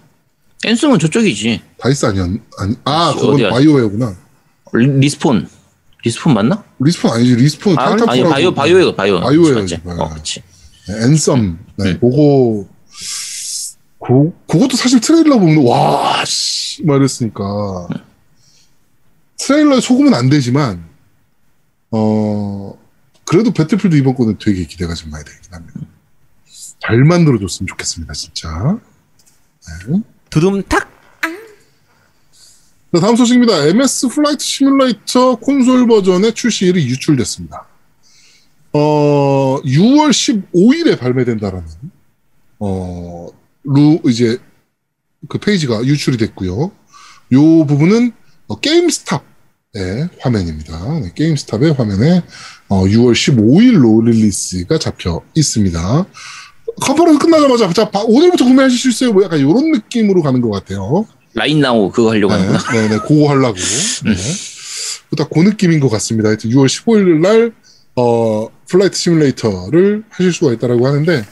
앤썸은 0.66 0.98
저쪽이지. 0.98 1.60
다이스 1.78 2.06
아니었, 2.06 2.30
아니, 2.58 2.76
아, 2.84 3.08
어디, 3.10 3.20
그건 3.20 3.34
어디야? 3.34 3.50
바이오웨어구나. 3.50 4.16
리- 4.74 4.86
리스폰. 5.00 5.48
리스폰 6.04 6.34
맞나? 6.34 6.64
리스폰 6.80 7.12
아니지, 7.12 7.36
리스폰 7.36 7.78
아, 7.78 7.90
타이탄 7.90 8.08
아니 8.08 8.20
프라고. 8.20 8.32
바이오 8.34 8.54
바이오예요 8.54 8.94
바이오. 8.94 9.20
바이오예요지, 9.20 9.74
맞지? 9.76 9.82
바이오. 9.84 10.00
어, 10.00 10.08
그렇지. 10.10 10.42
네, 10.88 10.94
앤썸. 11.04 11.58
네, 11.76 11.90
음. 11.92 11.98
그거, 12.00 12.66
그, 14.06 14.32
그것도 14.46 14.76
사실 14.76 15.00
트레일러 15.00 15.38
보면, 15.38 15.64
와, 15.66 16.24
씨, 16.24 16.82
막 16.84 16.96
이랬으니까. 16.96 17.88
트레일러에 19.46 19.80
속으면 19.80 20.14
안 20.14 20.30
되지만, 20.30 20.88
어, 21.90 22.78
그래도 23.26 23.52
배틀필드 23.52 23.94
이번 23.96 24.14
거는 24.14 24.38
되게 24.38 24.64
기대가 24.64 24.94
좀 24.94 25.10
많이 25.10 25.22
되긴 25.22 25.52
합니다. 25.52 25.80
잘 26.80 26.96
만들어줬으면 27.04 27.66
좋겠습니다, 27.66 28.14
진짜. 28.14 28.78
네. 29.86 30.00
두둠탁. 30.30 30.90
자, 32.94 33.00
다음 33.00 33.16
소식입니다. 33.16 33.66
MS 33.66 34.08
플라이트 34.08 34.42
시뮬레이터 34.42 35.36
콘솔 35.36 35.88
버전의 35.88 36.32
출시일이 36.32 36.86
유출됐습니다. 36.86 37.66
어, 38.72 39.60
6월 39.62 40.10
15일에 40.10 40.98
발매된다라는, 40.98 41.66
어, 42.60 43.28
루, 43.64 44.00
이제, 44.06 44.38
그 45.28 45.36
페이지가 45.38 45.84
유출이 45.84 46.16
됐고요. 46.16 46.72
요 47.32 47.66
부분은 47.66 48.12
어, 48.46 48.60
게임스탑 48.60 49.33
의 49.76 50.08
화면입니다. 50.20 51.00
네, 51.00 51.10
게임스탑의 51.16 51.72
화면에 51.72 52.22
어, 52.68 52.84
6월 52.84 53.12
15일로 53.12 54.04
릴리스가 54.04 54.78
잡혀 54.78 55.20
있습니다. 55.34 56.06
컨퍼런스 56.80 57.18
끝나자마자 57.18 57.72
자, 57.72 57.90
바- 57.90 58.02
오늘부터 58.04 58.44
구매하실 58.44 58.78
수 58.78 58.88
있어요. 58.90 59.12
뭐 59.12 59.24
약간 59.24 59.40
이런 59.40 59.72
느낌으로 59.72 60.22
가는 60.22 60.40
것 60.40 60.50
같아요. 60.50 61.06
right 61.34 61.58
now 61.60 61.90
그거 61.90 62.10
하려고 62.10 62.32
네, 62.36 62.40
하는구나. 62.46 62.72
네, 62.72 62.88
네, 62.88 62.98
그거 62.98 63.28
하려고. 63.30 63.54
네. 64.04 64.14
딱 65.16 65.28
그 65.30 65.40
느낌인 65.40 65.78
것 65.80 65.88
같습니다. 65.90 66.28
하여튼 66.28 66.50
6월 66.50 66.66
15일 66.66 67.20
날, 67.20 67.52
어, 67.96 68.48
플라이트 68.68 68.96
시뮬레이터를 68.96 70.02
하실 70.08 70.32
수가 70.32 70.52
있다라고 70.54 70.86
하는데, 70.88 71.24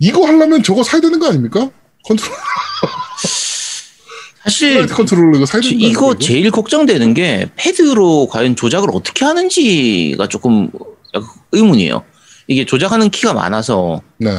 이거 0.00 0.26
하려면 0.26 0.62
저거 0.64 0.82
사야 0.82 1.00
되는 1.00 1.20
거 1.20 1.28
아닙니까? 1.28 1.70
컨트롤, 2.04 2.32
사실 4.44 4.86
컨트롤러 4.86 5.36
이거 5.36 5.46
사야 5.46 5.60
이거? 5.64 6.18
제일 6.18 6.50
걱정되는 6.50 7.14
게 7.14 7.48
패드로 7.56 8.26
과연 8.28 8.56
조작을 8.56 8.88
어떻게 8.92 9.24
하는지가 9.24 10.26
조금 10.28 10.70
의문이에요. 11.52 12.04
이게 12.48 12.64
조작하는 12.66 13.08
키가 13.08 13.34
많아서 13.34 14.02
네. 14.18 14.30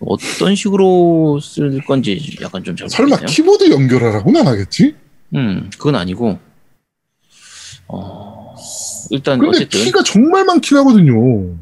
어떤 0.00 0.54
식으로 0.54 1.40
쓸 1.42 1.78
건지 1.84 2.36
약간 2.40 2.64
좀 2.64 2.74
잘 2.74 2.88
설마 2.88 3.10
모르겠네요. 3.16 3.26
키보드 3.34 3.70
연결하라고는 3.70 4.40
안 4.40 4.46
하겠지? 4.46 4.94
음, 5.34 5.68
그건 5.76 5.96
아니고. 5.96 6.38
어, 7.88 8.54
일단 9.10 9.38
근데 9.38 9.58
어쨌든 9.58 9.84
키가 9.84 10.02
정말 10.04 10.44
많긴 10.44 10.78
하거든요. 10.78 11.54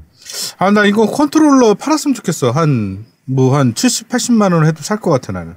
아, 0.59 0.71
나 0.71 0.85
이거 0.87 1.07
컨트롤러 1.11 1.75
팔았으면 1.75 2.14
좋겠어. 2.14 2.53
한, 2.53 3.05
뭐, 3.25 3.57
한 3.57 3.75
70, 3.75 4.09
80만 4.09 4.53
원 4.55 4.64
해도 4.66 4.83
살 4.83 4.99
것 5.01 5.11
같아, 5.11 5.33
나는. 5.33 5.55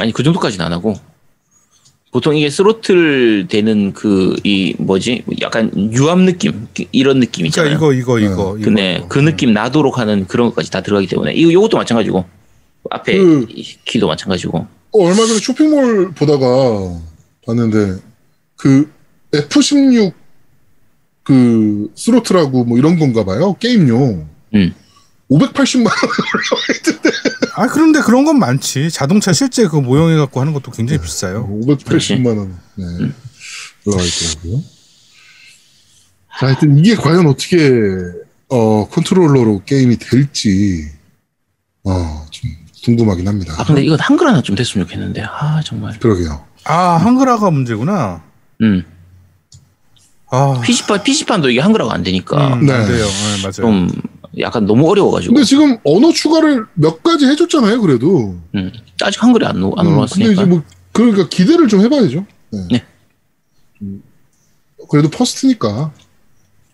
아니 0.00 0.12
그 0.12 0.22
정도까지는 0.22 0.64
안 0.64 0.72
하고 0.72 0.94
보통 2.12 2.36
이게 2.36 2.48
스로틀 2.50 3.46
되는 3.48 3.92
그 3.92 4.36
이 4.44 4.74
뭐지 4.78 5.24
약간 5.42 5.70
유압 5.92 6.20
느낌 6.20 6.66
이런 6.92 7.20
느낌 7.20 7.48
그러니까 7.50 7.62
있잖아요. 7.74 7.92
이거, 7.92 7.92
이거, 7.92 8.18
이거. 8.18 8.56
이거, 8.56 8.64
근데 8.64 8.96
이거. 8.98 9.08
그 9.08 9.18
느낌 9.18 9.52
나도록 9.52 9.98
하는 9.98 10.26
그런 10.26 10.48
것까지 10.48 10.70
다 10.70 10.80
들어가기 10.82 11.06
때문에 11.08 11.32
이거 11.34 11.52
요것도 11.52 11.76
마찬가지고 11.76 12.24
앞에 12.90 13.18
그- 13.18 13.46
이 13.50 13.62
키도 13.84 14.06
마찬가지고 14.06 14.58
어, 14.58 14.98
얼마 15.04 15.16
전에 15.26 15.38
쇼핑몰 15.40 16.12
보다가 16.14 16.46
봤는데 17.46 18.00
그 18.56 18.90
F16 19.32 20.12
그 21.24 21.90
스로틀하고 21.96 22.64
뭐 22.64 22.78
이런 22.78 22.98
건가 22.98 23.24
봐요. 23.24 23.56
게임용. 23.58 24.28
음. 24.54 24.74
580만 25.30 25.86
원. 25.86 25.94
아, 27.56 27.66
그런데 27.68 28.00
그런 28.00 28.24
건 28.24 28.38
많지. 28.38 28.90
자동차 28.90 29.32
실제 29.32 29.66
그 29.66 29.76
모형해 29.76 30.16
갖고 30.16 30.40
하는 30.40 30.52
것도 30.52 30.70
굉장히 30.72 31.00
비싸요. 31.00 31.48
580만 31.48 32.26
원. 32.38 32.58
네. 32.74 32.84
올라가 33.86 34.02
있더라고요. 34.04 34.62
자, 36.38 36.46
하여튼 36.48 36.78
이게 36.78 36.94
과연 36.94 37.26
어떻게 37.26 37.70
어, 38.48 38.86
컨트롤러로 38.88 39.62
게임이 39.64 39.96
될지 39.96 40.90
어, 41.84 42.26
좀 42.30 42.50
궁금하긴 42.84 43.26
합니다. 43.26 43.54
아 43.58 43.64
근데 43.64 43.82
이건 43.82 43.98
한글 44.00 44.28
하나 44.28 44.42
좀 44.42 44.54
됐으면 44.54 44.86
좋겠는데 44.86 45.22
아 45.22 45.60
정말 45.64 45.98
그러게요. 45.98 46.44
아, 46.64 46.96
한글화가 46.96 47.50
문제구나. 47.50 48.22
음 48.60 48.84
아, 50.30 50.60
PC판 50.62 51.02
PC판도 51.04 51.50
이게 51.50 51.60
한글화가 51.60 51.94
안 51.94 52.02
되니까 52.02 52.54
음, 52.54 52.66
네. 52.66 52.72
안 52.72 52.86
돼요. 52.86 53.06
네, 53.06 53.42
맞아요. 53.42 53.52
좀 53.52 53.88
약간 54.40 54.66
너무 54.66 54.88
어려워가지고 54.90 55.34
근데 55.34 55.44
지금 55.46 55.78
언어 55.84 56.12
추가를 56.12 56.66
몇 56.74 57.02
가지 57.02 57.24
해줬잖아요, 57.26 57.80
그래도. 57.80 58.36
음, 58.54 58.72
아직 59.02 59.22
한글이 59.22 59.46
안, 59.46 59.62
오- 59.62 59.74
안 59.76 59.86
음, 59.86 59.90
근데 59.90 59.92
올라왔으니까 59.92 60.32
이제 60.32 60.44
뭐 60.44 60.62
그러니까 60.92 61.28
기대를 61.28 61.68
좀 61.68 61.80
해봐야죠. 61.82 62.26
네. 62.50 62.58
네. 62.70 62.84
음, 63.82 64.02
그래도 64.90 65.08
퍼스트니까 65.08 65.90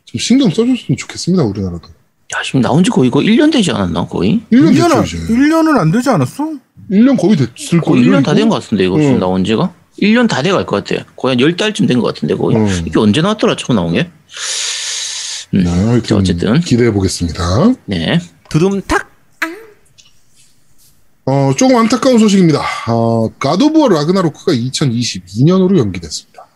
좀 0.05 0.19
신경 0.19 0.49
써줬으면 0.51 0.97
좋겠습니다, 0.99 1.45
우리나라도. 1.45 1.89
야 2.35 2.43
지금 2.45 2.61
나온 2.63 2.83
지 2.83 2.91
거의 2.91 3.09
이거 3.09 3.21
1년 3.21 3.53
되지 3.53 3.71
않았나 3.73 4.07
거의 4.07 4.41
1년 4.51 4.73
1년, 4.75 4.93
안, 4.93 5.03
됐죠, 5.03 5.17
이제. 5.19 5.33
1년은 5.35 5.79
안 5.79 5.91
되지 5.93 6.09
않았어? 6.11 6.53
1년 6.91 7.19
거의 7.21 7.37
됐을 7.37 7.81
거예요. 7.81 8.05
1년 8.11 8.25
다 8.25 8.35
된 8.35 8.49
것 8.49 8.61
같은데 8.63 8.85
이거 8.87 8.95
어. 8.97 9.01
지금 9.01 9.19
나온 9.21 9.45
지가 9.45 9.73
1년 10.01 10.29
다 10.29 10.43
돼갈 10.43 10.65
것 10.67 10.83
같아 10.85 11.05
거의 11.17 11.37
한 11.37 11.45
10달쯤 11.47 11.87
된 11.87 12.01
것 12.01 12.13
같은데 12.15 12.35
거의 12.35 12.57
어. 12.57 12.67
이게 12.87 12.99
언제 12.99 13.21
나왔더라 13.21 13.57
처음 13.57 13.77
나온 13.77 13.93
게 13.93 14.11
음, 15.55 15.65
네, 15.65 15.71
하여튼 15.71 16.17
어쨌든. 16.17 16.61
기대해 16.61 16.91
보겠습니다. 16.91 17.75
네 17.87 18.19
두둠탁 18.49 19.11
어, 21.25 21.53
조금 21.57 21.77
안타까운 21.77 22.19
소식입니다. 22.19 22.61
어, 22.89 23.29
가도부어 23.39 23.89
라그나로크가 23.89 24.53
2022년으로 24.53 25.79
연기됐습니다. 25.79 26.47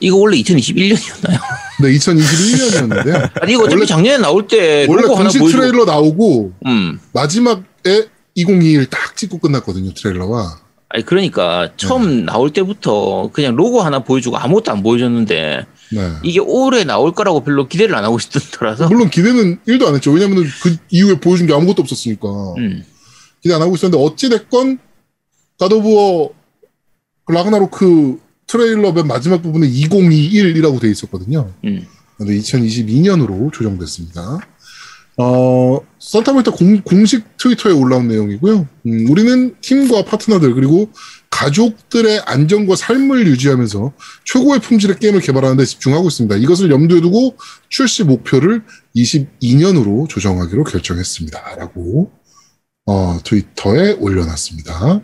이거 0.00 0.16
원래 0.16 0.36
2021년이었나요? 0.38 1.40
네, 1.82 1.92
2021년이었는데 1.92 3.30
아니 3.42 3.52
이거 3.52 3.62
어차피 3.62 3.74
원래- 3.76 3.86
작년에 3.86 4.18
나올 4.18 4.46
때 4.48 4.86
원래 4.88 5.02
공식 5.06 5.38
보여주고 5.38 5.48
트레일러 5.50 5.84
나오고 5.84 6.52
음 6.66 6.98
마지막에 7.12 8.08
2021 8.34 8.86
딱 8.86 9.16
찍고 9.16 9.38
끝났거든요, 9.38 9.92
트레일러가. 9.94 10.58
아니 10.88 11.04
그러니까 11.04 11.70
처음 11.76 12.24
나올 12.24 12.52
때부터 12.52 13.30
그냥 13.32 13.54
로고 13.56 13.80
하나 13.82 14.00
보여주고 14.00 14.36
아무것도 14.38 14.72
안 14.72 14.82
보여줬는데 14.82 15.66
네. 15.92 16.12
이게 16.22 16.40
올해 16.40 16.84
나올 16.84 17.12
거라고 17.12 17.44
별로 17.44 17.68
기대를 17.68 17.94
안 17.94 18.04
하고 18.04 18.18
있던 18.18 18.42
터라서 18.52 18.88
물론 18.88 19.10
기대는 19.10 19.60
1도 19.66 19.86
안 19.86 19.94
했죠. 19.94 20.10
왜냐면 20.10 20.44
그 20.62 20.76
이후에 20.90 21.20
보여준 21.20 21.46
게 21.46 21.54
아무것도 21.54 21.82
없었으니까. 21.82 22.28
음, 22.58 22.84
기대 23.42 23.54
안 23.54 23.62
하고 23.62 23.74
있었는데 23.74 24.02
어찌 24.02 24.28
됐건 24.28 24.78
가도부어 25.58 26.30
라그나로크 27.28 28.18
트레일러 28.46 28.92
맨 28.92 29.06
마지막 29.06 29.42
부분에 29.42 29.68
2021이라고 29.68 30.80
돼 30.80 30.90
있었거든요. 30.90 31.52
음. 31.64 31.86
근데 32.18 32.34
2022년으로 32.38 33.52
조정됐습니다. 33.52 34.40
어, 35.18 35.78
산타모니타 35.98 36.52
공, 36.52 36.80
공식 36.82 37.36
트위터에 37.36 37.72
올라온 37.72 38.08
내용이고요. 38.08 38.66
음, 38.86 39.10
우리는 39.10 39.54
팀과 39.60 40.04
파트너들 40.04 40.54
그리고 40.54 40.88
가족들의 41.30 42.22
안전과 42.26 42.76
삶을 42.76 43.26
유지하면서 43.26 43.92
최고의 44.24 44.60
품질의 44.60 44.98
게임을 44.98 45.20
개발하는 45.20 45.56
데 45.56 45.64
집중하고 45.64 46.08
있습니다. 46.08 46.36
이것을 46.36 46.70
염두에 46.70 47.00
두고 47.00 47.36
출시 47.68 48.04
목표를 48.04 48.62
22년으로 48.96 50.08
조정하기로 50.08 50.64
결정했습니다. 50.64 51.56
라고 51.56 52.10
어, 52.86 53.18
트위터에 53.24 53.92
올려놨습니다. 53.92 55.00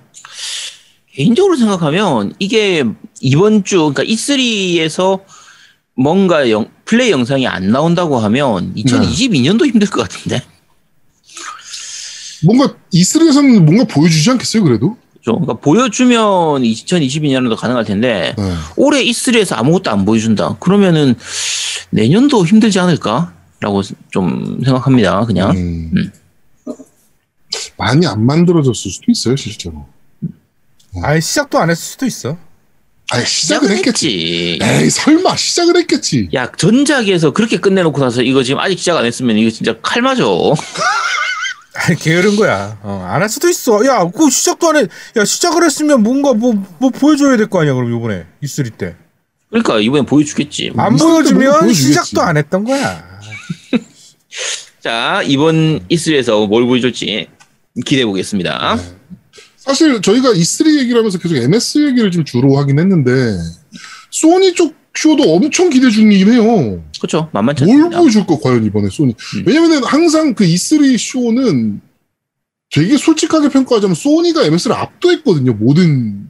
개인적으로 1.13 1.57
생각하면 1.57 2.35
이게 2.39 2.85
이번 3.21 3.65
주 3.65 3.79
그러니까 3.79 4.05
E3에서 4.05 5.21
뭔가 6.03 6.49
영- 6.51 6.69
플레이 6.85 7.11
영상이 7.11 7.47
안 7.49 7.71
나온다고 7.73 8.19
하면 8.19 8.73
2022년도 8.77 9.67
힘들 9.67 9.89
것 9.91 10.03
같은데. 10.09 10.41
뭔가 12.45 12.73
E3에서는 12.95 13.65
뭔가 13.65 13.85
보여주지 13.85 14.31
않겠어요, 14.31 14.63
그래도? 14.63 14.97
그죠? 15.19 15.33
그러니까 15.41 15.55
보여주면 15.55 16.63
2022년에도 16.63 17.57
가능할 17.57 17.85
텐데 17.85 18.33
네. 18.39 18.55
올해 18.77 19.05
E3에서 19.05 19.57
아무것도 19.57 19.91
안 19.91 20.05
보여준다. 20.05 20.57
그러면은 20.61 21.17
내년도 21.91 22.47
힘들지 22.47 22.79
않을까라고 22.79 23.83
좀 24.11 24.61
생각합니다. 24.65 25.25
그냥. 25.27 25.51
음. 25.51 25.91
음. 25.97 26.13
많이 27.77 28.07
안 28.07 28.25
만들어졌을 28.25 28.91
수도 28.91 29.07
있어요, 29.11 29.35
실제로. 29.35 29.87
아예 31.03 31.19
시작도 31.21 31.59
안 31.59 31.71
했을 31.71 31.83
수도 31.83 32.07
있어. 32.07 32.37
아니, 33.11 33.25
시작은 33.25 33.71
했겠지. 33.71 34.59
했지. 34.61 34.85
에이, 34.85 34.91
설마 34.91 35.37
시작을 35.37 35.77
했겠지. 35.79 36.29
야 36.35 36.51
전작에서 36.53 37.31
그렇게 37.33 37.57
끝내놓고 37.59 38.01
나서 38.01 38.23
이거 38.23 38.43
지금 38.43 38.61
아직 38.61 38.79
시작 38.79 38.97
안 38.99 39.07
했으면 39.07 39.39
이거 39.39 39.51
진짜 39.51 39.75
칼 39.81 40.03
맞아. 40.03 40.25
아니, 41.75 41.97
게으른 41.99 42.37
거야. 42.37 42.79
어, 42.83 43.07
안 43.09 43.23
할 43.23 43.29
수도 43.29 43.49
있어. 43.49 43.85
야, 43.87 44.05
그 44.15 44.29
시작도 44.29 44.69
안 44.69 44.77
해. 44.77 44.87
야, 45.17 45.25
시작을 45.25 45.65
했으면 45.65 46.03
뭔가 46.03 46.35
뭐, 46.35 46.53
뭐 46.79 46.91
보여줘야 46.91 47.37
될 47.37 47.47
거 47.49 47.61
아니야, 47.61 47.73
그럼 47.75 47.91
요번에. 47.91 48.27
E3 48.43 48.77
때. 48.77 48.97
그러니까 49.49 49.79
이번엔 49.79 50.05
보여주겠지. 50.05 50.73
안 50.77 50.97
뭔가 50.97 51.05
보여주면 51.07 51.61
보여주겠지. 51.61 51.83
시작도 51.89 52.21
안 52.21 52.37
했던 52.37 52.65
거야. 52.65 53.09
자 54.83 55.23
이번 55.25 55.81
E3에서 55.89 56.47
뭘 56.47 56.65
보여줄지 56.67 57.29
기대해 57.87 58.05
보겠습니다. 58.07 58.77
네. 58.77 58.83
사실 59.69 60.01
저희가 60.01 60.31
E3 60.33 60.79
얘기를 60.81 60.97
하면서 60.99 61.19
계속 61.19 61.37
MS 61.37 61.89
얘기를 61.89 62.11
좀 62.11 62.25
주로 62.25 62.57
하긴 62.57 62.79
했는데, 62.79 63.37
소니 64.11 64.55
쪽 64.55 64.75
쇼도 64.97 65.23
엄청 65.35 65.69
기대 65.69 65.91
중이긴 65.91 66.33
해요. 66.33 66.83
그렇죠. 66.99 67.29
만만치 67.35 67.65
뭘 67.65 67.77
않습니다. 67.77 67.99
보여줄까, 68.01 68.39
과연 68.43 68.65
이번에 68.65 68.89
소니. 68.91 69.13
음. 69.37 69.45
왜냐면은 69.47 69.85
항상 69.85 70.35
그 70.35 70.45
E3 70.45 70.97
쇼는 70.99 71.83
되게 72.71 72.97
솔직하게 72.97 73.51
평가하자면 73.51 73.95
소니가 73.95 74.45
MS를 74.45 74.75
압도했거든요. 74.75 75.53
모든, 75.53 76.29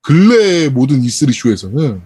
근래 0.00 0.68
모든 0.68 1.02
E3 1.02 1.32
쇼에서는. 1.32 2.00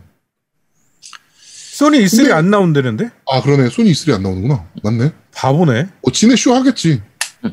소니 1.74 1.98
E3 2.06 2.16
근데- 2.16 2.32
안 2.32 2.50
나온다는데? 2.50 3.10
아, 3.30 3.42
그러네. 3.42 3.68
소니 3.68 3.92
E3 3.92 4.14
안 4.14 4.22
나오는구나. 4.22 4.66
맞네. 4.82 5.12
바보네. 5.34 5.88
어, 6.02 6.10
지네 6.10 6.36
쇼 6.36 6.54
하겠지. 6.54 7.02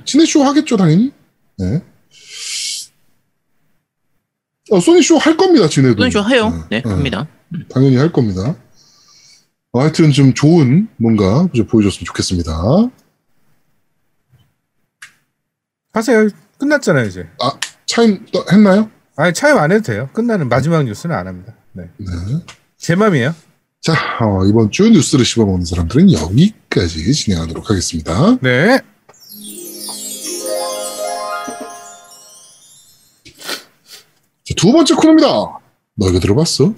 지네 0.05 0.25
쇼 0.25 0.43
하겠죠, 0.43 0.77
당연히. 0.77 1.11
네. 1.59 1.81
어, 4.71 4.79
소니 4.79 5.01
쇼 5.01 5.17
할 5.17 5.37
겁니다, 5.37 5.67
지네도. 5.67 6.09
좀 6.09 6.29
해요. 6.29 6.65
네, 6.69 6.81
합니다. 6.85 7.27
당연히 7.69 7.97
할 7.97 8.11
겁니다. 8.11 8.55
어, 9.71 9.81
하여튼 9.81 10.11
좀 10.11 10.33
좋은 10.33 10.87
뭔가 10.97 11.47
좀 11.53 11.67
보여줬으면 11.67 12.05
좋겠습니다. 12.05 12.51
하세요. 15.93 16.27
끝났잖아요, 16.57 17.05
이제. 17.05 17.27
아, 17.41 17.51
차임 17.85 18.25
또 18.31 18.43
했나요? 18.51 18.89
아니, 19.15 19.33
차임 19.33 19.57
안 19.57 19.71
해도 19.71 19.83
돼요. 19.83 20.09
끝나는 20.13 20.49
마지막 20.49 20.83
뉴스는 20.83 21.15
안 21.15 21.27
합니다. 21.27 21.53
네. 21.73 21.83
네. 21.97 22.05
제 22.77 22.95
맘이에요. 22.95 23.33
자, 23.81 23.93
어, 24.21 24.43
이번 24.45 24.71
주 24.71 24.89
뉴스를 24.89 25.23
씹어먹는 25.23 25.65
사람들은 25.65 26.11
여기까지 26.11 27.13
진행하도록 27.13 27.69
하겠습니다. 27.69 28.37
네. 28.41 28.79
두 34.55 34.71
번째 34.71 34.95
코너입니다. 34.95 35.27
너 35.95 36.09
이거 36.09 36.19
들어봤어? 36.19 36.73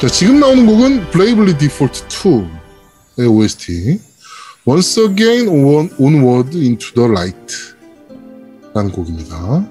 자, 0.00 0.08
지금 0.08 0.40
나오는 0.40 0.64
곡은 0.64 1.10
Bravely 1.10 1.58
Default 1.58 2.06
2의 2.08 3.30
OST. 3.30 4.00
Once 4.64 5.02
Again 5.02 5.48
on, 5.48 5.90
Onward 5.98 6.56
Into 6.56 6.92
the 6.94 7.10
Light. 7.10 7.54
라는 8.74 8.90
곡입니다. 8.92 9.66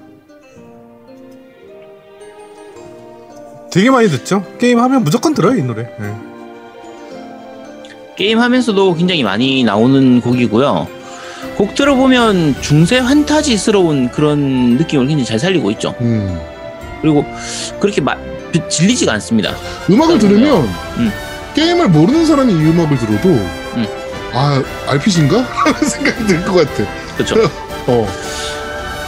되게 3.72 3.90
많이 3.90 4.08
듣죠? 4.08 4.44
게임 4.58 4.78
하면 4.78 5.02
무조건 5.02 5.34
들어요, 5.34 5.56
이 5.56 5.62
노래. 5.62 5.84
네. 5.98 6.29
게임 8.20 8.38
하면서도 8.38 8.96
굉장히 8.96 9.22
많이 9.22 9.64
나오는 9.64 10.20
곡이고요. 10.20 10.86
곡 11.56 11.74
들어보면 11.74 12.60
중세 12.60 12.98
환타지스러운 12.98 14.10
그런 14.10 14.76
느낌을 14.76 15.06
굉장히 15.06 15.24
잘 15.24 15.38
살리고 15.38 15.70
있죠. 15.70 15.94
음. 16.02 16.38
그리고 17.00 17.24
그렇게 17.80 18.02
마, 18.02 18.14
질리지가 18.68 19.10
않습니다. 19.14 19.54
음악을 19.88 20.18
들으면 20.18 20.68
음. 20.98 21.10
게임을 21.54 21.88
모르는 21.88 22.26
사람이 22.26 22.52
이 22.52 22.56
음악을 22.56 22.98
들어도 22.98 23.40
아 24.34 24.62
RPG인가? 24.86 25.40
하는 25.40 25.80
생각이 25.88 26.26
들 26.26 26.44
것 26.44 26.52
같아. 26.56 26.84
그렇죠. 27.16 27.36
어. 27.88 28.06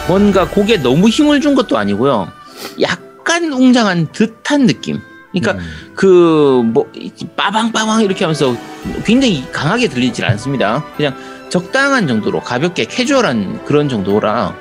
뭔가 0.08 0.48
곡에 0.48 0.78
너무 0.78 1.10
힘을 1.10 1.42
준 1.42 1.54
것도 1.54 1.76
아니고요. 1.76 2.32
약간 2.80 3.52
웅장한 3.52 4.08
듯한 4.12 4.66
느낌. 4.66 5.00
그러니까 5.32 5.52
음. 5.64 5.94
그뭐 5.94 6.92
빠방빠방 7.36 8.02
이렇게 8.02 8.24
하면서 8.24 8.54
굉장히 9.04 9.44
강하게 9.52 9.88
들리질 9.88 10.24
않습니다. 10.24 10.84
그냥 10.96 11.16
적당한 11.48 12.06
정도로 12.06 12.40
가볍게 12.40 12.84
캐주얼한 12.84 13.64
그런 13.64 13.88
정도라 13.88 14.54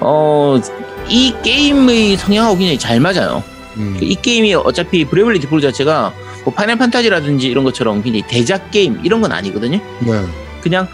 어 0.00 0.60
이 1.08 1.34
게임의 1.42 2.16
성향하고 2.16 2.56
굉장히 2.58 2.78
잘 2.78 3.00
맞아요. 3.00 3.42
음. 3.76 3.96
이 4.00 4.14
게임이 4.14 4.54
어차피 4.54 5.04
브레블리 5.04 5.40
디폴 5.40 5.60
자체가 5.60 6.12
뭐 6.44 6.52
파이널 6.52 6.76
판타지라든지 6.76 7.48
이런 7.48 7.64
것처럼 7.64 8.02
굉장히 8.02 8.24
대작 8.28 8.70
게임 8.70 9.00
이런 9.02 9.20
건 9.20 9.32
아니거든요. 9.32 9.78
네. 10.00 10.24
그냥 10.60 10.86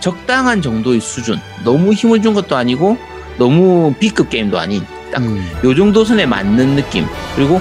적당한 0.00 0.62
정도의 0.62 1.00
수준. 1.00 1.40
너무 1.64 1.92
힘을 1.92 2.22
준 2.22 2.34
것도 2.34 2.56
아니고 2.56 2.96
너무 3.38 3.92
B급 3.98 4.30
게임도 4.30 4.58
아닌 4.58 4.84
딱 5.12 5.22
음. 5.22 5.44
요 5.64 5.74
정도 5.74 6.04
선에 6.04 6.26
맞는 6.26 6.76
느낌. 6.76 7.06
그리고 7.34 7.60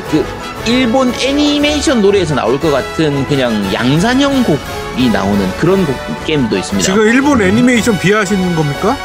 그 0.09 0.25
일본 0.65 1.13
애니메이션 1.15 2.01
노래에서 2.01 2.35
나올 2.35 2.57
것 2.59 2.71
같은 2.71 3.27
그냥 3.27 3.73
양산형 3.73 4.43
곡 4.43 4.57
이 4.97 5.09
나오는 5.09 5.49
그런 5.57 5.85
곡 5.85 5.95
게임도 6.25 6.57
있습니다. 6.57 6.85
지금 6.85 7.07
일본 7.07 7.41
애니메이션 7.41 7.99
비하하시는 7.99 8.55
겁니까? 8.55 8.97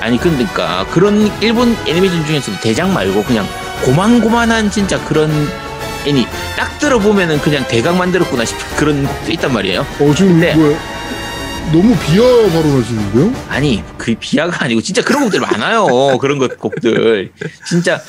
아니 0.00 0.18
그러니까 0.18 0.86
그런 0.90 1.30
일본 1.40 1.76
애니메이션 1.86 2.24
중에서도 2.26 2.60
대작 2.60 2.90
말고 2.90 3.24
그냥 3.24 3.46
고만고만한 3.84 4.70
진짜 4.70 5.02
그런 5.04 5.30
애니 6.06 6.26
딱 6.56 6.78
들어보면은 6.78 7.40
그냥 7.40 7.66
대강 7.68 7.96
만들었구나 7.96 8.44
싶은 8.44 8.76
그런 8.76 9.06
곡도 9.06 9.32
있단 9.32 9.52
말이에요. 9.52 9.86
어 10.00 10.14
지금 10.14 10.40
네. 10.40 10.54
뭐야? 10.54 10.78
너무 11.72 11.94
비하 11.98 12.24
발언하시는데요? 12.50 13.32
아니 13.48 13.82
그 13.98 14.14
비하가 14.18 14.64
아니고 14.64 14.80
진짜 14.80 15.02
그런 15.02 15.24
곡들 15.24 15.40
많아요. 15.40 16.16
그런 16.18 16.38
것 16.38 16.58
곡들 16.58 17.30
진짜 17.66 18.00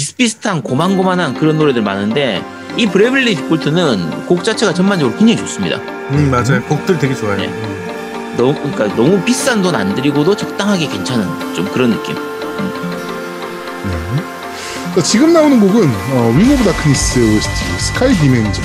비슷비슷한 0.00 0.60
고만고만한 0.60 1.32
그런 1.38 1.56
노래들 1.56 1.80
많은데 1.80 2.44
이 2.76 2.84
Bravely 2.86 3.34
Default는 3.34 4.26
곡 4.26 4.44
자체가 4.44 4.74
전반적으로 4.74 5.16
굉장히 5.16 5.38
좋습니다. 5.40 5.76
음 6.10 6.30
맞아요. 6.30 6.62
곡들 6.64 6.98
되게 6.98 7.14
좋아요. 7.14 7.38
네. 7.38 7.46
음. 7.46 8.34
너무 8.36 8.52
그러니까 8.60 8.94
너무 8.94 9.18
비싼 9.22 9.62
돈 9.62 9.74
안 9.74 9.94
들이고도 9.94 10.36
적당하게 10.36 10.88
괜찮은 10.88 11.54
좀 11.54 11.64
그런 11.72 11.92
느낌. 11.92 12.14
네. 12.14 12.20
자, 14.96 15.02
지금 15.02 15.32
나오는 15.32 15.58
곡은 15.58 15.88
어, 16.12 16.34
Wing 16.36 16.52
of 16.52 16.62
Darkness의 16.64 17.34
OST 17.34 17.64
스카이 17.78 18.14
디멘저. 18.16 18.60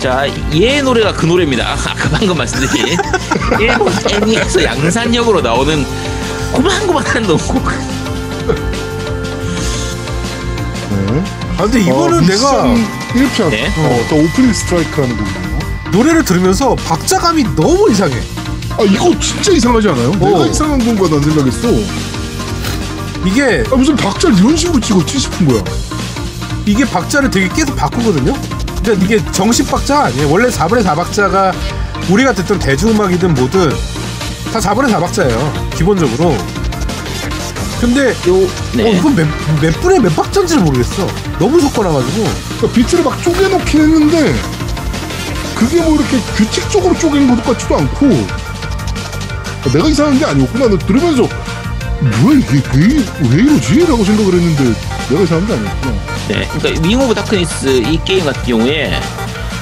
자, 0.00 0.26
얘 0.52 0.82
노래가 0.82 1.14
그 1.14 1.24
노래입니다. 1.24 1.66
아, 1.66 1.72
아까 1.72 2.10
방금 2.10 2.36
말씀드린 2.36 2.98
일본 3.58 3.90
애니에서 4.10 4.62
양산형으로 4.64 5.40
나오는 5.40 5.82
고만고만한 6.52 7.22
노곡. 7.22 7.62
네. 11.62 11.68
아 11.68 11.70
근데 11.70 11.80
이거는 11.80 12.18
어, 12.18 12.20
내가 12.20 12.64
미션 12.64 12.86
1편 13.14 13.50
네. 13.50 13.66
어, 13.76 14.06
더 14.08 14.16
오프닝 14.16 14.52
스트라이크라는 14.52 15.16
곡이에요. 15.16 15.58
노래를 15.92 16.24
들으면서 16.24 16.74
박자감이 16.74 17.44
너무 17.54 17.90
이상해. 17.90 18.16
아 18.78 18.82
이거 18.82 19.16
진짜 19.20 19.52
이상하지 19.52 19.88
않아요? 19.90 20.10
내가 20.12 20.38
어. 20.38 20.46
이상한 20.46 20.78
건가 20.84 21.08
난 21.08 21.22
생각했어. 21.22 21.68
이게 23.24 23.62
아 23.70 23.76
무슨 23.76 23.94
박자를 23.94 24.36
이런 24.38 24.56
식으로 24.56 24.80
찍었지 24.80 25.18
싶은 25.18 25.46
거야. 25.46 25.62
이게 26.66 26.84
박자를 26.84 27.30
되게 27.30 27.48
계속 27.48 27.76
바꾸거든요. 27.76 28.32
근데 28.82 29.04
이게 29.04 29.32
정식 29.32 29.70
박자가 29.70 30.06
아니에요. 30.06 30.30
원래 30.30 30.48
4분의 30.48 30.84
4박자가 30.84 31.52
우리가 32.10 32.32
듣던 32.32 32.58
대중음악이든 32.58 33.34
뭐든 33.34 33.70
다 34.52 34.58
4분의 34.58 34.90
4박자예요. 34.92 35.70
기본적으로. 35.76 36.36
근데 37.82 38.10
요, 38.28 38.48
네. 38.74 38.84
어, 38.84 38.94
이건 38.94 39.16
몇, 39.16 39.26
몇 39.60 39.80
분의 39.80 39.98
몇 39.98 40.14
박자인지를 40.14 40.62
모르겠어. 40.62 41.04
너무 41.40 41.60
섞어놔가지고. 41.60 42.22
그러니까 42.22 42.72
비트를 42.72 43.02
막 43.02 43.20
쪼개놓긴 43.20 43.80
했는데 43.80 44.34
그게 45.56 45.82
뭐 45.82 45.96
이렇게 45.96 46.16
규칙적으로 46.36 46.96
쪼갠 46.96 47.26
것 47.26 47.44
같지도 47.44 47.78
않고 47.78 48.06
아, 48.06 49.72
내가 49.72 49.88
이상한 49.88 50.16
게 50.16 50.24
아니었구나. 50.24 50.68
나 50.68 50.78
들으면서 50.78 51.22
뭐야 52.22 52.38
이게 52.38 52.62
왜, 52.72 53.04
왜 53.30 53.42
이러지? 53.42 53.80
라고 53.84 54.04
생각을 54.04 54.32
했는데 54.32 54.80
내가 55.10 55.22
이상한 55.24 55.46
게 55.48 55.52
아니었구나. 55.54 55.92
네. 56.28 56.48
그러니까 56.52 56.88
Wing 56.88 57.00
of 57.00 57.14
Darkness 57.16 57.66
이 57.66 57.98
게임 58.04 58.24
같은 58.24 58.44
경우에 58.44 59.00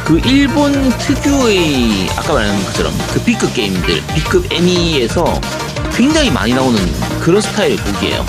그 0.05 0.21
일본 0.27 0.91
특유의 0.99 2.11
아까 2.17 2.35
말한 2.35 2.63
것처럼 2.65 2.93
그 3.15 3.23
B급 3.25 3.55
게임들, 3.55 4.03
B급 4.15 4.53
애니에서 4.53 5.41
굉장히 5.93 6.31
많이 6.31 6.55
나오는 6.55 6.79
그런 7.21 7.41
스타일의 7.41 7.77
곡이에요. 7.77 8.25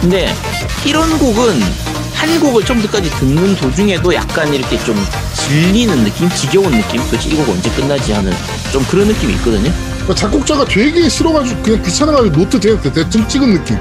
근데 0.00 0.34
이런 0.84 1.18
곡은 1.18 1.60
한 2.14 2.40
곡을 2.40 2.64
처음부터까지 2.64 3.10
듣는 3.10 3.56
도중에도 3.56 4.14
약간 4.14 4.52
이렇게 4.52 4.78
좀 4.84 4.96
질리는 5.34 6.04
느낌, 6.04 6.28
지겨운 6.30 6.70
느낌, 6.70 7.02
그렇지 7.08 7.28
이곡 7.28 7.48
언제 7.48 7.70
끝나지 7.70 8.12
하는 8.12 8.32
좀 8.72 8.84
그런 8.84 9.08
느낌이 9.08 9.34
있거든요. 9.34 9.72
그러니까 10.02 10.14
작곡자가 10.14 10.64
되게 10.64 11.08
싫어가지고 11.08 11.62
그냥 11.62 11.82
귀찮아가지고 11.82 12.36
노트 12.36 12.60
대, 12.60 12.80
대, 12.80 12.92
대충 12.92 13.26
찍은 13.26 13.54
느낌. 13.54 13.78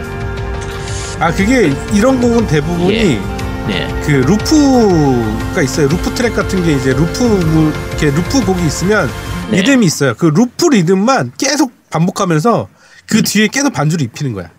아 1.20 1.32
그게 1.32 1.72
이런 1.94 2.20
곡은 2.20 2.48
대부분이 2.48 2.94
예. 2.96 3.22
네, 3.68 4.02
그 4.04 4.12
루프가 4.12 5.62
있어요. 5.62 5.88
루프 5.88 6.14
트랙 6.16 6.36
같은 6.36 6.64
게 6.64 6.74
이제 6.74 6.94
루프 6.94 7.24
뭐 7.24 7.72
이렇게 7.89 8.08
루프 8.08 8.44
곡이 8.44 8.66
있으면 8.66 9.10
네. 9.52 9.58
리듬이 9.58 9.86
있어요. 9.86 10.16
그 10.18 10.26
루프 10.26 10.70
리듬만 10.70 11.34
계속 11.38 11.72
반복하면서 11.92 12.68
그 13.12 13.18
음. 13.18 13.24
뒤에 13.24 13.47
계속 13.49 13.74
반주를 13.74 14.05
입히는 14.05 14.32
거야. 14.32 14.49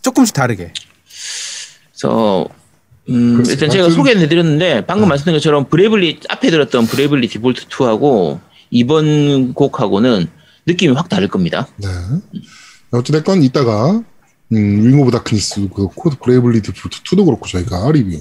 조금씩 0.00 0.34
다르게. 0.34 0.72
그래서 1.92 2.48
음, 3.10 3.44
일단 3.46 3.68
제가 3.70 3.84
하여튼- 3.84 3.94
소개는 3.96 4.22
해드렸는데 4.22 4.86
방금 4.86 5.04
어. 5.04 5.08
말씀드린 5.08 5.36
것처럼 5.36 5.68
Bravely 5.68 6.20
앞에 6.30 6.50
들었던 6.50 6.86
Bravely 6.86 7.28
Default 7.28 7.66
2하고 7.68 8.40
이번 8.70 9.52
곡하고는 9.52 10.26
느낌이 10.66 10.94
확 10.94 11.08
다를 11.10 11.28
겁니다. 11.28 11.68
네. 11.76 11.88
어찌됐건 12.90 13.42
이따가 13.42 13.90
음, 14.52 14.86
Wing 14.86 15.00
of 15.02 15.10
Darkness 15.10 15.68
그렇고 15.74 16.10
Bravely 16.10 16.62
Default 16.62 17.02
2도 17.02 17.24
그렇고 17.26 17.46
저희가 17.46 17.90
리뷰 17.92 18.18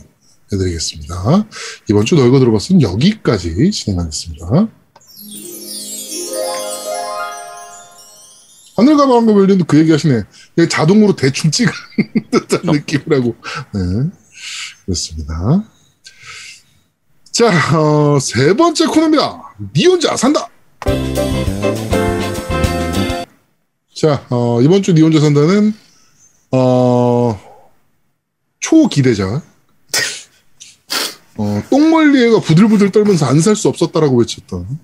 해드리겠습니다. 0.52 1.46
이번 1.90 2.06
주 2.06 2.16
너희가 2.16 2.40
들어봤으면 2.40 2.82
여기까지 2.82 3.72
진행하겠습니다. 3.72 4.68
하늘과 8.78 9.08
바람과 9.08 9.34
별님도 9.34 9.66
그 9.66 9.78
얘기 9.80 9.92
하시네. 9.92 10.24
자동으로 10.70 11.16
대충 11.16 11.50
찍은 11.52 11.72
듯한 12.32 12.62
느낌이라고. 12.64 13.36
네. 13.74 14.10
그렇습니다. 14.86 15.64
자, 17.32 17.78
어, 17.78 18.20
세 18.20 18.54
번째 18.54 18.86
코너입니다. 18.88 19.56
니 19.74 19.86
혼자 19.88 20.16
산다! 20.16 20.48
자, 23.96 24.26
어, 24.30 24.62
이번 24.62 24.82
주 24.84 24.94
니 24.94 25.02
혼자 25.02 25.20
산다는, 25.20 25.74
어, 26.52 27.40
초기대작. 28.60 29.42
어, 31.38 31.64
똥멀리 31.70 32.24
애가 32.28 32.40
부들부들 32.40 32.92
떨면서 32.92 33.26
안 33.26 33.40
살 33.42 33.56
수 33.56 33.68
없었다라고 33.68 34.18
외쳤던, 34.20 34.80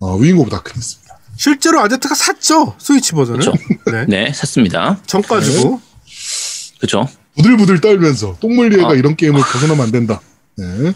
어, 0.00 0.16
Wing 0.16 0.38
of 0.38 0.50
Darkness입니다. 0.50 1.09
실제로 1.40 1.80
아제트가 1.80 2.14
샀죠 2.14 2.74
스위치 2.76 3.12
버전을. 3.12 3.38
그쵸. 3.38 3.54
네. 3.90 4.04
네, 4.26 4.32
샀습니다. 4.34 5.00
정가 5.06 5.40
주고. 5.40 5.80
그렇죠. 6.78 7.08
부들부들 7.34 7.80
떨면서 7.80 8.36
똥멀리애가 8.40 8.88
어. 8.88 8.94
이런 8.94 9.16
게임을 9.16 9.40
벗어나면 9.40 9.86
안 9.86 9.90
된다. 9.90 10.20
네. 10.58 10.92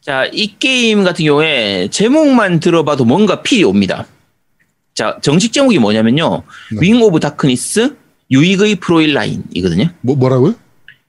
자, 0.00 0.26
이 0.32 0.56
게임 0.60 1.02
같은 1.02 1.24
경우에 1.24 1.88
제목만 1.90 2.60
들어봐도 2.60 3.04
뭔가 3.04 3.42
feel이 3.42 3.64
옵니다. 3.64 4.06
자, 4.94 5.18
정식 5.20 5.52
제목이 5.52 5.80
뭐냐면요. 5.80 6.44
네. 6.74 6.78
윙 6.80 7.02
오브 7.02 7.18
다크니스 7.18 7.96
유익의 8.30 8.76
프로일 8.76 9.14
라인이거든요. 9.14 9.90
뭐, 10.02 10.14
뭐라고요? 10.14 10.54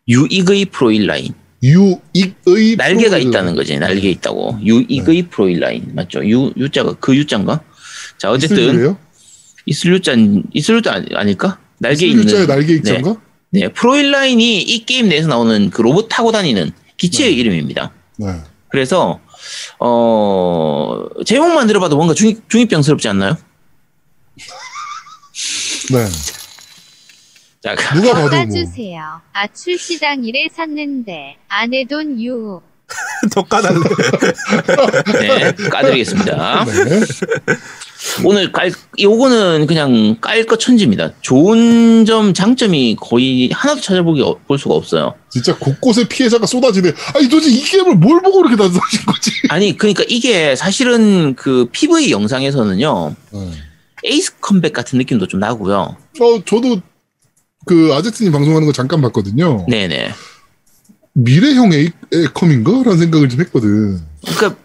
유익의 0.07 0.65
프로일 0.65 1.05
라인. 1.05 1.35
유익의 1.61 2.75
날개가 2.75 3.09
프로그램. 3.09 3.27
있다는 3.27 3.55
거지. 3.55 3.77
날개 3.77 4.09
있다고. 4.09 4.57
유익의 4.63 5.21
네. 5.21 5.27
프로일 5.29 5.59
라인. 5.59 5.91
맞죠? 5.93 6.27
유, 6.27 6.51
유자가, 6.57 6.93
그 6.99 7.15
유자인가? 7.15 7.61
자, 8.17 8.31
어쨌든, 8.31 8.57
이슬유예요? 8.57 8.97
이슬 9.65 9.93
유자, 9.93 10.13
이슬 10.53 10.75
유자 10.77 10.93
아니- 10.93 11.07
아닐까? 11.15 11.59
날개 11.79 12.05
있는. 12.07 12.47
날개 12.47 12.73
있자인가? 12.75 13.15
네, 13.51 13.67
프로일라인이 13.67 14.61
이 14.61 14.85
게임 14.85 15.09
내에서 15.09 15.27
나오는 15.27 15.69
그 15.69 15.81
로봇 15.81 16.07
타고 16.09 16.31
다니는 16.31 16.71
기체의 16.97 17.31
네. 17.31 17.37
이름입니다. 17.37 17.91
네. 18.17 18.27
그래서 18.69 19.19
어 19.79 21.03
제목만 21.25 21.67
들어봐도 21.67 21.95
뭔가 21.95 22.13
중입, 22.13 22.49
중입병스럽지 22.49 23.07
않나요? 23.09 23.37
네. 25.91 26.07
자, 27.61 27.75
누가 27.93 28.13
봐도 28.13 28.21
뭐. 28.21 28.29
까주세요. 28.29 29.21
아 29.33 29.47
출시당일에 29.47 30.47
샀는데 30.53 31.37
아내 31.47 31.85
돈 31.85 32.21
유. 32.23 32.61
더 33.33 33.41
까달래. 33.43 33.79
네, 35.19 35.53
까드리겠습니다. 35.69 36.65
네. 36.65 37.01
오늘 38.25 38.51
깔, 38.51 38.71
요거는 38.99 39.65
그냥 39.65 40.17
깔것 40.19 40.59
천지입니다. 40.59 41.11
좋은 41.21 42.05
점, 42.05 42.33
장점이 42.33 42.97
거의 42.99 43.49
하나도 43.51 43.81
찾아보기 43.81 44.21
어- 44.21 44.37
볼 44.47 44.59
수가 44.59 44.75
없어요. 44.75 45.15
진짜 45.29 45.55
곳곳에 45.57 46.07
피해자가 46.07 46.45
쏟아지네. 46.45 46.91
아니 47.15 47.29
도대체 47.29 47.49
이 47.49 47.61
게임을 47.63 47.95
뭘 47.95 48.21
보고 48.21 48.41
그렇게 48.43 48.55
난사하신 48.61 49.05
거지? 49.05 49.31
아니, 49.49 49.77
그러니까 49.77 50.03
이게 50.09 50.55
사실은 50.55 51.35
그 51.35 51.69
PV 51.71 52.11
영상에서는요, 52.11 53.15
네. 53.31 53.51
에이스 54.05 54.39
컴백 54.41 54.73
같은 54.73 54.97
느낌도 54.99 55.27
좀 55.27 55.39
나고요. 55.39 55.95
어 56.19 56.43
저도 56.45 56.81
그 57.65 57.93
아제트님 57.93 58.33
방송하는 58.33 58.67
거 58.67 58.73
잠깐 58.73 59.01
봤거든요. 59.01 59.65
네네. 59.69 60.11
미래형 61.13 61.73
에이, 61.73 61.89
에컴인가 62.11 62.71
라는 62.83 62.97
생각을 62.97 63.29
좀 63.29 63.39
했거든. 63.41 63.99
그러니까 64.25 64.55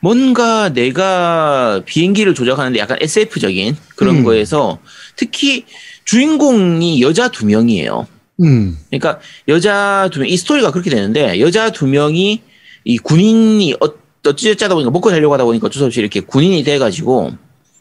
뭔가 0.00 0.70
내가 0.70 1.82
비행기를 1.84 2.34
조작하는데 2.34 2.78
약간 2.78 2.98
SF적인 3.00 3.76
그런 3.96 4.16
음. 4.16 4.24
거에서 4.24 4.78
특히 5.16 5.64
주인공이 6.04 7.00
여자 7.02 7.28
두 7.30 7.46
명이에요. 7.46 8.06
음, 8.42 8.76
그러니까 8.90 9.20
여자 9.48 10.08
두 10.12 10.20
명, 10.20 10.28
이 10.28 10.36
스토리가 10.36 10.72
그렇게 10.72 10.90
되는데 10.90 11.38
여자 11.40 11.70
두 11.70 11.86
명이 11.86 12.42
이 12.84 12.98
군인이 12.98 13.74
어, 13.74 13.86
어찌어쩌다 14.26 14.74
보니까 14.74 14.90
먹고 14.90 15.10
살려고 15.10 15.34
하다 15.34 15.44
보니까 15.44 15.66
어쩔 15.66 15.80
수 15.80 15.84
없이 15.84 16.00
이렇게 16.00 16.20
군인이 16.20 16.64
돼가지고 16.64 17.32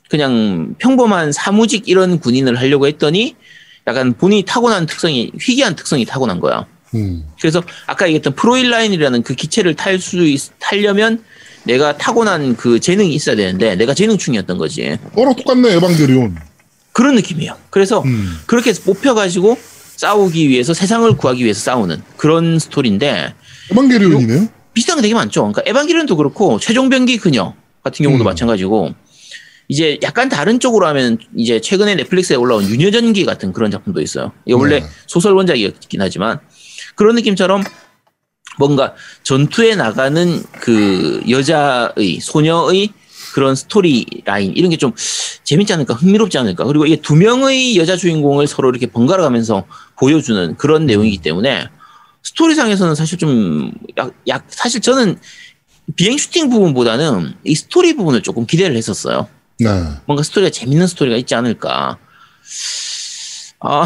그냥 0.09 0.75
평범한 0.77 1.31
사무직 1.31 1.87
이런 1.87 2.19
군인을 2.19 2.57
하려고 2.57 2.85
했더니 2.87 3.35
약간 3.87 4.13
본인이 4.13 4.43
타고난 4.43 4.85
특성이 4.85 5.31
희귀한 5.39 5.75
특성이 5.75 6.05
타고난 6.05 6.39
거야. 6.39 6.67
음, 6.95 7.23
그래서 7.39 7.61
아까 7.87 8.05
얘기했던 8.07 8.35
프로일라인이라는 8.35 9.23
그 9.23 9.33
기체를 9.35 9.75
탈 9.75 9.99
수 9.99 10.17
타려면 10.59 11.23
내가 11.65 11.97
타고난 11.97 12.55
그 12.55 12.79
재능이 12.79 13.13
있어야 13.13 13.35
되는데 13.35 13.75
내가 13.75 13.93
재능충이었던 13.93 14.57
거지. 14.57 14.97
어랑 15.15 15.35
똑같네 15.35 15.73
에반게리온. 15.75 16.35
그런 16.91 17.15
느낌이에요. 17.15 17.57
그래서 17.69 18.01
음, 18.03 18.37
그렇게 18.45 18.69
해서 18.69 18.81
뽑혀가지고 18.83 19.57
싸우기 19.95 20.49
위해서 20.49 20.73
세상을 20.73 21.15
구하기 21.17 21.43
위해서 21.43 21.61
싸우는 21.61 22.01
그런 22.17 22.59
스토리인데 22.59 23.33
에반게리온이네요. 23.71 24.47
비슷한 24.73 24.97
게 24.97 25.03
되게 25.03 25.13
많죠. 25.13 25.41
그러니까 25.41 25.61
에반게리온도 25.65 26.17
그렇고 26.17 26.59
최종병기 26.59 27.17
그녀 27.17 27.55
같은 27.83 28.03
경우도 28.03 28.23
음. 28.23 28.25
마찬가지고 28.25 28.93
이제 29.67 29.97
약간 30.03 30.29
다른 30.29 30.59
쪽으로 30.59 30.85
하면 30.87 31.17
이제 31.35 31.61
최근에 31.61 31.95
넷플릭스에 31.95 32.35
올라온 32.35 32.67
유녀전기 32.67 33.23
같은 33.25 33.53
그런 33.53 33.71
작품도 33.71 34.01
있어요. 34.01 34.31
이게 34.45 34.55
원래 34.55 34.81
네. 34.81 34.85
소설 35.07 35.33
원작이었긴 35.33 36.01
하지만 36.01 36.39
그런 36.95 37.15
느낌처럼 37.15 37.63
뭔가 38.57 38.93
전투에 39.23 39.75
나가는 39.75 40.43
그 40.59 41.23
여자의 41.29 42.19
소녀의 42.21 42.93
그런 43.33 43.55
스토리 43.55 44.05
라인 44.25 44.53
이런 44.53 44.69
게 44.69 44.77
좀 44.77 44.93
재밌지 45.43 45.73
않을까 45.73 45.93
흥미롭지 45.95 46.37
않을까 46.37 46.63
그리고 46.65 46.85
이게 46.85 46.95
두 46.95 47.15
명의 47.15 47.77
여자 47.77 47.97
주인공을 47.97 48.47
서로 48.47 48.69
이렇게 48.69 48.87
번갈아 48.87 49.21
가면서 49.23 49.65
보여주는 49.97 50.55
그런 50.57 50.85
내용이기 50.85 51.17
때문에 51.19 51.67
스토리상에서는 52.23 52.95
사실 52.95 53.17
좀 53.17 53.71
약, 53.97 54.13
약 54.27 54.45
사실 54.47 54.81
저는 54.81 55.19
비행 55.95 56.17
슈팅 56.17 56.49
부분보다는 56.49 57.33
이 57.43 57.55
스토리 57.55 57.95
부분을 57.95 58.23
조금 58.23 58.45
기대를 58.45 58.75
했었어요. 58.77 59.27
네. 59.59 59.69
뭔가 60.05 60.23
스토리가 60.23 60.49
재밌는 60.49 60.87
스토리가 60.87 61.17
있지 61.17 61.35
않을까. 61.35 61.97
아, 63.59 63.85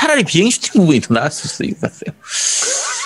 차라리 0.00 0.24
비행 0.24 0.48
슈팅 0.48 0.80
부분이 0.80 1.00
더 1.00 1.12
나았을 1.12 1.50
수도 1.50 1.64
있었어요. 1.64 2.14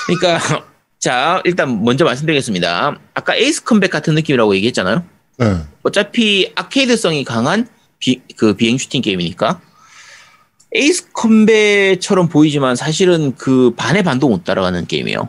그러니까, 0.07 0.65
자, 1.01 1.43
일단 1.45 1.83
먼저 1.83 2.05
말씀드리겠습니다. 2.05 3.01
아까 3.15 3.35
Ace 3.35 3.65
Combat 3.65 3.91
같은 3.91 4.15
느낌이라고 4.15 4.55
얘기했잖아요. 4.55 5.05
네. 5.39 5.57
어차피 5.83 6.53
아케이드성이 6.55 7.25
강한 7.25 7.67
비, 7.99 8.23
그 8.37 8.55
비행 8.55 8.79
슈팅 8.79 9.03
게임이니까. 9.03 9.61
Ace 10.73 11.11
Combat처럼 11.13 12.29
보이지만 12.29 12.77
사실은 12.77 13.35
그 13.35 13.73
반의 13.75 14.05
반도 14.05 14.29
못 14.29 14.45
따라가는 14.45 14.87
게임이에요. 14.87 15.29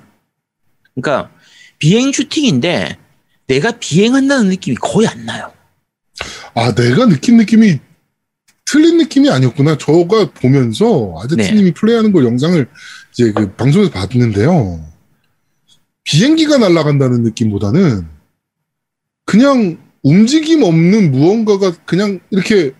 그러니까 0.93 1.32
비행 1.80 2.11
슈팅인데 2.11 2.97
내가 3.47 3.72
비행한다는 3.72 4.49
느낌이 4.49 4.78
거의 4.78 5.07
안 5.07 5.26
나요. 5.26 5.51
아 6.53 6.76
내가 6.76 7.07
느낀 7.07 7.38
느낌이 7.38 7.80
틀린 8.66 8.97
느낌이 8.97 9.30
아니었구나. 9.30 9.78
저가 9.78 10.32
보면서 10.32 11.16
아제트님이 11.24 11.74
플레이하는 11.74 12.11
걸 12.11 12.26
영상을 12.26 12.68
이제 13.13 13.32
그 13.32 13.51
방송에서 13.53 13.91
봤는데요. 13.91 14.84
비행기가 16.03 16.57
날아간다는 16.57 17.24
느낌보다는 17.24 18.05
그냥 19.26 19.78
움직임 20.03 20.63
없는 20.63 21.11
무언가가 21.11 21.74
그냥 21.86 22.20
이렇게 22.30 22.74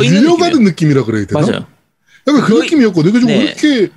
밀려가는 0.00 0.62
느낌이라 0.64 1.04
그래야 1.04 1.26
되나? 1.26 1.40
맞아요. 1.40 1.66
약간 2.26 2.40
그 2.42 2.54
거의- 2.54 2.62
느낌이었거든요. 2.64 3.12
그래서 3.12 3.26
네. 3.26 3.38
왜 3.38 3.44
이렇게 3.44 3.90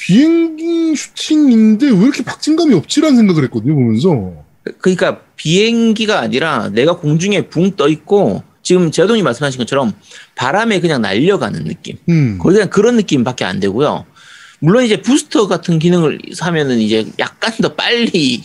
비행기 0.00 0.94
슈팅인데 0.94 1.86
왜 1.90 1.96
이렇게 2.02 2.22
박진감이 2.22 2.74
없지라는 2.74 3.16
생각을 3.16 3.44
했거든요, 3.44 3.74
보면서. 3.74 4.44
그러니까 4.78 5.20
비행기가 5.36 6.20
아니라 6.20 6.68
내가 6.70 6.96
공중에 6.96 7.48
붕 7.48 7.72
떠 7.76 7.88
있고 7.88 8.42
지금 8.66 8.90
제동이 8.90 9.22
말씀하신 9.22 9.58
것처럼 9.58 9.92
바람에 10.34 10.80
그냥 10.80 11.00
날려가는 11.00 11.62
느낌. 11.64 11.98
음. 12.08 12.36
거의 12.38 12.54
그냥 12.54 12.68
그런 12.68 12.96
느낌밖에 12.96 13.44
안 13.44 13.60
되고요. 13.60 14.04
물론 14.58 14.82
이제 14.82 15.00
부스터 15.00 15.46
같은 15.46 15.78
기능을 15.78 16.18
사면은 16.34 16.80
이제 16.80 17.06
약간 17.20 17.52
더 17.62 17.74
빨리 17.76 18.42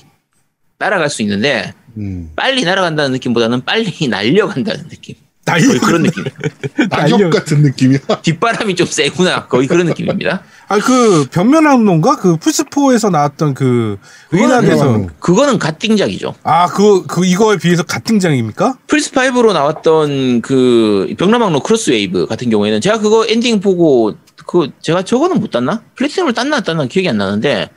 날아갈 0.78 1.10
수 1.10 1.24
있는데 1.24 1.74
음. 1.98 2.30
빨리 2.36 2.64
날아간다는 2.64 3.14
느낌보다는 3.14 3.66
빨리 3.66 3.92
날려간다는 4.08 4.90
느낌. 4.90 5.16
날려 5.46 5.68
거의 5.68 5.80
그런 5.80 6.04
느낌. 6.04 6.24
낙엽 6.90 7.32
같은 7.32 7.62
느낌이야. 7.62 8.00
뒷바람이 8.22 8.76
좀 8.76 8.86
세구나. 8.86 9.48
거의 9.48 9.68
그런 9.68 9.88
느낌입니다. 9.88 10.44
아그 10.68 11.28
벽면항로인가 11.32 12.18
그 12.18 12.38
플스포에서 12.38 13.10
나왔던 13.10 13.54
그 13.56 13.98
벽면항로. 14.30 15.10
그거는 15.20 15.58
갓띵작이죠. 15.58 16.36
아그 16.44 17.08
그 17.08 17.26
이거에 17.26 17.58
비해서 17.58 17.84
같등장입니까? 17.84 18.78
플스5로 18.88 19.54
나왔던 19.54 20.42
그 20.42 21.14
병나망로 21.18 21.62
크로스웨이브 21.62 22.28
같은 22.28 22.50
경우에는 22.50 22.80
제가 22.80 23.00
그거 23.00 23.26
엔딩 23.28 23.60
보고 23.60 24.14
그 24.46 24.70
제가 24.82 25.04
저거는 25.04 25.40
못 25.40 25.52
땄나? 25.52 25.82
플래티넘을 25.96 26.34
땄나 26.34 26.58
안 26.58 26.64
땄나 26.64 26.86
기억이 26.86 27.10
안 27.10 27.18
나는데 27.18 27.70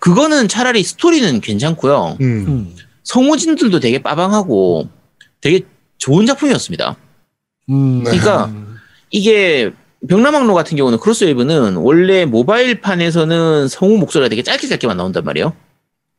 그거는 0.00 0.48
차라리 0.48 0.82
스토리는 0.82 1.40
괜찮고요. 1.40 2.18
음. 2.20 2.44
음. 2.48 2.74
성우진들도 3.04 3.80
되게 3.80 4.02
빠방하고 4.02 4.88
되게 5.40 5.64
좋은 5.98 6.26
작품이었습니다. 6.26 6.96
음. 7.70 8.02
네. 8.04 8.10
그러니까 8.10 8.52
이게 9.10 9.72
병나망로 10.08 10.54
같은 10.54 10.76
경우는 10.76 10.98
크로스웨이브는 10.98 11.76
원래 11.76 12.24
모바일판에서는 12.26 13.68
성우 13.68 13.96
목소리가 13.98 14.28
되게 14.28 14.42
짧게 14.42 14.68
짧게만 14.68 14.96
나온단 14.96 15.24
말이에요. 15.24 15.52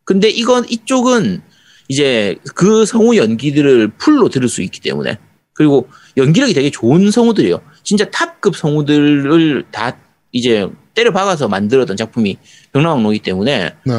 근데 0.03 0.29
이건 0.29 0.65
이쪽은 0.69 1.41
이제 1.89 2.35
그 2.55 2.85
성우 2.85 3.15
연기들을 3.15 3.89
풀로 3.97 4.29
들을 4.29 4.49
수 4.49 4.61
있기 4.61 4.81
때문에 4.81 5.17
그리고 5.53 5.87
연기력이 6.17 6.53
되게 6.53 6.69
좋은 6.69 7.11
성우들이에요. 7.11 7.61
진짜 7.83 8.09
탑급 8.09 8.55
성우들을 8.57 9.65
다 9.71 9.97
이제 10.31 10.67
때려 10.93 11.11
박아서 11.11 11.47
만들었던 11.47 11.95
작품이 11.95 12.37
벽람항로이기 12.73 13.23
때문에 13.23 13.73
네. 13.85 13.93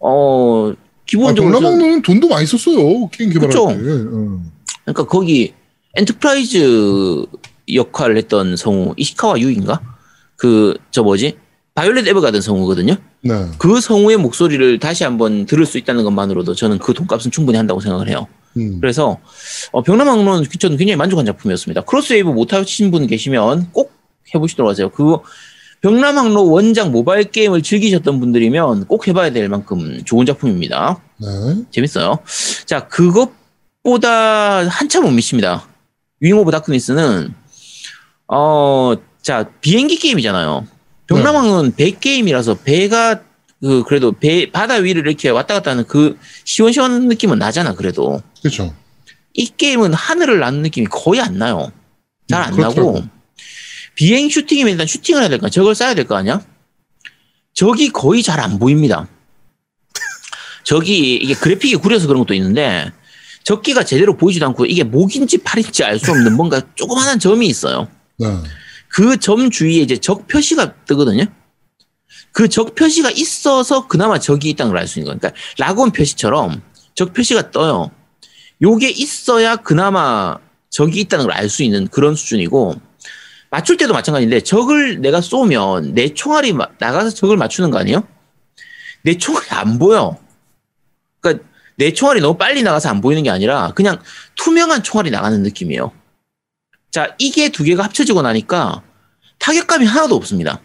어 0.00 0.70
아, 0.70 0.74
기본적으로 1.06 1.58
저는- 1.58 1.62
동남아는 1.62 2.02
돈도 2.02 2.28
많이 2.28 2.46
썼어요. 2.46 3.08
게임 3.08 3.30
개발할 3.30 3.48
그쵸. 3.48 3.68
때. 3.68 3.74
음. 3.76 4.50
그러니까 4.84 5.04
거기 5.06 5.54
엔터프라이즈 5.96 7.24
역할을 7.74 8.16
했던 8.16 8.56
성우 8.56 8.94
이시카와 8.96 9.38
유이인가? 9.40 9.80
그 10.36 10.74
저 10.90 11.02
뭐지? 11.02 11.36
바이올렛 11.74 12.06
에버가든 12.08 12.40
성우거든요. 12.40 12.96
네. 13.22 13.46
그 13.58 13.80
성우의 13.80 14.16
목소리를 14.16 14.78
다시 14.78 15.04
한번 15.04 15.46
들을 15.46 15.64
수 15.66 15.78
있다는 15.78 16.04
것만으로도 16.04 16.54
저는 16.54 16.78
그 16.78 16.94
돈값은 16.94 17.30
충분히 17.30 17.56
한다고 17.58 17.80
생각을 17.80 18.08
해요. 18.08 18.26
음. 18.56 18.80
그래서 18.80 19.18
어, 19.72 19.82
벽람항로는 19.82 20.46
저는 20.58 20.76
굉장히 20.76 20.96
만족한 20.96 21.24
작품이었습니다. 21.26 21.82
크로스웨이브 21.82 22.28
못 22.30 22.52
하신 22.52 22.90
분 22.90 23.06
계시면 23.06 23.70
꼭 23.72 23.92
해보시도록 24.34 24.68
하세요. 24.70 24.90
그거 24.90 25.22
벽람항로 25.82 26.50
원작 26.50 26.90
모바일 26.90 27.24
게임을 27.30 27.62
즐기셨던 27.62 28.20
분들이면 28.20 28.86
꼭 28.86 29.06
해봐야 29.08 29.30
될 29.30 29.48
만큼 29.48 30.02
좋은 30.04 30.26
작품입니다. 30.26 31.00
네. 31.18 31.28
재밌어요. 31.70 32.18
자, 32.66 32.88
그것 32.88 33.30
보다 33.82 34.66
한참 34.68 35.04
못 35.04 35.10
미칩니다. 35.10 35.66
윙 36.20 36.36
오브 36.38 36.50
다크니스는, 36.50 37.34
어, 38.28 38.94
자, 39.22 39.50
비행기 39.60 39.96
게임이잖아요. 39.98 40.66
벽람항은 41.06 41.76
배 41.76 41.90
게임이라서 41.92 42.56
배가, 42.56 43.22
그, 43.62 43.82
그래도 43.84 44.12
배, 44.12 44.50
바다 44.50 44.74
위를 44.74 45.06
이렇게 45.06 45.28
왔다 45.30 45.54
갔다 45.54 45.70
하는 45.72 45.84
그 45.86 46.18
시원시원한 46.44 47.08
느낌은 47.08 47.38
나잖아, 47.38 47.74
그래도. 47.74 48.22
그렇죠. 48.42 48.74
이 49.34 49.46
게임은 49.56 49.94
하늘을 49.94 50.40
나는 50.40 50.62
느낌이 50.62 50.86
거의 50.88 51.20
안 51.20 51.38
나요. 51.38 51.72
잘안 52.28 52.52
음, 52.52 52.56
그렇더라고요. 52.56 52.94
나고. 53.00 53.08
비행 53.94 54.28
슈팅이면 54.28 54.72
일단 54.72 54.86
슈팅을 54.86 55.22
해야 55.22 55.28
될 55.28 55.38
거 55.38 55.46
아니야? 55.46 55.50
적을 55.50 55.72
쏴야 55.74 55.94
될 55.96 56.06
거 56.06 56.16
아니야? 56.16 56.40
적이 57.54 57.90
거의 57.90 58.22
잘 58.22 58.40
안 58.40 58.58
보입니다. 58.58 59.08
적이 60.64 61.16
이게 61.16 61.34
그래픽이 61.34 61.76
구려서 61.76 62.06
그런 62.06 62.20
것도 62.22 62.34
있는데 62.34 62.92
적기가 63.44 63.84
제대로 63.84 64.16
보이지도 64.16 64.46
않고 64.46 64.66
이게 64.66 64.84
목인지 64.84 65.38
팔인지 65.38 65.84
알 65.84 65.98
수 65.98 66.10
없는 66.10 66.36
뭔가 66.36 66.60
조그마한 66.74 67.18
점이 67.18 67.46
있어요. 67.46 67.88
네. 68.18 68.26
그점 68.88 69.50
주위에 69.50 69.76
이제 69.80 69.96
적 69.96 70.26
표시가 70.28 70.74
뜨거든요. 70.84 71.24
그 72.32 72.48
적 72.48 72.74
표시가 72.74 73.10
있어서 73.10 73.86
그나마 73.88 74.18
적이 74.18 74.50
있다는 74.50 74.72
걸 74.72 74.78
알 74.80 74.86
수 74.86 74.98
있는 74.98 75.06
거예요. 75.12 75.18
그러니까 75.18 75.40
라곤 75.58 75.90
표시처럼 75.92 76.62
적 76.94 77.12
표시가 77.12 77.50
떠요. 77.50 77.90
요게 78.62 78.90
있어야 78.90 79.56
그나마 79.56 80.36
적이 80.70 81.00
있다는 81.00 81.26
걸 81.26 81.34
알 81.34 81.48
수 81.48 81.62
있는 81.62 81.88
그런 81.88 82.14
수준이고 82.14 82.74
맞출 83.50 83.76
때도 83.76 83.92
마찬가지인데 83.94 84.40
적을 84.42 85.00
내가 85.00 85.20
쏘면 85.20 85.94
내 85.94 86.14
총알이 86.14 86.52
마- 86.52 86.68
나가서 86.78 87.10
적을 87.10 87.36
맞추는 87.36 87.70
거 87.70 87.78
아니에요? 87.78 88.06
내 89.02 89.16
총알이 89.18 89.46
안 89.50 89.78
보여. 89.78 90.16
그러니까 91.20 91.44
내 91.80 91.94
총알이 91.94 92.20
너무 92.20 92.36
빨리 92.36 92.62
나가서 92.62 92.90
안 92.90 93.00
보이는 93.00 93.22
게 93.22 93.30
아니라 93.30 93.72
그냥 93.74 93.98
투명한 94.36 94.82
총알이 94.82 95.10
나가는 95.10 95.42
느낌이에요. 95.42 95.92
자, 96.90 97.14
이게 97.18 97.48
두 97.48 97.64
개가 97.64 97.84
합쳐지고 97.84 98.20
나니까 98.20 98.82
타격감이 99.38 99.86
하나도 99.86 100.14
없습니다. 100.14 100.60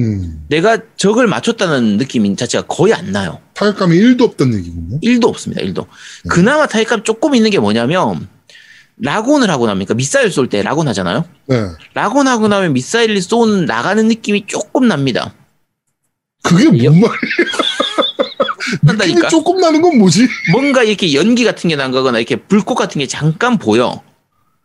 음. 0.00 0.46
내가 0.48 0.78
적을 0.96 1.26
맞췄다는 1.26 1.98
느낌 1.98 2.34
자체가 2.34 2.66
거의 2.68 2.94
안 2.94 3.12
나요. 3.12 3.38
타격감이 3.52 3.94
1도 3.98 4.22
없다는 4.22 4.58
얘기군요. 4.58 4.98
1도 5.00 5.26
없습니다. 5.28 5.60
1도. 5.62 5.86
그나마 6.30 6.66
타격감 6.66 7.04
조금 7.04 7.34
있는 7.34 7.50
게 7.50 7.58
뭐냐면 7.58 8.26
라곤을 8.96 9.50
하고 9.50 9.66
나니까 9.66 9.92
미사일 9.92 10.30
쏠 10.32 10.48
때 10.48 10.62
라곤 10.62 10.88
하잖아요. 10.88 11.26
네. 11.48 11.66
라곤 11.92 12.28
하고 12.28 12.48
나면 12.48 12.72
미사일이 12.72 13.20
쏜 13.20 13.66
나가는 13.66 14.08
느낌이 14.08 14.46
조금 14.46 14.88
납니다. 14.88 15.34
그게 16.42 16.64
여- 16.64 16.90
뭔 16.90 17.00
말이야? 17.02 17.16
느낌이 18.18 18.25
난다니까. 18.82 19.28
조금 19.28 19.58
나는 19.60 19.82
건 19.82 19.98
뭐지? 19.98 20.26
뭔가 20.52 20.82
이렇게 20.82 21.12
연기 21.14 21.44
같은 21.44 21.68
게 21.68 21.76
나가거나 21.76 22.18
이렇게 22.18 22.36
불꽃 22.36 22.74
같은 22.74 22.98
게 22.98 23.06
잠깐 23.06 23.58
보여. 23.58 24.02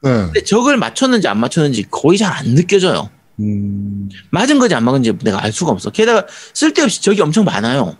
네. 0.04 0.10
근데 0.10 0.44
적을 0.44 0.78
맞췄는지 0.78 1.28
안 1.28 1.40
맞췄는지 1.40 1.86
거의 1.92 2.18
잘 2.18 2.32
안 2.34 2.56
느껴져요. 2.56 3.10
음. 3.40 4.10
맞은 4.32 4.60
건지 4.60 4.76
안 4.76 4.84
맞은지 4.84 5.14
내가 5.24 5.44
알 5.44 5.52
수가 5.52 5.72
없어. 5.72 5.90
게다가 5.92 6.26
쓸데없이 6.54 7.02
적이 7.02 7.22
엄청 7.22 7.44
많아요. 7.46 7.98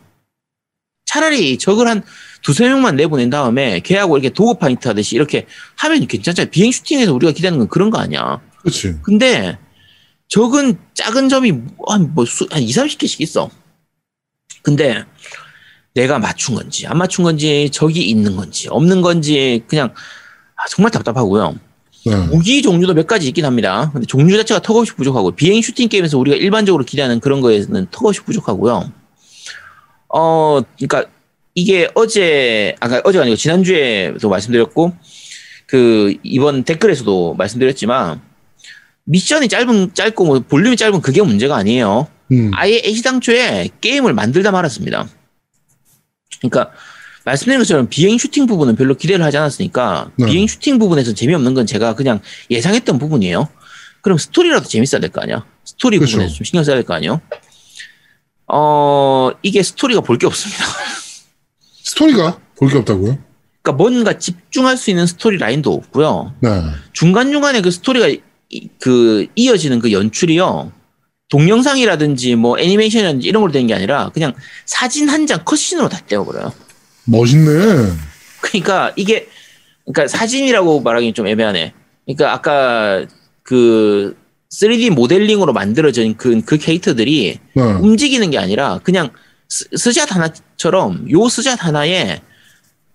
차라리 1.06 1.58
적을 1.58 1.88
한 1.88 2.04
두세 2.42 2.68
명만 2.70 2.96
내보낸 2.96 3.30
다음에 3.30 3.80
걔하고 3.82 4.18
이렇게 4.18 4.34
dogfight 4.34 4.88
하듯이 4.88 5.16
이렇게 5.16 5.46
하면 5.78 6.08
괜찮잖아요. 6.08 6.50
비행 6.52 6.72
슈팅에서 6.72 7.14
우리가 7.14 7.34
기대하는 7.34 7.60
건 7.60 7.68
그런 7.68 7.90
거 7.90 8.00
아니야. 8.00 8.40
그렇지. 8.62 8.96
근데 9.04 9.58
적은 10.30 10.78
작은 10.94 11.28
점이 11.30 11.52
한, 11.88 12.14
뭐, 12.14 12.26
수, 12.26 12.48
한 12.50 12.62
2, 12.64 12.68
30개씩 12.68 13.20
있어. 13.22 13.50
근데 14.64 15.04
내가 15.94 16.20
맞춘 16.20 16.56
건지, 16.56 16.88
안 16.88 16.98
맞춘 16.98 17.24
건지, 17.24 17.70
적이 17.72 18.02
있는 18.10 18.36
건지, 18.36 18.68
없는 18.70 19.02
건지, 19.02 19.64
그냥 19.68 19.94
아, 20.56 20.68
정말 20.70 20.92
답답하고요. 20.92 21.56
네. 22.06 22.16
무기 22.28 22.62
종류도 22.62 22.94
몇 22.94 23.06
가지 23.06 23.28
있긴 23.28 23.46
합니다. 23.46 23.90
근데 23.94 24.08
종류 24.08 24.36
자체가 24.38 24.62
턱없이 24.62 24.94
부족하고 24.94 25.32
비행 25.32 25.62
슈팅 25.62 25.88
게임에서 25.88 26.18
우리가 26.18 26.38
일반적으로 26.38 26.84
기대하는 26.84 27.20
그런 27.20 27.42
거에는 27.42 27.88
턱없이 27.92 28.22
부족하고요. 28.22 28.92
어, 30.10 30.62
그러니까 30.78 31.10
이게 31.54 31.90
어제 31.94 32.76
아까 32.80 33.02
어제가 33.04 33.24
아니고 33.24 33.36
지난주에도 33.36 34.30
말씀드렸고 34.30 34.94
그 35.68 36.16
이번 36.24 36.64
댓글에서도 36.64 37.36
말씀드렸지만 37.36 38.22
미션이 39.04 39.48
짧은 39.48 39.94
짧고 39.94 40.26
뭐 40.26 40.40
볼륨이 40.40 40.78
짧은 40.78 41.02
그게 41.02 41.22
문제가 41.22 41.56
아니에요. 41.56 42.08
음. 42.32 42.52
아예 42.56 42.82
애시당초에 42.84 43.70
게임을 43.82 44.14
만들다 44.14 44.52
말았습니다. 44.52 45.08
그러니까 46.40 46.72
말씀드린 47.26 47.60
것처럼 47.60 47.88
비행 47.90 48.18
슈팅 48.18 48.48
부분은 48.48 48.76
별로 48.76 48.96
기대를 48.96 49.24
하지 49.24 49.38
않았으니까 49.38 50.12
네. 50.16 50.26
비행 50.26 50.48
슈팅 50.48 50.80
부분에서 50.80 51.14
재미없는 51.14 51.54
건 51.54 51.66
제가 51.66 51.94
그냥 51.96 52.20
예상했던 52.50 52.98
부분이에요. 53.00 53.48
그럼 54.02 54.18
스토리라도 54.18 54.68
재밌어야 54.68 55.00
될 55.02 55.12
거 55.12 55.22
아니야. 55.22 55.46
스토리 55.64 55.98
그렇죠. 56.00 56.18
부분에 56.18 56.34
좀 56.34 56.44
신경 56.44 56.64
써야 56.64 56.76
될 56.76 56.84
거 56.84 56.94
아니에요. 56.96 57.22
어 58.48 59.32
이게 59.44 59.62
스토리가 59.64 60.02
볼 60.02 60.18
게 60.18 60.26
없습니다. 60.28 60.64
스토리가 61.84 62.40
볼 62.58 62.70
게 62.72 62.78
없다고요? 62.80 63.18
그러니까 63.62 63.72
뭔가 63.84 64.18
집중할 64.18 64.76
수 64.78 64.90
있는 64.90 65.06
스토리 65.06 65.38
라인도 65.38 65.74
없고요. 65.74 66.34
네. 66.42 66.50
중간 66.94 67.32
중간에 67.32 67.62
그 67.62 67.70
스토리가 67.72 68.08
이- 68.50 68.68
그 68.80 69.28
이어지는 69.36 69.80
그 69.80 69.92
연출이요. 69.92 70.72
동영상이라든지 71.32 72.36
뭐 72.36 72.60
애니메이션이라든지 72.60 73.28
이런 73.28 73.42
걸로 73.42 73.52
된게 73.52 73.74
아니라 73.74 74.12
그냥 74.14 74.34
사진 74.66 75.10
한 75.10 75.26
장 75.26 75.44
cutscene으로 75.46 75.88
다 75.90 76.00
때워버려요. 76.08 76.52
멋있네. 77.06 77.94
그러니까 78.42 78.92
이게 78.96 79.28
그러니까 79.86 80.08
사진이라고 80.08 80.82
말하기 80.82 81.14
좀 81.14 81.28
애매하네. 81.28 81.74
그러니까 82.06 82.34
아까 82.34 83.06
그 83.44 84.18
3D 84.52 84.90
모델링으로 84.92 85.54
만들어진 85.54 86.18
그, 86.18 86.42
그 86.42 86.58
캐릭터들이 86.58 87.40
네. 87.54 87.62
움직이는 87.64 88.30
게 88.32 88.38
아니라 88.38 88.80
그냥 88.84 89.12
스, 89.48 89.66
스샷 89.78 90.12
하나처럼 90.14 91.10
요 91.12 91.30
스샷 91.30 91.64
하나에 91.64 92.22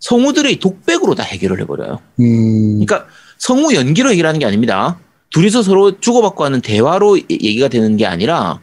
성우들의 0.01 0.57
독백으로 0.59 1.15
다 1.15 1.23
해결을 1.23 1.61
해버려요. 1.63 2.01
음, 2.21 2.85
그러니까 2.85 3.07
성우 3.39 3.73
연기로 3.75 4.11
해결하는 4.11 4.41
게 4.41 4.47
아닙니다. 4.47 4.99
둘이서 5.31 5.63
서로 5.63 5.99
주고받고 6.01 6.45
하는 6.45 6.61
대화로 6.61 7.17
이- 7.17 7.25
얘기가 7.31 7.69
되는 7.69 7.97
게 7.97 8.07
아니라 8.07 8.61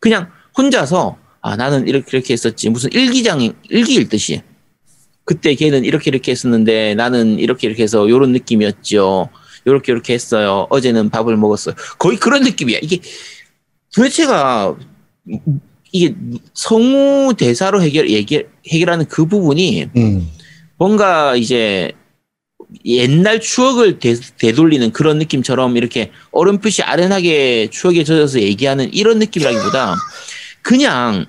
그냥 0.00 0.30
혼자서 0.56 1.16
아 1.40 1.56
나는 1.56 1.86
이렇게 1.88 2.16
이렇게 2.16 2.32
했었지 2.32 2.70
무슨 2.70 2.90
일기장 2.92 3.52
일기 3.68 3.94
읽듯이 3.94 4.42
그때 5.24 5.54
걔는 5.54 5.84
이렇게 5.84 6.10
이렇게 6.10 6.32
했었는데 6.32 6.94
나는 6.94 7.38
이렇게 7.38 7.66
이렇게 7.66 7.82
해서 7.82 8.08
요런 8.08 8.32
느낌이었죠. 8.32 9.28
요렇게 9.66 9.92
이렇게 9.92 10.12
했어요. 10.14 10.66
어제는 10.70 11.08
밥을 11.10 11.36
먹었어요. 11.36 11.74
거의 11.98 12.18
그런 12.18 12.42
느낌이야. 12.42 12.78
이게 12.82 12.98
도대체가 13.94 14.76
이게 15.92 16.14
성우 16.52 17.34
대사로 17.34 17.80
해결 17.82 18.10
얘기 18.10 18.42
해결하는 18.68 19.06
그 19.06 19.24
부분이 19.26 19.88
음, 19.96 20.28
뭔가 20.76 21.36
이제 21.36 21.92
옛날 22.84 23.40
추억을 23.40 23.98
되, 23.98 24.14
되돌리는 24.38 24.92
그런 24.92 25.18
느낌처럼 25.18 25.76
이렇게 25.76 26.10
어렴풋이 26.32 26.82
아련하게 26.82 27.68
추억에 27.70 28.04
젖어서 28.04 28.40
얘기하는 28.40 28.92
이런 28.92 29.18
느낌이라기보다 29.18 29.94
그냥 30.62 31.26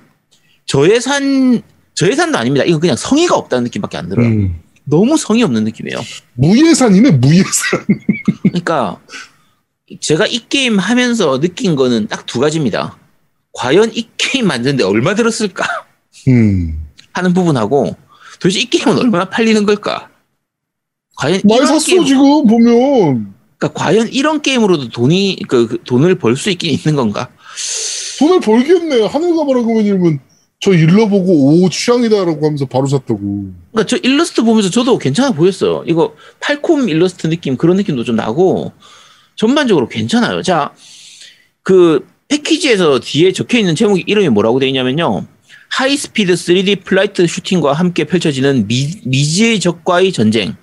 저예산 0.66 1.62
저예산도 1.94 2.38
아닙니다. 2.38 2.66
이건 2.66 2.80
그냥 2.80 2.96
성의가 2.96 3.36
없다는 3.36 3.66
느낌밖에 3.66 3.98
안 3.98 4.10
들어요. 4.10 4.28
음. 4.28 4.62
너무 4.84 5.18
성의 5.18 5.44
없는 5.44 5.64
느낌이에요. 5.64 6.00
무예산이네 6.34 7.12
무예산. 7.12 7.86
그러니까 8.44 9.00
제가 10.00 10.28
이 10.28 10.40
게임 10.50 10.78
하면서 10.80 11.40
느낀 11.40 11.76
거는 11.76 12.08
딱 12.08 12.26
두 12.26 12.40
가지입니다. 12.40 12.98
과연 13.54 13.92
이 13.94 14.08
게임 14.18 14.48
만드는데 14.48 14.84
얼마 14.84 15.16
들었을까 15.16 15.66
음. 16.28 16.86
하는 17.14 17.34
부분하고 17.34 17.96
도대체 18.40 18.60
이 18.60 18.66
게임은 18.66 18.98
얼마나 18.98 19.30
팔리는 19.30 19.66
걸까? 19.66 20.10
과연 21.18 21.42
많이 21.46 21.66
샀어 21.66 21.86
게임- 21.86 22.06
지금 22.06 22.46
보면 22.48 23.34
그러니까 23.58 23.70
과연 23.74 24.10
이런 24.10 24.42
게임으로도 24.42 24.90
돈이 24.90 25.38
그, 25.48 25.68
그 25.68 25.78
돈을 25.84 26.16
벌 26.16 26.36
수 26.36 26.50
있긴 26.50 26.72
있는 26.72 26.96
건가? 26.96 27.30
돈을 28.20 28.40
벌겠네. 28.42 29.06
하늘가바라고님은 29.08 30.20
저 30.62 30.74
일러 30.74 31.08
보고 31.08 31.62
오 31.64 31.70
취향이다라고 31.70 32.46
하면서 32.46 32.66
바로 32.66 32.88
샀다고. 32.88 33.20
그러니까 33.72 33.86
저 33.88 33.98
일러스트 33.98 34.44
보면서 34.44 34.70
저도 34.70 34.98
괜찮아 34.98 35.32
보였어요. 35.32 35.84
이거 35.88 36.16
팔콤 36.42 36.90
일러스트 36.90 37.28
느낌 37.30 37.56
그런 37.58 37.78
느낌도 37.78 38.04
좀 38.04 38.16
나고 38.16 38.72
전반적으로 39.36 39.88
괜찮아요. 39.88 40.42
자, 40.42 40.74
그 41.62 42.06
패키지에서 42.28 43.00
뒤에 43.00 43.32
적혀 43.34 43.60
있는 43.60 43.76
제목이 43.76 44.04
이름이 44.08 44.30
뭐라고 44.30 44.60
되어 44.60 44.68
있냐면요. 44.70 45.26
high 45.70 45.98
speed 45.98 46.34
3D 46.34 46.84
flight 46.84 47.28
슈팅과 47.28 47.74
함께 47.74 48.06
펼쳐지는 48.06 48.68
미, 48.68 48.92
미지의 49.04 49.60
적과의 49.60 50.12
전쟁. 50.14 50.56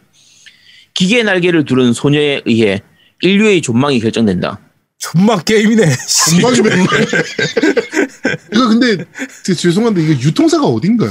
기계의 0.95 1.25
날개를 1.25 1.65
두른 1.65 1.93
소녀에 1.93 2.43
의해 2.45 2.83
인류의 3.23 3.63
존망이 3.63 4.01
결정된다. 4.01 4.61
존망 4.99 5.45
게임이네. 5.45 5.91
씨. 6.07 6.41
건방이 6.41 6.61
맨날. 6.63 6.87
이거 8.55 8.69
근데 8.69 9.05
그 9.45 9.55
죄송한데 9.55 10.03
이거 10.03 10.13
유통사가 10.13 10.65
어딘가요? 10.67 11.11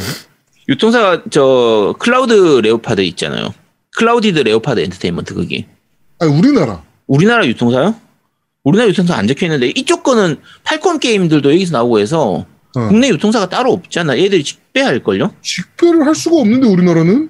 유통사가 0.69 1.23
저 1.29 1.93
클라우드 1.99 2.61
레오파드 2.63 3.01
있잖아요. 3.01 3.53
클라우디드 3.97 4.39
레오파드 4.39 4.79
엔터테인먼트 4.79 5.33
그게. 5.33 5.67
아니 6.19 6.31
우리나라. 6.31 6.81
우리나라 7.07 7.45
유통사요? 7.45 7.95
우리나라 8.63 8.89
유통사 8.89 9.15
안 9.15 9.27
적혀 9.27 9.47
있는데 9.47 9.73
이쪽 9.75 10.03
거는 10.03 10.37
팔콤 10.63 10.99
게임들도 10.99 11.51
여기서 11.51 11.73
나오고 11.73 11.99
해서 11.99 12.45
어. 12.75 12.87
국내 12.87 13.09
유통사가 13.09 13.49
따로 13.49 13.73
없잖아. 13.73 14.17
얘들이 14.17 14.43
직배할 14.43 15.03
걸요? 15.03 15.33
직배를 15.41 16.05
할 16.05 16.15
수가 16.15 16.37
없는데 16.37 16.67
우리나라는 16.67 17.29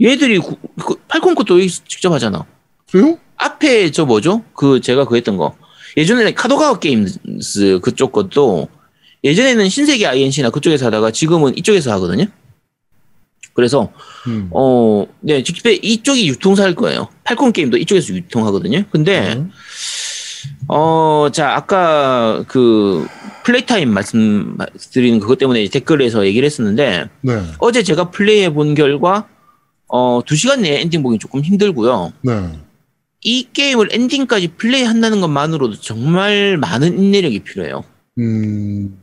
얘들이 0.00 0.38
구- 0.38 0.56
그 0.84 0.94
팔콤 1.08 1.34
것도 1.34 1.60
직접 1.66 2.12
하잖아. 2.12 2.44
그래요? 2.90 3.18
앞에 3.36 3.90
저 3.90 4.04
뭐죠? 4.04 4.42
그 4.54 4.80
제가 4.80 5.04
그 5.04 5.16
했던 5.16 5.36
거. 5.36 5.56
예전에 5.96 6.32
카도카와 6.34 6.78
게임스 6.80 7.80
그쪽 7.82 8.12
것도 8.12 8.68
예전에는 9.22 9.68
신세계 9.68 10.06
INC나 10.06 10.50
그쪽에서 10.50 10.86
하다가 10.86 11.10
지금은 11.12 11.56
이쪽에서 11.56 11.92
하거든요. 11.92 12.26
그래서 13.54 13.92
음. 14.26 14.48
어, 14.52 15.06
네, 15.20 15.42
직배 15.44 15.74
이쪽이 15.74 16.26
유통사일 16.28 16.74
거예요. 16.74 17.08
팔콤 17.22 17.52
게임도 17.52 17.76
이쪽에서 17.78 18.12
유통하거든요. 18.12 18.82
근데 18.90 19.34
음. 19.34 19.50
어, 20.68 21.28
자, 21.32 21.54
아까 21.54 22.44
그 22.48 23.06
playtime 23.44 23.90
말씀드리는 23.90 25.20
그것 25.20 25.38
때문에 25.38 25.68
댓글에서 25.68 26.26
얘기를 26.26 26.44
했었는데 26.44 27.08
네. 27.20 27.42
어제 27.58 27.82
제가 27.84 28.10
플레이해 28.10 28.52
본 28.52 28.74
결과 28.74 29.28
어, 29.96 30.20
2시간 30.22 30.58
내에 30.62 30.80
엔딩 30.80 31.04
보기 31.04 31.20
조금 31.20 31.40
힘들고요. 31.40 32.12
네. 32.22 32.58
이 33.22 33.46
게임을 33.52 33.90
엔딩까지 33.92 34.48
플레이 34.56 34.82
한다는 34.82 35.20
것만으로도 35.20 35.78
정말 35.80 36.56
많은 36.56 36.98
인내력이 36.98 37.44
필요해요. 37.44 37.84
음. 38.18 38.98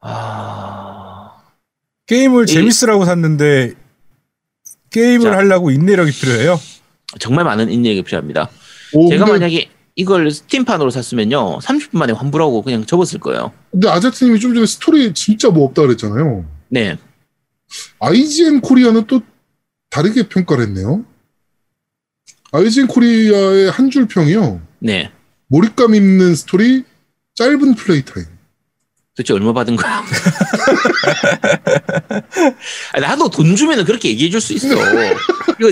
아, 0.00 1.30
게임을 2.06 2.42
이- 2.44 2.46
재밌으라고 2.52 3.04
샀는데 3.04 3.74
게임을 4.90 5.30
자. 5.30 5.36
하려고 5.36 5.70
인내력이 5.70 6.10
필요해요. 6.10 6.58
정말 7.20 7.44
많은 7.44 7.70
인내력이 7.70 8.02
필요합니다. 8.02 8.50
오, 8.94 9.08
제가 9.10 9.26
근데, 9.26 9.38
만약에 9.38 9.70
이걸 9.94 10.28
스팀판으로 10.32 10.90
샀으면요. 10.90 11.60
30분 11.60 11.98
만에 11.98 12.12
환불하고 12.12 12.62
그냥 12.62 12.84
접었을 12.84 13.20
거예요. 13.20 13.52
근데 13.70 13.88
아제트님이 13.88 14.40
좀 14.40 14.54
전에 14.54 14.66
스토리 14.66 15.14
진짜 15.14 15.50
뭐 15.50 15.66
없다 15.66 15.82
그랬잖아요. 15.82 16.44
네. 16.68 16.96
IGN 18.00 18.60
코리아는 18.60 19.06
또 19.06 19.20
다르게 19.90 20.28
평가를 20.28 20.64
했네요. 20.66 21.04
IGN 22.52 22.86
코리아의 22.88 23.70
한 23.70 23.90
줄 23.90 24.06
평이요. 24.06 24.60
네. 24.80 25.10
몰입감 25.48 25.94
있는 25.94 26.34
스토리, 26.34 26.84
짧은 27.34 27.74
play 27.74 28.04
time. 28.04 28.26
도대체 29.16 29.34
얼마 29.34 29.52
받은 29.52 29.76
거야? 29.76 30.02
나도 33.00 33.28
돈 33.30 33.56
주면 33.56 33.84
그렇게 33.84 34.08
얘기해 34.10 34.30
줄 34.30 34.40
수 34.40 34.52
있어. 34.54 34.68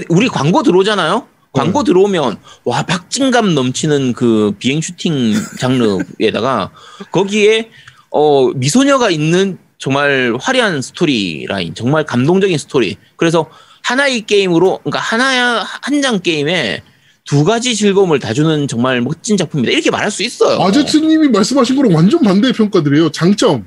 우리 0.08 0.28
광고 0.28 0.62
들어오잖아요? 0.62 1.26
광고 1.52 1.82
들어오면, 1.82 2.38
와, 2.64 2.82
박진감 2.82 3.54
넘치는 3.54 4.12
그 4.12 4.52
비행 4.58 4.80
슈팅 4.80 5.32
장르에다가, 5.58 6.70
거기에, 7.10 7.70
어, 8.10 8.48
미소녀가 8.50 9.10
있는 9.10 9.58
정말 9.78 10.36
화려한 10.40 10.82
스토리 10.82 11.46
라인, 11.48 11.74
정말 11.74 12.04
감동적인 12.04 12.58
스토리. 12.58 12.96
그래서 13.16 13.48
하나의 13.88 14.22
게임으로 14.26 14.80
그러니까 14.84 15.00
하나 15.00 15.64
한 15.82 16.02
장 16.02 16.20
게임에 16.20 16.82
두 17.24 17.44
가지 17.44 17.74
즐거움을 17.74 18.18
다 18.20 18.32
주는 18.32 18.68
정말 18.68 19.00
멋진 19.00 19.36
작품이다. 19.36 19.70
이렇게 19.70 19.90
말할 19.90 20.10
수 20.10 20.22
있어요. 20.22 20.62
아제트님이 20.62 21.28
말씀하신 21.28 21.76
거랑 21.76 21.94
완전 21.94 22.22
반대의 22.22 22.52
평가들이에요. 22.54 23.10
장점 23.10 23.66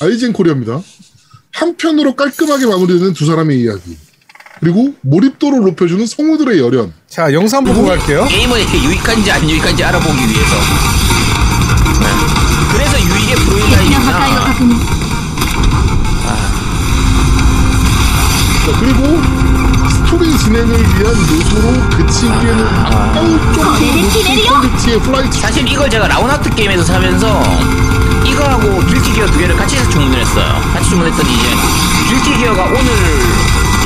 아이젠 0.00 0.32
코리아입니다. 0.32 0.80
한편으로 1.52 2.16
깔끔하게 2.16 2.66
마무리되는 2.66 3.12
두 3.14 3.24
사람의 3.26 3.60
이야기. 3.60 3.96
그리고 4.60 4.94
몰입도를 5.02 5.60
높여주는 5.60 6.04
성우들의 6.06 6.58
열연. 6.58 6.92
자 7.08 7.32
영상 7.32 7.64
보고 7.64 7.84
갈게요. 7.84 8.26
게임은 8.28 8.58
유익한지 8.86 9.30
안 9.30 9.48
유익한지 9.48 9.84
알아보기 9.84 10.18
위해서. 10.18 10.54
네. 12.00 12.06
그래서 12.72 12.98
유익의 13.00 13.34
불이가 13.36 13.80
있나. 13.82 14.24
아. 16.26 16.54
그리고 18.80 19.33
진행을 20.38 20.78
위한 20.78 21.14
요소로 21.14 21.90
그치기에는 21.90 22.66
아까울 22.66 23.38
정도로 23.38 23.70
높은 23.70 24.44
퀄리티의 24.46 25.00
flight 25.00 25.38
사실 25.38 25.68
이걸 25.68 25.88
제가 25.88 26.08
라운하트 26.08 26.50
게임에서 26.54 26.82
사면서 26.84 27.42
이거하고 28.26 28.80
길티 28.86 29.12
기어 29.12 29.26
두 29.26 29.38
개를 29.38 29.56
같이 29.56 29.76
해서 29.76 29.88
주문했어요. 29.90 30.72
같이 30.72 30.90
주문했더니 30.90 31.28
이제 31.34 31.48
길티 32.08 32.38
기어가 32.38 32.64
오늘 32.64 32.80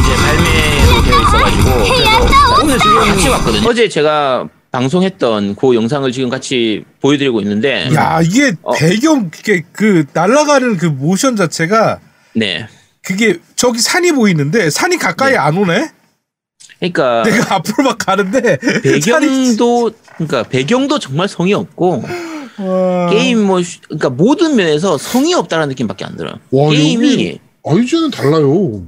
이제 0.00 0.16
발매로 0.16 1.02
되어 1.02 1.20
있어가지고 1.20 1.70
그래서 1.94 2.62
오늘 2.62 2.78
지금 2.78 3.04
같이 3.04 3.28
왔거든요. 3.28 3.68
어제 3.68 3.88
제가 3.88 4.48
방송했던 4.70 5.56
그 5.56 5.74
영상을 5.74 6.10
지금 6.12 6.28
같이 6.28 6.84
보여드리고 7.00 7.40
있는데 7.40 7.90
야 7.94 8.20
이게 8.22 8.54
어. 8.62 8.72
배경 8.74 9.30
그게 9.30 9.62
그 9.72 10.04
날아가는 10.12 10.76
그 10.76 10.86
모션 10.86 11.36
자체가 11.36 11.98
네. 12.34 12.66
그게 13.02 13.38
저기 13.56 13.78
산이 13.80 14.12
보이는데 14.12 14.70
산이 14.70 14.98
가까이 14.98 15.32
네. 15.32 15.38
안 15.38 15.56
오네. 15.56 15.90
그러니까 16.78 17.22
내가 17.24 17.56
앞으로 17.56 17.84
막 17.88 17.98
가는데 17.98 18.58
배경도 18.82 19.90
그러니까 20.16 20.42
배경도 20.44 20.98
정말 20.98 21.28
성의 21.28 21.54
없고 21.54 22.04
와. 22.58 23.10
게임 23.10 23.44
뭐 23.46 23.62
슈- 23.62 23.80
그러니까 23.82 24.10
모든 24.10 24.56
면에서 24.56 24.98
성의 24.98 25.34
없다는 25.34 25.68
느낌밖에 25.68 26.04
안 26.04 26.16
들어요. 26.16 26.34
와, 26.50 26.70
게임이 26.70 27.38
IGN은 27.64 28.10
달라요. 28.10 28.84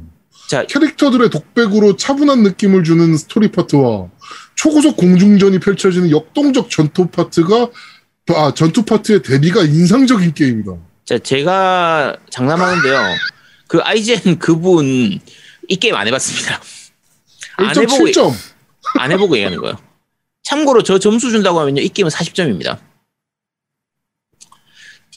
자 0.48 0.64
캐릭터들의 0.66 1.30
독백으로 1.30 1.96
차분한 1.96 2.42
느낌을 2.42 2.82
주는 2.84 3.16
스토리 3.16 3.50
파트와 3.52 4.08
초고속 4.56 4.96
공중전이 4.96 5.58
펼쳐지는 5.60 6.10
역동적 6.10 6.70
전투 6.70 7.06
파트가 7.06 7.68
아, 8.34 8.52
전투 8.54 8.84
파트의 8.84 9.22
대비가 9.22 9.62
인상적인 9.62 10.34
게임이다. 10.34 10.72
자, 11.04 11.18
제가 11.18 12.16
장담하는데요. 12.30 12.96
그 13.66 13.80
IGN 13.82 14.38
그분 14.38 15.18
이 15.68 15.76
게임 15.76 15.96
안 15.96 16.06
해봤습니다. 16.06 16.60
안 17.68 17.76
해보고 17.76 18.04
1.7점. 18.06 18.32
안 18.98 19.12
해보고 19.12 19.36
얘기하는 19.36 19.58
거예요. 19.60 19.76
참고로 20.42 20.82
저 20.82 20.98
점수 20.98 21.30
준다고 21.30 21.60
하면요, 21.60 21.82
이 21.82 21.88
게임은 21.88 22.10
40점입니다. 22.10 22.78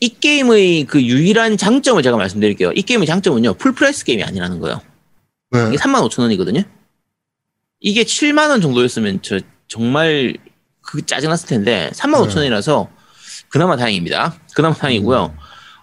이 0.01 0.09
게임의 0.19 0.85
그 0.85 1.01
유일한 1.01 1.55
장점을 1.57 2.01
제가 2.03 2.17
말씀드릴게요. 2.17 2.71
이 2.73 2.81
게임의 2.81 3.07
장점은요, 3.07 3.53
full 3.55 3.78
price 3.78 4.05
게임이 4.05 4.23
아니라는 4.23 4.59
거예요. 4.59 4.81
네. 5.51 5.67
이게 5.69 5.77
3만 5.77 6.01
5천 6.09 6.19
원이거든요. 6.23 6.63
이게 7.79 8.03
7만 8.03 8.49
원 8.49 8.61
정도였으면 8.61 9.21
저 9.21 9.39
정말 9.67 10.35
그 10.81 11.05
짜증났을 11.05 11.47
텐데 11.47 11.89
3만 11.93 12.15
5천 12.27 12.37
원이라서 12.37 12.89
그나마 13.49 13.77
다행입니다. 13.77 14.37
그나마 14.55 14.75
다행이고요. 14.75 15.35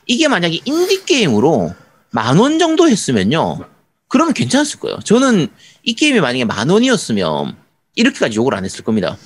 이게 0.07 0.29
만약에 0.29 0.61
인디 0.65 1.05
게임으로 1.05 1.75
만 2.11 2.39
원 2.39 2.59
정도 2.59 2.89
했으면요. 2.89 3.65
그러면 4.11 4.35
괜찮았을 4.35 4.81
거예요. 4.81 4.99
저는 5.05 5.49
이 5.83 5.95
게임이 5.95 6.21
만약에 6.21 6.45
만 6.45 6.69
원이었으면 6.69 7.57
이렇게까지 7.95 8.37
욕을 8.37 8.55
안 8.55 8.65
했을 8.67 8.85
겁니다. 8.85 9.17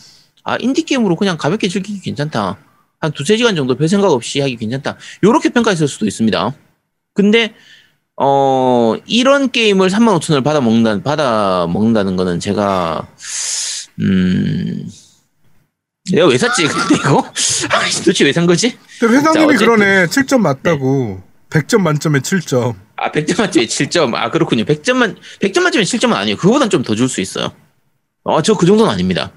아 0.44 0.56
인디 0.60 0.82
게임으로 0.84 1.16
그냥 1.16 1.36
가볍게 1.36 1.68
즐기기 1.68 2.00
괜찮다. 2.02 2.58
한 3.00 3.12
두세 3.12 3.36
시간 3.36 3.56
정도 3.56 3.74
별 3.76 3.88
생각 3.88 4.12
없이 4.12 4.40
하기 4.40 4.56
괜찮다. 4.56 4.96
요렇게 5.24 5.48
평가했을 5.48 5.88
수도 5.88 6.06
있습니다. 6.06 6.54
근데 7.14 7.54
어, 8.16 8.94
이런 9.06 9.50
게임을 9.50 9.88
3만 9.88 10.16
5천 10.20 10.30
원을 10.30 10.42
받아 10.44 10.60
먹는다, 10.60 11.02
받아 11.02 11.66
먹는다는 11.66 12.14
거는 12.16 12.38
제가, 12.38 13.08
음, 14.00 14.88
내가 16.12 16.26
왜 16.28 16.38
샀지? 16.38 16.64
근데 16.66 16.94
이거? 16.96 17.24
아니, 17.72 17.90
도대체 17.92 18.24
왜 18.24 18.32
산 18.32 18.46
거지? 18.46 18.78
근데 19.00 19.14
자, 19.14 19.30
회장님이 19.30 19.54
어쨌든. 19.54 19.66
그러네. 19.66 20.06
7점 20.06 20.38
맞다고. 20.40 21.22
100점 21.54 21.80
만점에 21.82 22.18
7점. 22.18 22.74
아, 22.96 23.10
100점 23.12 23.38
만점에 23.40 23.66
7점. 23.66 24.14
아, 24.14 24.30
그렇군요. 24.30 24.64
100점 24.64 24.94
만, 24.94 25.16
100점 25.40 25.60
만점에 25.60 25.84
7점은 25.84 26.12
아니에요. 26.14 26.36
그거보단 26.36 26.68
좀 26.70 26.82
더 26.82 26.94
줄 26.96 27.08
수 27.08 27.20
있어요. 27.20 27.52
어, 28.24 28.42
저 28.42 28.54
그 28.56 28.66
정도는 28.66 28.90
아닙니다. 28.92 29.30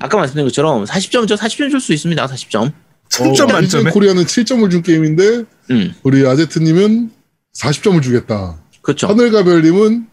아까 0.00 0.16
말씀드린 0.16 0.46
것처럼 0.46 0.84
40점, 0.84 1.28
저 1.28 1.34
40점 1.34 1.70
줄 1.70 1.80
수 1.80 1.92
있습니다. 1.92 2.26
40점. 2.26 2.72
3점 3.10 3.52
만점에. 3.52 3.90
코리아는 3.90 4.24
7점을 4.24 4.70
준 4.70 4.82
게임인데 4.82 5.44
음, 5.72 5.94
우리 6.04 6.26
아제트님은 6.26 7.10
40점을 7.58 8.00
주겠다. 8.02 8.56
그렇죠. 8.82 9.08
하늘가별님은 9.08 10.06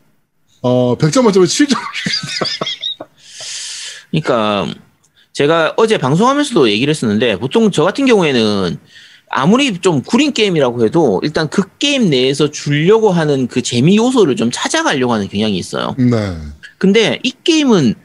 어 0.63 0.97
100점 0.97 1.21
만점에 1.23 1.45
7점. 1.45 1.77
그러니까 4.11 4.67
제가 5.33 5.73
어제 5.77 5.97
방송하면서도 5.97 6.69
얘기를 6.71 6.89
했었는데 6.91 7.37
보통 7.37 7.69
저 7.71 7.83
같은 7.83 8.05
경우에는 8.05 8.77
아무리 9.29 9.77
좀 9.79 10.01
구린 10.01 10.31
게임이라고 10.33 10.85
해도 10.85 11.19
일단 11.23 11.49
그 11.49 11.63
게임 11.79 12.09
내에서 12.09 12.49
주려고 12.49 13.11
하는 13.11 13.47
그 13.47 13.61
재미 13.61 13.97
요소를 13.97 14.35
좀 14.35 14.49
찾아가려고 14.51 15.13
하는 15.13 15.27
경향이 15.27 15.57
있어요. 15.57 15.95
네. 15.97 16.37
근데 16.77 17.19
이 17.23 17.33
게임은 17.43 17.95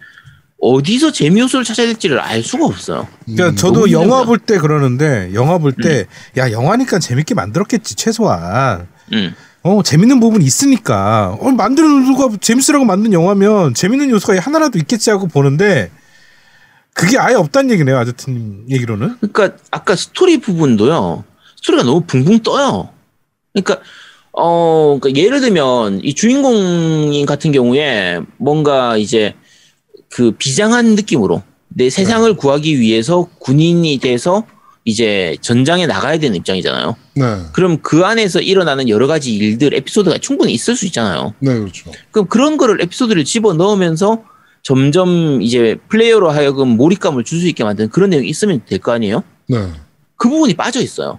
어디서 0.60 1.10
재미 1.12 1.40
요소를 1.40 1.64
찾아야 1.64 1.86
될지를 1.86 2.18
알 2.20 2.42
수가 2.42 2.66
없어요. 2.66 3.08
그러니까 3.24 3.48
음, 3.50 3.56
저도 3.56 3.90
영화. 3.90 4.24
볼 4.24 4.38
때 4.38 4.58
그러는데 4.58 5.30
영화 5.34 5.58
볼 5.58 5.72
때야 5.72 6.50
영화니까 6.52 6.98
재밌게 6.98 7.34
만들었겠지 7.34 7.94
최소한 7.96 8.86
음. 9.12 9.34
어 9.64 9.82
재밌는 9.82 10.18
부분이 10.20 10.44
있으니까 10.44 11.36
어 11.40 11.50
만드는 11.50 12.04
누가 12.04 12.28
재밌으라고 12.40 12.84
만든 12.84 13.12
영화면 13.12 13.74
재밌는 13.74 14.10
요소가 14.10 14.38
하나라도 14.40 14.78
있겠지 14.78 15.10
하고 15.10 15.26
보는데 15.28 15.90
그게 16.94 17.18
아예 17.18 17.34
없다는 17.34 17.70
얘기네요 17.72 17.96
아저트님 17.98 18.66
얘기로는 18.68 19.16
그러니까 19.18 19.56
아까 19.70 19.96
스토리 19.96 20.38
부분도요. 20.38 21.24
스토리가 21.56 21.84
너무 21.84 22.02
붕붕 22.02 22.40
떠요. 22.40 22.90
그러니까 23.52 23.80
어 24.32 24.98
그러니까 25.00 25.20
예를 25.20 25.40
들면 25.40 26.00
이 26.02 26.14
주인공 26.14 27.24
같은 27.26 27.52
경우에 27.52 28.20
뭔가 28.38 28.96
이제 28.96 29.34
그 30.08 30.32
비장한 30.32 30.94
느낌으로 30.94 31.42
내 31.68 31.88
세상을 31.88 32.34
구하기 32.36 32.80
위해서 32.80 33.28
군인이 33.38 33.98
돼서 33.98 34.44
이제 34.84 35.36
전장에 35.40 35.86
나가야 35.86 36.18
되는 36.18 36.36
입장이잖아요. 36.36 36.96
네. 37.14 37.24
그럼 37.52 37.78
그 37.82 38.04
안에서 38.04 38.40
일어나는 38.40 38.88
여러 38.88 39.06
가지 39.06 39.34
일들 39.34 39.74
에피소드가 39.74 40.18
충분히 40.18 40.52
있을 40.52 40.76
수 40.76 40.86
있잖아요. 40.86 41.34
네, 41.38 41.54
그렇죠. 41.54 41.92
그럼 42.10 42.26
그런 42.26 42.56
거를 42.56 42.80
에피소드를 42.82 43.24
집어 43.24 43.54
넣으면서 43.54 44.24
점점 44.62 45.42
이제 45.42 45.76
플레이어로 45.88 46.30
하여금 46.30 46.68
몰입감을 46.76 47.24
줄 47.24 47.40
수 47.40 47.48
있게 47.48 47.64
만드는 47.64 47.90
그런 47.90 48.10
내용이 48.10 48.28
있으면 48.28 48.64
될 48.66 48.78
거 48.78 48.92
아니에요? 48.92 49.24
네. 49.48 49.56
그 50.16 50.28
부분이 50.28 50.54
빠져 50.54 50.80
있어요. 50.80 51.18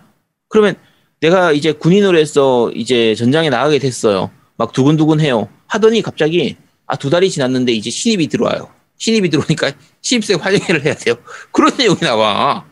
그러면 0.49 0.75
내가 1.19 1.51
이제 1.51 1.71
군인으로 1.73 2.17
해서 2.17 2.71
이제 2.73 3.15
전장에 3.15 3.49
나가게 3.49 3.79
됐어요. 3.79 4.31
막 4.55 4.71
두근두근 4.71 5.19
해요. 5.19 5.49
하더니 5.67 6.01
갑자기 6.01 6.55
아 6.85 6.95
두 6.95 7.09
달이 7.09 7.29
지났는데 7.29 7.71
이제 7.73 7.89
신입이 7.89 8.27
들어와요. 8.27 8.69
신입이 8.97 9.29
들어오니까 9.29 9.71
신입생 10.01 10.37
환영회를 10.39 10.85
해야 10.85 10.93
돼요. 10.95 11.15
그런 11.51 11.75
내용이 11.77 11.99
나와. 12.01 12.65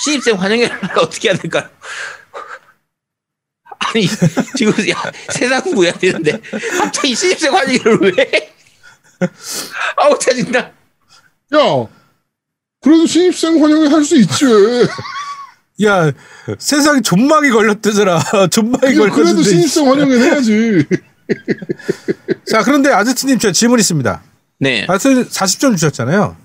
신입생 0.00 0.40
환영회를 0.40 0.76
어떻게 0.98 1.28
해야 1.28 1.36
될까요? 1.36 1.68
아니 3.78 4.06
지금 4.56 4.72
야, 4.90 4.96
세상 5.30 5.62
구해야 5.62 5.92
되는데 5.92 6.40
갑자기 6.78 7.14
신입생 7.14 7.54
환영회를 7.54 8.14
왜? 8.16 8.52
해? 9.22 9.28
아우 9.96 10.18
짜증나. 10.18 10.58
야, 10.58 11.86
그래도 12.82 13.06
신입생 13.06 13.62
환영회 13.62 13.88
할 13.88 14.04
수 14.04 14.16
있지 14.16 14.44
왜? 14.44 14.86
야 15.86 16.10
세상에 16.58 17.00
존망이 17.00 17.50
걸렸대잖아 17.50 18.20
존망이 18.50 18.94
그래도 18.94 19.10
걸렸는데 19.14 19.48
신입생 19.48 19.88
환영회 19.90 20.18
해야지. 20.18 20.84
자 22.50 22.62
그런데 22.62 22.90
아저트님 22.90 23.38
제가 23.38 23.52
질문 23.52 23.78
있습니다 23.78 24.22
네, 24.60 24.86
아저트 24.88 25.28
40점 25.28 25.76
주셨잖아요 25.76 26.36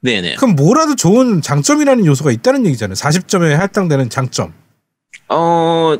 네네. 0.00 0.36
그럼 0.36 0.54
뭐라도 0.54 0.94
좋은 0.94 1.42
장점이라는 1.42 2.06
요소가 2.06 2.30
있다는 2.30 2.64
얘기잖아요 2.66 2.94
40점에 2.94 3.50
할당되는 3.56 4.10
장점 4.10 4.54
어 5.28 5.96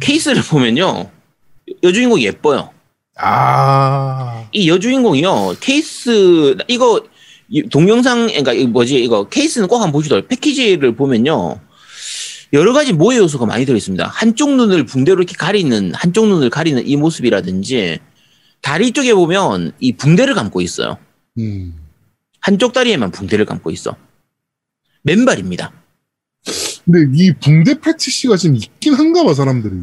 케이스를 0.00 0.42
보면요 0.42 1.10
여주인공이 1.82 2.24
예뻐요. 2.24 2.70
아 3.16 4.27
이 4.52 4.68
여주인공이요 4.68 5.56
케이스 5.60 6.56
이거 6.68 7.04
이 7.48 7.62
동영상 7.62 8.26
그러니까 8.26 8.52
이 8.52 8.66
뭐지 8.66 9.02
이거 9.02 9.28
케이스는 9.28 9.68
꼭 9.68 9.76
한번 9.76 9.92
보시더라고요. 9.92 10.28
패키지를 10.28 10.94
보면요 10.94 11.60
여러 12.52 12.72
가지 12.72 12.92
모의 12.92 13.18
요소가 13.18 13.46
많이 13.46 13.64
들어 13.66 13.76
있습니다. 13.76 14.06
한쪽 14.06 14.54
눈을 14.54 14.86
붕대로 14.86 15.18
이렇게 15.18 15.34
가리는 15.36 15.92
한쪽 15.94 16.26
눈을 16.28 16.50
가리는 16.50 16.86
이 16.86 16.96
모습이라든지 16.96 17.98
다리 18.60 18.92
쪽에 18.92 19.14
보면 19.14 19.72
이 19.80 19.92
붕대를 19.92 20.34
감고 20.34 20.60
있어요. 20.60 20.98
음. 21.38 21.74
한쪽 22.40 22.72
다리에만 22.72 23.10
붕대를 23.10 23.44
감고 23.44 23.70
있어. 23.70 23.96
맨발입니다. 25.02 25.72
근데 26.84 27.22
이 27.22 27.32
붕대 27.34 27.80
페티시가 27.80 28.36
지금 28.36 28.56
있긴 28.56 28.94
한가 28.94 29.24
봐 29.24 29.34
사람들이. 29.34 29.74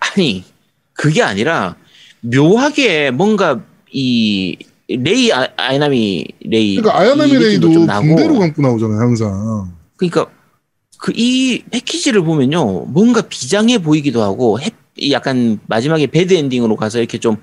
아니 0.00 0.44
그게 0.92 1.22
아니라 1.22 1.76
묘하게 2.20 3.10
뭔가 3.10 3.64
이 3.92 4.56
레이 4.88 5.32
아, 5.32 5.48
아이나미 5.56 6.26
레이 6.40 6.76
그러니까 6.76 6.98
아야나미 7.00 7.38
레이도 7.38 7.68
붕대로 7.70 8.38
감고 8.38 8.62
나오잖아요 8.62 9.00
항상. 9.00 9.72
그러니까 9.96 10.30
그 10.98 11.12
이 11.16 11.62
패키지를 11.70 12.22
보면요 12.22 12.84
뭔가 12.86 13.22
비장해 13.22 13.78
보이기도 13.78 14.22
하고 14.22 14.60
해, 14.60 14.70
약간 15.10 15.58
마지막에 15.66 16.06
bad 16.06 16.34
ending으로 16.34 16.76
가서 16.76 16.98
이렇게 16.98 17.18
좀 17.18 17.38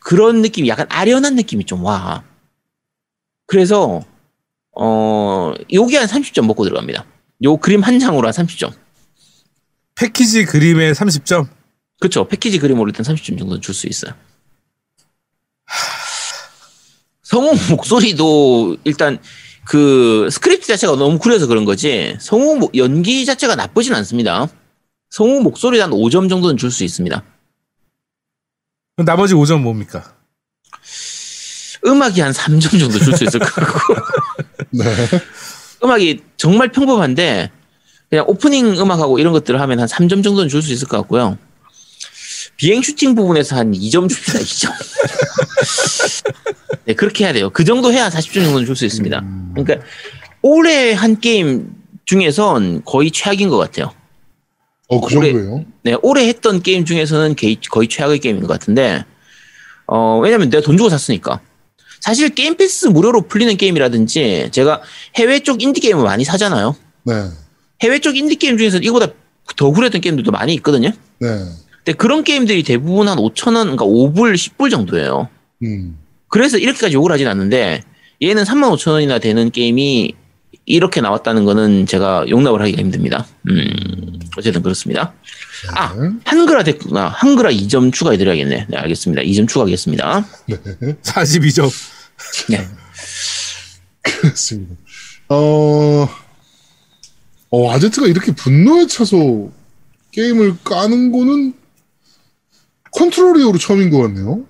그런 0.00 0.40
느낌이 0.40 0.68
약간 0.68 0.86
아련한 0.88 1.34
느낌이 1.34 1.64
좀 1.64 1.84
와. 1.84 2.22
그래서 3.46 4.02
어 4.78 5.52
요게 5.72 5.96
한 5.96 6.06
30점 6.06 6.46
먹고 6.46 6.64
들어갑니다. 6.64 7.04
요 7.44 7.56
그림 7.56 7.82
한 7.82 7.98
장으로 7.98 8.26
한 8.26 8.32
30점. 8.32 8.72
패키지 9.94 10.44
그림에 10.44 10.92
30점 10.92 11.48
그렇죠. 11.98 12.28
패키지 12.28 12.58
그림으로 12.58 12.88
일단 12.88 13.04
30점 13.04 13.38
정도는 13.38 13.60
줄수 13.60 13.88
있어요. 13.88 14.12
성우 17.26 17.54
목소리도 17.70 18.76
일단 18.84 19.18
그 19.64 20.28
스크립트 20.30 20.66
자체가 20.68 20.94
너무 20.94 21.18
구려서 21.18 21.46
그런 21.48 21.64
거지 21.64 22.16
성우 22.20 22.56
목- 22.56 22.76
연기 22.76 23.24
자체가 23.26 23.56
나쁘진 23.56 23.94
않습니다. 23.94 24.48
성우 25.10 25.40
목소리 25.40 25.80
한 25.80 25.90
5점 25.90 26.28
정도는 26.28 26.56
줄 26.56 26.70
수 26.70 26.84
있습니다. 26.84 27.22
나머지 29.04 29.34
5점 29.34 29.60
뭡니까 29.60 30.14
음악이 31.84 32.20
한 32.20 32.32
3점 32.32 32.78
정도 32.78 32.98
줄 32.98 33.14
수 33.16 33.24
있을 33.24 33.40
것 33.40 33.52
같고 33.52 33.94
네. 34.70 34.84
음악이 35.82 36.22
정말 36.36 36.70
평범한데 36.70 37.50
그냥 38.08 38.24
오프닝 38.28 38.80
음악하고 38.80 39.18
이런 39.18 39.32
것들을 39.32 39.60
하면 39.60 39.80
한 39.80 39.88
3점 39.88 40.22
정도는 40.22 40.48
줄 40.48 40.62
수 40.62 40.72
있을 40.72 40.86
것 40.88 40.96
같고요. 40.98 41.36
비행 42.56 42.82
슈팅 42.82 43.14
부분에서 43.14 43.56
한 43.56 43.72
2점 43.72 44.08
줍니다. 44.08 44.38
2점. 44.38 44.72
네, 46.84 46.94
그렇게 46.94 47.24
해야 47.24 47.32
돼요. 47.32 47.50
그 47.50 47.64
정도 47.64 47.92
해야 47.92 48.08
40점 48.08 48.34
정도는 48.44 48.66
줄 48.66 48.76
수 48.76 48.84
있습니다. 48.86 49.24
그러니까 49.54 49.84
올해 50.42 50.92
한 50.92 51.18
게임 51.20 51.70
중에선 52.04 52.82
거의 52.84 53.10
최악인 53.10 53.48
것 53.48 53.56
같아요. 53.56 53.92
어, 54.88 55.00
그 55.00 55.16
올해- 55.16 55.32
정도예요? 55.32 55.64
네, 55.82 55.96
올해 56.02 56.28
했던 56.28 56.62
게임 56.62 56.84
중에서는 56.84 57.34
거의, 57.34 57.58
거의 57.70 57.88
최악의 57.88 58.20
게임인 58.20 58.42
것 58.42 58.48
같은데, 58.48 59.04
어, 59.86 60.18
왜냐면 60.22 60.48
내가 60.48 60.62
돈 60.62 60.76
주고 60.76 60.88
샀으니까. 60.88 61.40
사실 62.00 62.28
Game 62.28 62.56
Pass 62.56 62.86
무료로 62.86 63.22
풀리는 63.22 63.56
게임이라든지, 63.56 64.50
제가 64.52 64.82
해외 65.16 65.40
쪽 65.40 65.60
인디 65.62 65.80
게임을 65.80 66.04
많이 66.04 66.22
사잖아요. 66.24 66.76
네. 67.04 67.14
해외 67.82 67.98
쪽 67.98 68.16
인디 68.16 68.36
게임 68.36 68.56
중에서 68.58 68.78
이거보다 68.78 69.08
더 69.56 69.70
구렸던 69.70 70.00
게임들도 70.00 70.30
많이 70.30 70.54
있거든요. 70.54 70.90
네. 71.18 71.28
근데 71.86 71.96
그런 71.96 72.24
게임들이 72.24 72.64
대부분 72.64 73.06
한 73.06 73.16
5천 73.16 73.54
원, 73.54 73.76
그러니까 73.76 73.84
5불, 73.84 74.34
10불 74.34 74.72
정도예요. 74.72 75.28
음. 75.62 75.96
그래서 76.26 76.58
이렇게까지 76.58 76.94
욕을 76.94 77.12
하진 77.12 77.28
않는데, 77.28 77.84
얘는 78.20 78.42
3만 78.42 78.74
5천 78.74 78.90
원이나 78.90 79.20
되는 79.20 79.52
게임이 79.52 80.12
이렇게 80.64 81.00
나왔다는 81.00 81.44
거는 81.44 81.86
제가 81.86 82.24
용납을 82.28 82.60
하기가 82.60 82.82
힘듭니다. 82.82 83.24
음, 83.48 84.18
어쨌든 84.36 84.62
그렇습니다. 84.62 85.14
아, 85.76 85.94
네. 85.94 86.10
한글화 86.24 86.64
됐구나. 86.64 87.06
한글화 87.06 87.52
2점 87.52 87.92
추가해드려야겠네. 87.92 88.66
네, 88.68 88.76
알겠습니다. 88.76 89.22
2점 89.22 89.46
추가하겠습니다. 89.46 90.26
42점. 91.04 91.70
네. 92.48 92.66
그렇습니다. 94.02 94.74
어, 95.28 96.08
어, 97.50 97.70
아제트가 97.70 98.08
이렇게 98.08 98.32
분노에 98.32 98.88
차서 98.88 99.50
게임을 100.10 100.56
까는 100.64 101.12
거는 101.12 101.54
컨트롤 102.96 103.38
이후로 103.40 103.58
처음인 103.58 103.90
것 103.90 103.98
같네요. 104.02 104.40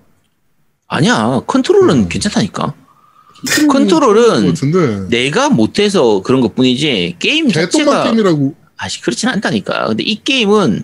아니야. 0.87 1.41
Control은 1.45 1.95
음. 2.03 2.09
괜찮다니까. 2.09 2.63
것 2.63 3.67
Control은 3.67 5.09
내가 5.09 5.49
못해서 5.49 6.21
그런 6.23 6.41
것 6.41 6.55
뿐이지, 6.55 7.17
게임 7.19 7.51
자체가. 7.51 8.03
게임이라고 8.05 8.55
아시, 8.77 9.01
그렇진 9.01 9.29
않다니까. 9.29 9.87
근데 9.87 10.03
이 10.03 10.23
게임은, 10.23 10.83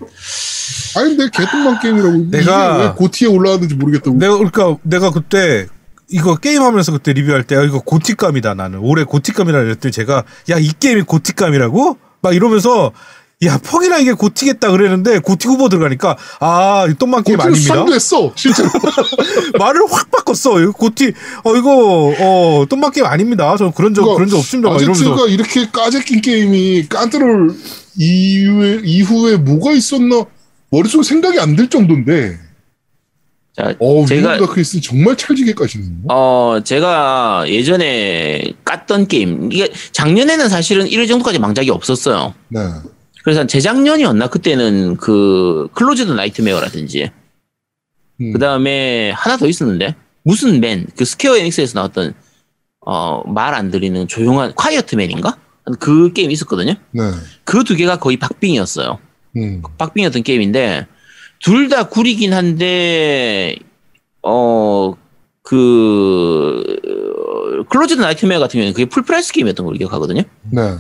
아니 0.97 1.16
근데 1.18 1.30
개똥망 1.34 1.80
게임이라고 1.80 2.30
내가- 2.30 2.78
왜 2.78 2.89
GOTY에 2.96 3.28
올라왔는지 3.28 3.76
모르겠다고 3.76 4.18
내가 4.18 4.34
그러니까 4.38 4.78
내가 4.84 5.09
그때 5.11 5.68
이거 6.09 6.36
게임하면서 6.36 6.91
그때 6.91 7.14
리뷰할 7.14 7.43
때 7.43 7.55
아, 7.55 7.64
이거 7.64 7.80
GOTY감이다 7.80 8.54
나는 8.53 8.80
올해 8.80 9.03
GOTY감이라 9.04 9.64
그랬더니 9.64 9.91
제가 9.91 10.24
야 10.51 10.57
이 10.59 10.72
게임이 10.80 11.03
GOTY감이라고 11.04 11.98
막 12.22 12.36
이러면서 12.36 12.91
야 13.46 13.58
펑이랑 13.58 14.02
이게 14.02 14.14
고티겠다 14.14 14.72
그랬는데 14.72 15.20
고티 15.20 15.48
후보 15.48 15.70
들어가니까 15.70 16.18
아이 16.39 16.94
똥만 16.96 17.24
게임 17.24 17.39
아닙니다. 17.41 17.62
수상됐어 17.86 18.32
실제로. 18.36 18.70
말을 19.60 19.82
확 19.89 20.10
바꿨어. 20.12 20.62
이거 20.62 20.72
고티 20.72 21.14
어 21.44 21.56
이거 21.56 22.14
어 22.20 22.66
똥만 22.70 22.91
게임 22.91 23.06
아닙니다. 23.06 23.56
저는 23.58 23.72
그런 23.74 23.94
적 23.94 24.02
그거 24.04 24.16
그런 24.16 24.30
적 24.30 24.38
없습니다. 24.38 24.72
아제트가 24.72 25.28
이렇게 25.28 25.68
까제낀 25.72 26.22
게임이 26.22 26.88
깐트롤 26.89 27.56
이후에 27.98 28.82
이후에 28.84 29.38
뭐가 29.38 29.72
있었나? 29.74 30.26
머릿속에 30.70 31.04
생각이 31.04 31.39
안 31.39 31.56
들 31.56 31.70
정도인데. 31.70 32.38
자, 33.56 33.72
어 33.80 34.04
제가, 34.08 34.32
위험다 34.34 34.52
크리스 34.52 34.82
정말 34.82 35.16
찰지게 35.16 35.54
까시네요. 35.54 35.89
어, 36.10 36.58
제가 36.64 37.44
예전에 37.48 38.44
깠던 38.66 39.08
게임, 39.08 39.52
이게 39.52 39.72
작년에는 39.91 40.50
사실은 40.50 40.88
이럴 40.88 41.06
정도까지 41.06 41.38
망작이 41.38 41.70
없었어요. 41.70 42.34
네. 42.50 42.60
그래서 43.24 43.40
한 43.42 43.48
재작년이었나? 43.48 44.28
그때는 44.28 44.98
그, 44.98 45.68
Closed 45.74 46.12
Nightmare라든지, 46.12 47.12
음. 48.22 48.34
그 48.34 48.40
다음에 48.40 49.12
하나 49.12 49.38
더 49.38 49.48
있었는데, 49.48 49.96
무슨 50.24 50.60
맨, 50.60 50.88
그 50.98 51.06
스퀘어 51.06 51.38
에닉스에서 51.38 51.80
나왔던, 51.80 52.14
어, 52.86 53.24
말 53.32 53.54
안 53.54 53.72
들리는 53.72 54.08
조용한, 54.08 54.54
Quiet 54.56 54.96
Man인가? 54.96 55.38
그 55.80 56.12
게임이 56.12 56.34
있었거든요. 56.34 56.74
네. 56.92 57.02
그 57.46 57.64
두 57.64 57.76
개가 57.78 57.98
거의 58.00 58.18
박빙이었어요. 58.18 59.00
음. 59.38 59.62
박빙이었던 59.78 60.24
게임인데, 60.24 60.88
둘 61.40 61.70
다 61.70 61.88
구리긴 61.88 62.34
한데, 62.34 63.56
어, 64.22 64.94
그, 65.44 66.64
어, 66.86 67.64
Closed 67.70 68.02
Nightmare 68.02 68.39
같은 68.40 68.54
경우에는 68.58 68.74
그게 68.74 68.86
full 68.86 69.04
price 69.04 69.32
게임이었던 69.34 69.66
걸 69.66 69.76
기억하거든요. 69.78 70.24
네. 70.52 70.76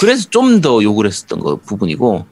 그래서 0.00 0.28
좀 0.30 0.60
더 0.60 0.82
욕을 0.82 1.06
했었던 1.06 1.40
거 1.40 1.56
부분이고, 1.56 2.26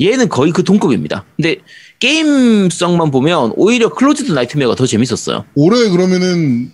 얘는 0.00 0.28
거의 0.28 0.52
그 0.52 0.64
동급입니다. 0.64 1.24
근데 1.36 1.56
게임성만 1.98 3.10
보면 3.10 3.52
오히려 3.56 3.90
Closed 3.90 4.32
Nightmare가 4.32 4.74
더 4.74 4.86
재밌었어요. 4.86 5.44
올해 5.54 5.88
그러면은 5.90 6.72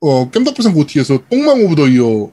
어 0.00 0.30
겜덕비상 0.30 0.72
GOTY에서 0.74 1.20
똥망 1.30 1.64
of 1.64 1.76
the 1.76 1.86
year 1.86 2.30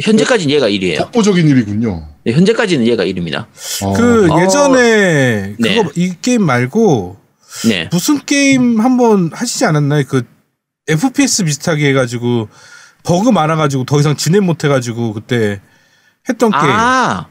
현재까지는 0.00 0.54
얘가 0.54 0.68
1위에요. 0.68 0.98
독보적인 0.98 1.46
1위군요. 1.46 2.08
네, 2.24 2.32
현재까지는 2.32 2.86
얘가 2.86 3.04
1위입니다. 3.04 3.46
어. 3.82 3.92
그 3.92 4.32
어, 4.32 4.42
예전에 4.42 5.54
네. 5.58 5.74
그거 5.76 5.90
이 5.94 6.14
게임 6.22 6.44
말고 6.44 7.16
네. 7.68 7.88
무슨 7.92 8.18
게임 8.24 8.80
한번 8.80 9.30
하시지 9.32 9.64
않았나요? 9.66 10.04
그 10.08 10.22
FPS 10.88 11.44
비슷하게 11.44 11.90
해가지고 11.90 12.48
버그 13.04 13.28
많아가지고 13.30 13.84
더 13.84 14.00
이상 14.00 14.16
진행 14.16 14.44
못해가지고 14.46 15.12
그때 15.12 15.60
했던 16.28 16.50
게임. 16.50 16.62
아, 16.64 17.26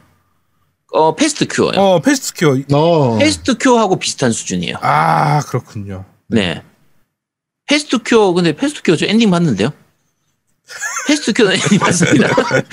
어, 0.91 1.15
Past 1.15 1.47
Cure요. 1.47 1.79
어 1.79 1.99
Past 2.01 2.33
Cure. 2.35 2.57
어. 2.71 3.17
Past 3.17 3.57
Cure하고 3.57 3.97
비슷한 3.97 4.31
수준이에요. 4.31 4.77
아 4.81 5.41
그렇군요. 5.41 6.05
네. 6.27 6.61
Past 7.65 7.99
Cure, 8.03 8.33
근데 8.33 8.55
Past 8.55 8.81
Cure 8.83 8.95
저 8.95 9.05
엔딩 9.05 9.31
봤는데요? 9.31 9.71
Past 11.07 11.33
Cure는 11.33 11.55
엔딩 11.55 11.79
봤습니다. 11.79 12.27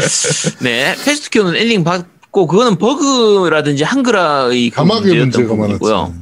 네. 0.61 0.95
Past 1.05 1.31
Cure는 1.31 1.57
엔딩 1.57 1.85
봤고, 1.85 2.47
그거는 2.47 2.77
버그라든지 2.77 3.85
한글화의 3.85 4.71
그 4.71 4.77
가막의 4.77 5.15
문제였던 5.15 5.47
부분이고요. 5.49 5.97
많았죠. 5.97 6.21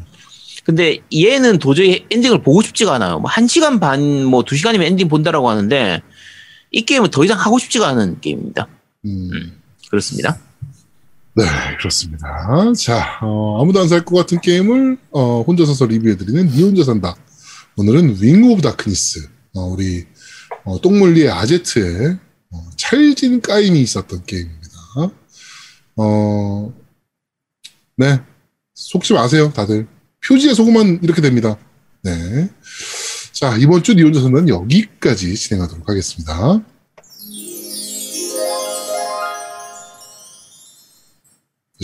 근데 0.64 0.98
얘는 1.14 1.58
도저히 1.58 2.04
엔딩을 2.10 2.42
보고 2.42 2.60
싶지가 2.62 2.94
않아요. 2.94 3.20
뭐, 3.20 3.30
한 3.30 3.46
시간 3.46 3.80
반, 3.80 4.24
뭐, 4.24 4.42
두 4.44 4.54
시간이면 4.54 4.86
엔딩 4.86 5.08
본다라고 5.08 5.48
하는데, 5.48 6.02
이 6.70 6.82
게임은 6.82 7.10
더 7.10 7.24
이상 7.24 7.38
하고 7.38 7.58
싶지가 7.58 7.88
않은 7.88 8.20
게임입니다. 8.20 8.68
음. 9.06 9.57
그렇습니다. 9.90 10.38
네, 11.34 11.44
그렇습니다. 11.78 12.72
자, 12.76 13.18
어, 13.22 13.62
아무도 13.62 13.80
안 13.80 13.88
살 13.88 14.04
것 14.04 14.16
같은 14.16 14.40
게임을 14.40 14.98
어, 15.12 15.42
혼자 15.42 15.64
사서 15.64 15.86
리뷰해드리는 15.86 16.48
니 16.48 16.62
혼자 16.62 16.84
산다. 16.84 17.14
오늘은 17.76 18.20
Wing 18.20 18.50
of 18.50 18.60
Darkness. 18.62 19.28
어, 19.54 19.60
우리 19.66 20.04
어, 20.64 20.80
똥믈리에 20.80 21.30
아제트의 21.30 22.18
어, 22.50 22.70
찰진 22.76 23.40
까임이 23.40 23.80
있었던 23.82 24.24
게임입니다. 24.26 24.68
어, 25.96 26.72
네, 27.96 28.20
속지 28.74 29.12
마세요, 29.12 29.52
다들. 29.54 29.86
표지에 30.26 30.54
속으면 30.54 31.00
이렇게 31.02 31.20
됩니다. 31.22 31.56
네. 32.02 32.48
자, 33.32 33.56
이번 33.56 33.82
주 33.82 33.94
니 33.94 34.02
혼자 34.02 34.20
산다는 34.20 34.48
여기까지 34.48 35.34
진행하도록 35.34 35.88
하겠습니다. 35.88 36.60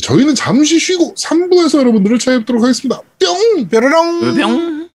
저희는 0.03 0.34
잠시 0.34 0.78
쉬고 0.78 1.14
3부에서 1.14 1.78
여러분들을 1.78 2.18
찾아뵙도록 2.18 2.62
하겠습니다. 2.62 3.01
뿅! 3.20 3.68
뾰로롱. 3.68 4.34
뿅! 4.34 4.84